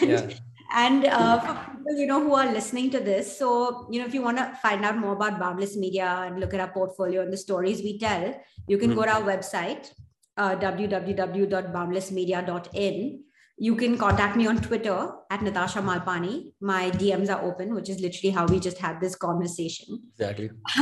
[0.00, 0.26] yeah.
[0.74, 4.14] and uh, for people you know who are listening to this so you know if
[4.14, 7.32] you want to find out more about boundless media and look at our portfolio and
[7.32, 8.34] the stories we tell
[8.66, 9.00] you can mm-hmm.
[9.00, 9.90] go to our website
[10.38, 13.24] uh, www.boundlessmedia.in
[13.58, 16.52] you can contact me on Twitter at Natasha Malpani.
[16.60, 20.00] My DMs are open, which is literally how we just had this conversation.
[20.12, 20.50] Exactly.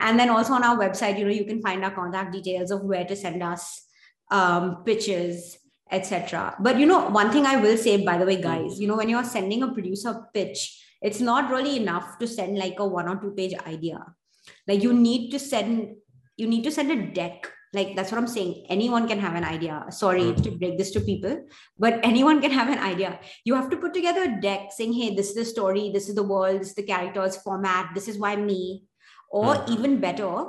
[0.00, 2.82] and then also on our website, you know, you can find our contact details of
[2.82, 3.86] where to send us
[4.30, 5.58] um, pitches,
[5.90, 6.56] etc.
[6.60, 8.80] But you know, one thing I will say, by the way, guys, mm.
[8.80, 12.78] you know, when you're sending a producer pitch, it's not really enough to send like
[12.78, 14.04] a one or two page idea.
[14.68, 15.96] Like you need to send,
[16.36, 19.44] you need to send a deck like that's what i'm saying anyone can have an
[19.44, 20.42] idea sorry mm-hmm.
[20.42, 21.44] to break this to people
[21.78, 25.14] but anyone can have an idea you have to put together a deck saying hey
[25.14, 28.18] this is the story this is the world this is the characters format this is
[28.18, 28.84] why me
[29.30, 29.72] or mm-hmm.
[29.72, 30.44] even better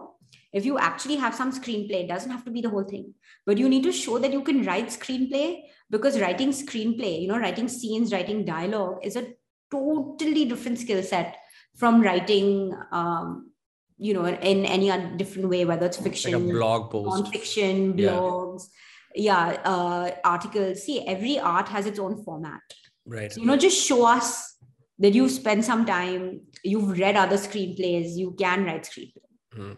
[0.53, 3.13] if you actually have some screenplay it doesn't have to be the whole thing
[3.45, 7.39] but you need to show that you can write screenplay because writing screenplay you know
[7.39, 9.27] writing scenes writing dialogue is a
[9.71, 11.37] totally different skill set
[11.75, 13.46] from writing um,
[13.97, 17.23] you know in any different way whether it's fiction like a blog post.
[17.23, 18.67] non-fiction blogs
[19.15, 20.83] yeah, yeah uh, articles.
[20.83, 22.61] See every art has its own format.
[23.05, 23.31] Right.
[23.31, 24.57] So, you know just show us
[24.99, 29.77] that you've spent some time you've read other screenplays you can write screenplay mm.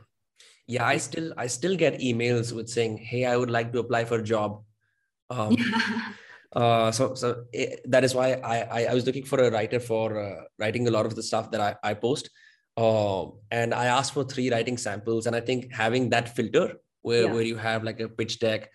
[0.65, 4.05] yeah i still i still get emails with saying hey i would like to apply
[4.05, 4.63] for a job.
[5.29, 5.55] Um,
[6.55, 9.51] uh, so so it, eh, that is why I, I, I was looking for a
[9.51, 12.31] writer for uh, writing a lot of the stuff that I, I post
[12.80, 15.27] uh, and I asked for three writing samples.
[15.27, 17.34] And I think having that filter where, yeah.
[17.34, 18.69] where you have like a pitch deck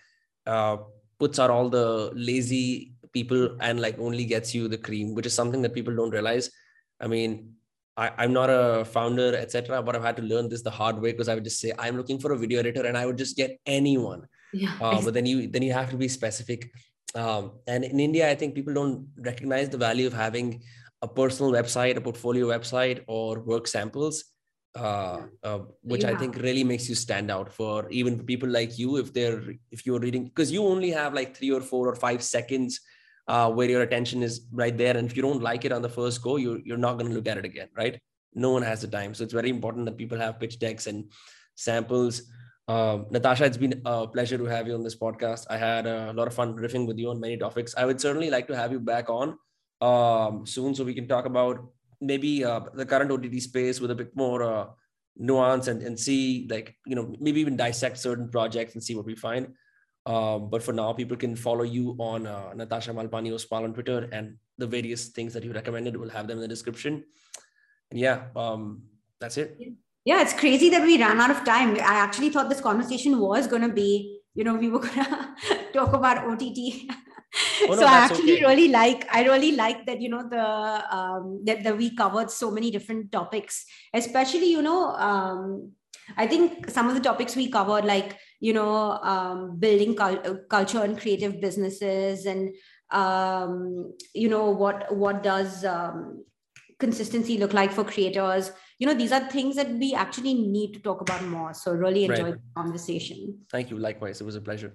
[0.47, 0.76] uh,
[1.18, 5.32] puts out all the lazy people and like only gets you the cream, which is
[5.32, 6.51] something that people don't realize.
[7.01, 7.55] I mean,
[7.97, 11.12] I, am not a founder, etc., but I've had to learn this the hard way
[11.12, 13.36] because I would just say I'm looking for a video editor, and I would just
[13.36, 14.26] get anyone.
[14.52, 14.72] Yeah.
[14.81, 16.70] Uh, but then you then you have to be specific.
[17.14, 20.64] Um, and in India, I think people don't recognize the value of having
[21.05, 24.24] a personal website, a portfolio website, or work samples,
[24.74, 26.10] uh, uh, which yeah.
[26.10, 29.43] I think really makes you stand out for even for people like you if they're
[29.70, 32.81] if you're reading because you only have like three or four or five seconds
[33.28, 35.94] uh, where your attention is right there, and if you don't like it on the
[35.98, 38.01] first go, you you're not going to look at it again, right?
[38.35, 41.12] No one has the time, so it's very important that people have pitch decks and
[41.55, 42.22] samples.
[42.66, 45.47] Um, Natasha, it's been a pleasure to have you on this podcast.
[45.51, 47.74] I had a lot of fun riffing with you on many topics.
[47.76, 49.36] I would certainly like to have you back on
[49.85, 51.65] um, soon, so we can talk about
[52.01, 54.66] maybe uh, the current OTT space with a bit more uh,
[55.16, 59.06] nuance and, and see like you know maybe even dissect certain projects and see what
[59.06, 59.52] we find.
[60.06, 64.09] Um, but for now, people can follow you on uh, Natasha Malpani Oswal on Twitter
[64.12, 65.97] and the various things that you recommended.
[65.97, 67.05] We'll have them in the description.
[67.90, 68.82] And yeah, um,
[69.19, 69.56] that's it.
[70.05, 71.74] Yeah, it's crazy that we ran out of time.
[71.77, 75.73] I actually thought this conversation was going to be, you know, we were going to
[75.73, 76.85] talk about OTT
[77.69, 78.44] Oh, no, so I actually okay.
[78.44, 80.44] really like I really like that you know the
[80.94, 85.73] um, that, that we covered so many different topics, especially you know um,
[86.16, 90.82] I think some of the topics we covered like you know um, building cul- culture
[90.82, 92.55] and creative businesses and
[92.90, 96.24] um, you know what what does um,
[96.78, 98.52] consistency look like for creators.
[98.78, 101.55] You know these are things that we actually need to talk about more.
[101.55, 102.35] So really enjoyed right.
[102.35, 103.39] the conversation.
[103.51, 103.78] Thank you.
[103.78, 104.20] Likewise.
[104.20, 104.74] It was a pleasure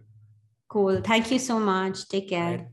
[0.69, 1.01] Cool.
[1.01, 2.07] Thank you so much.
[2.07, 2.71] Take care.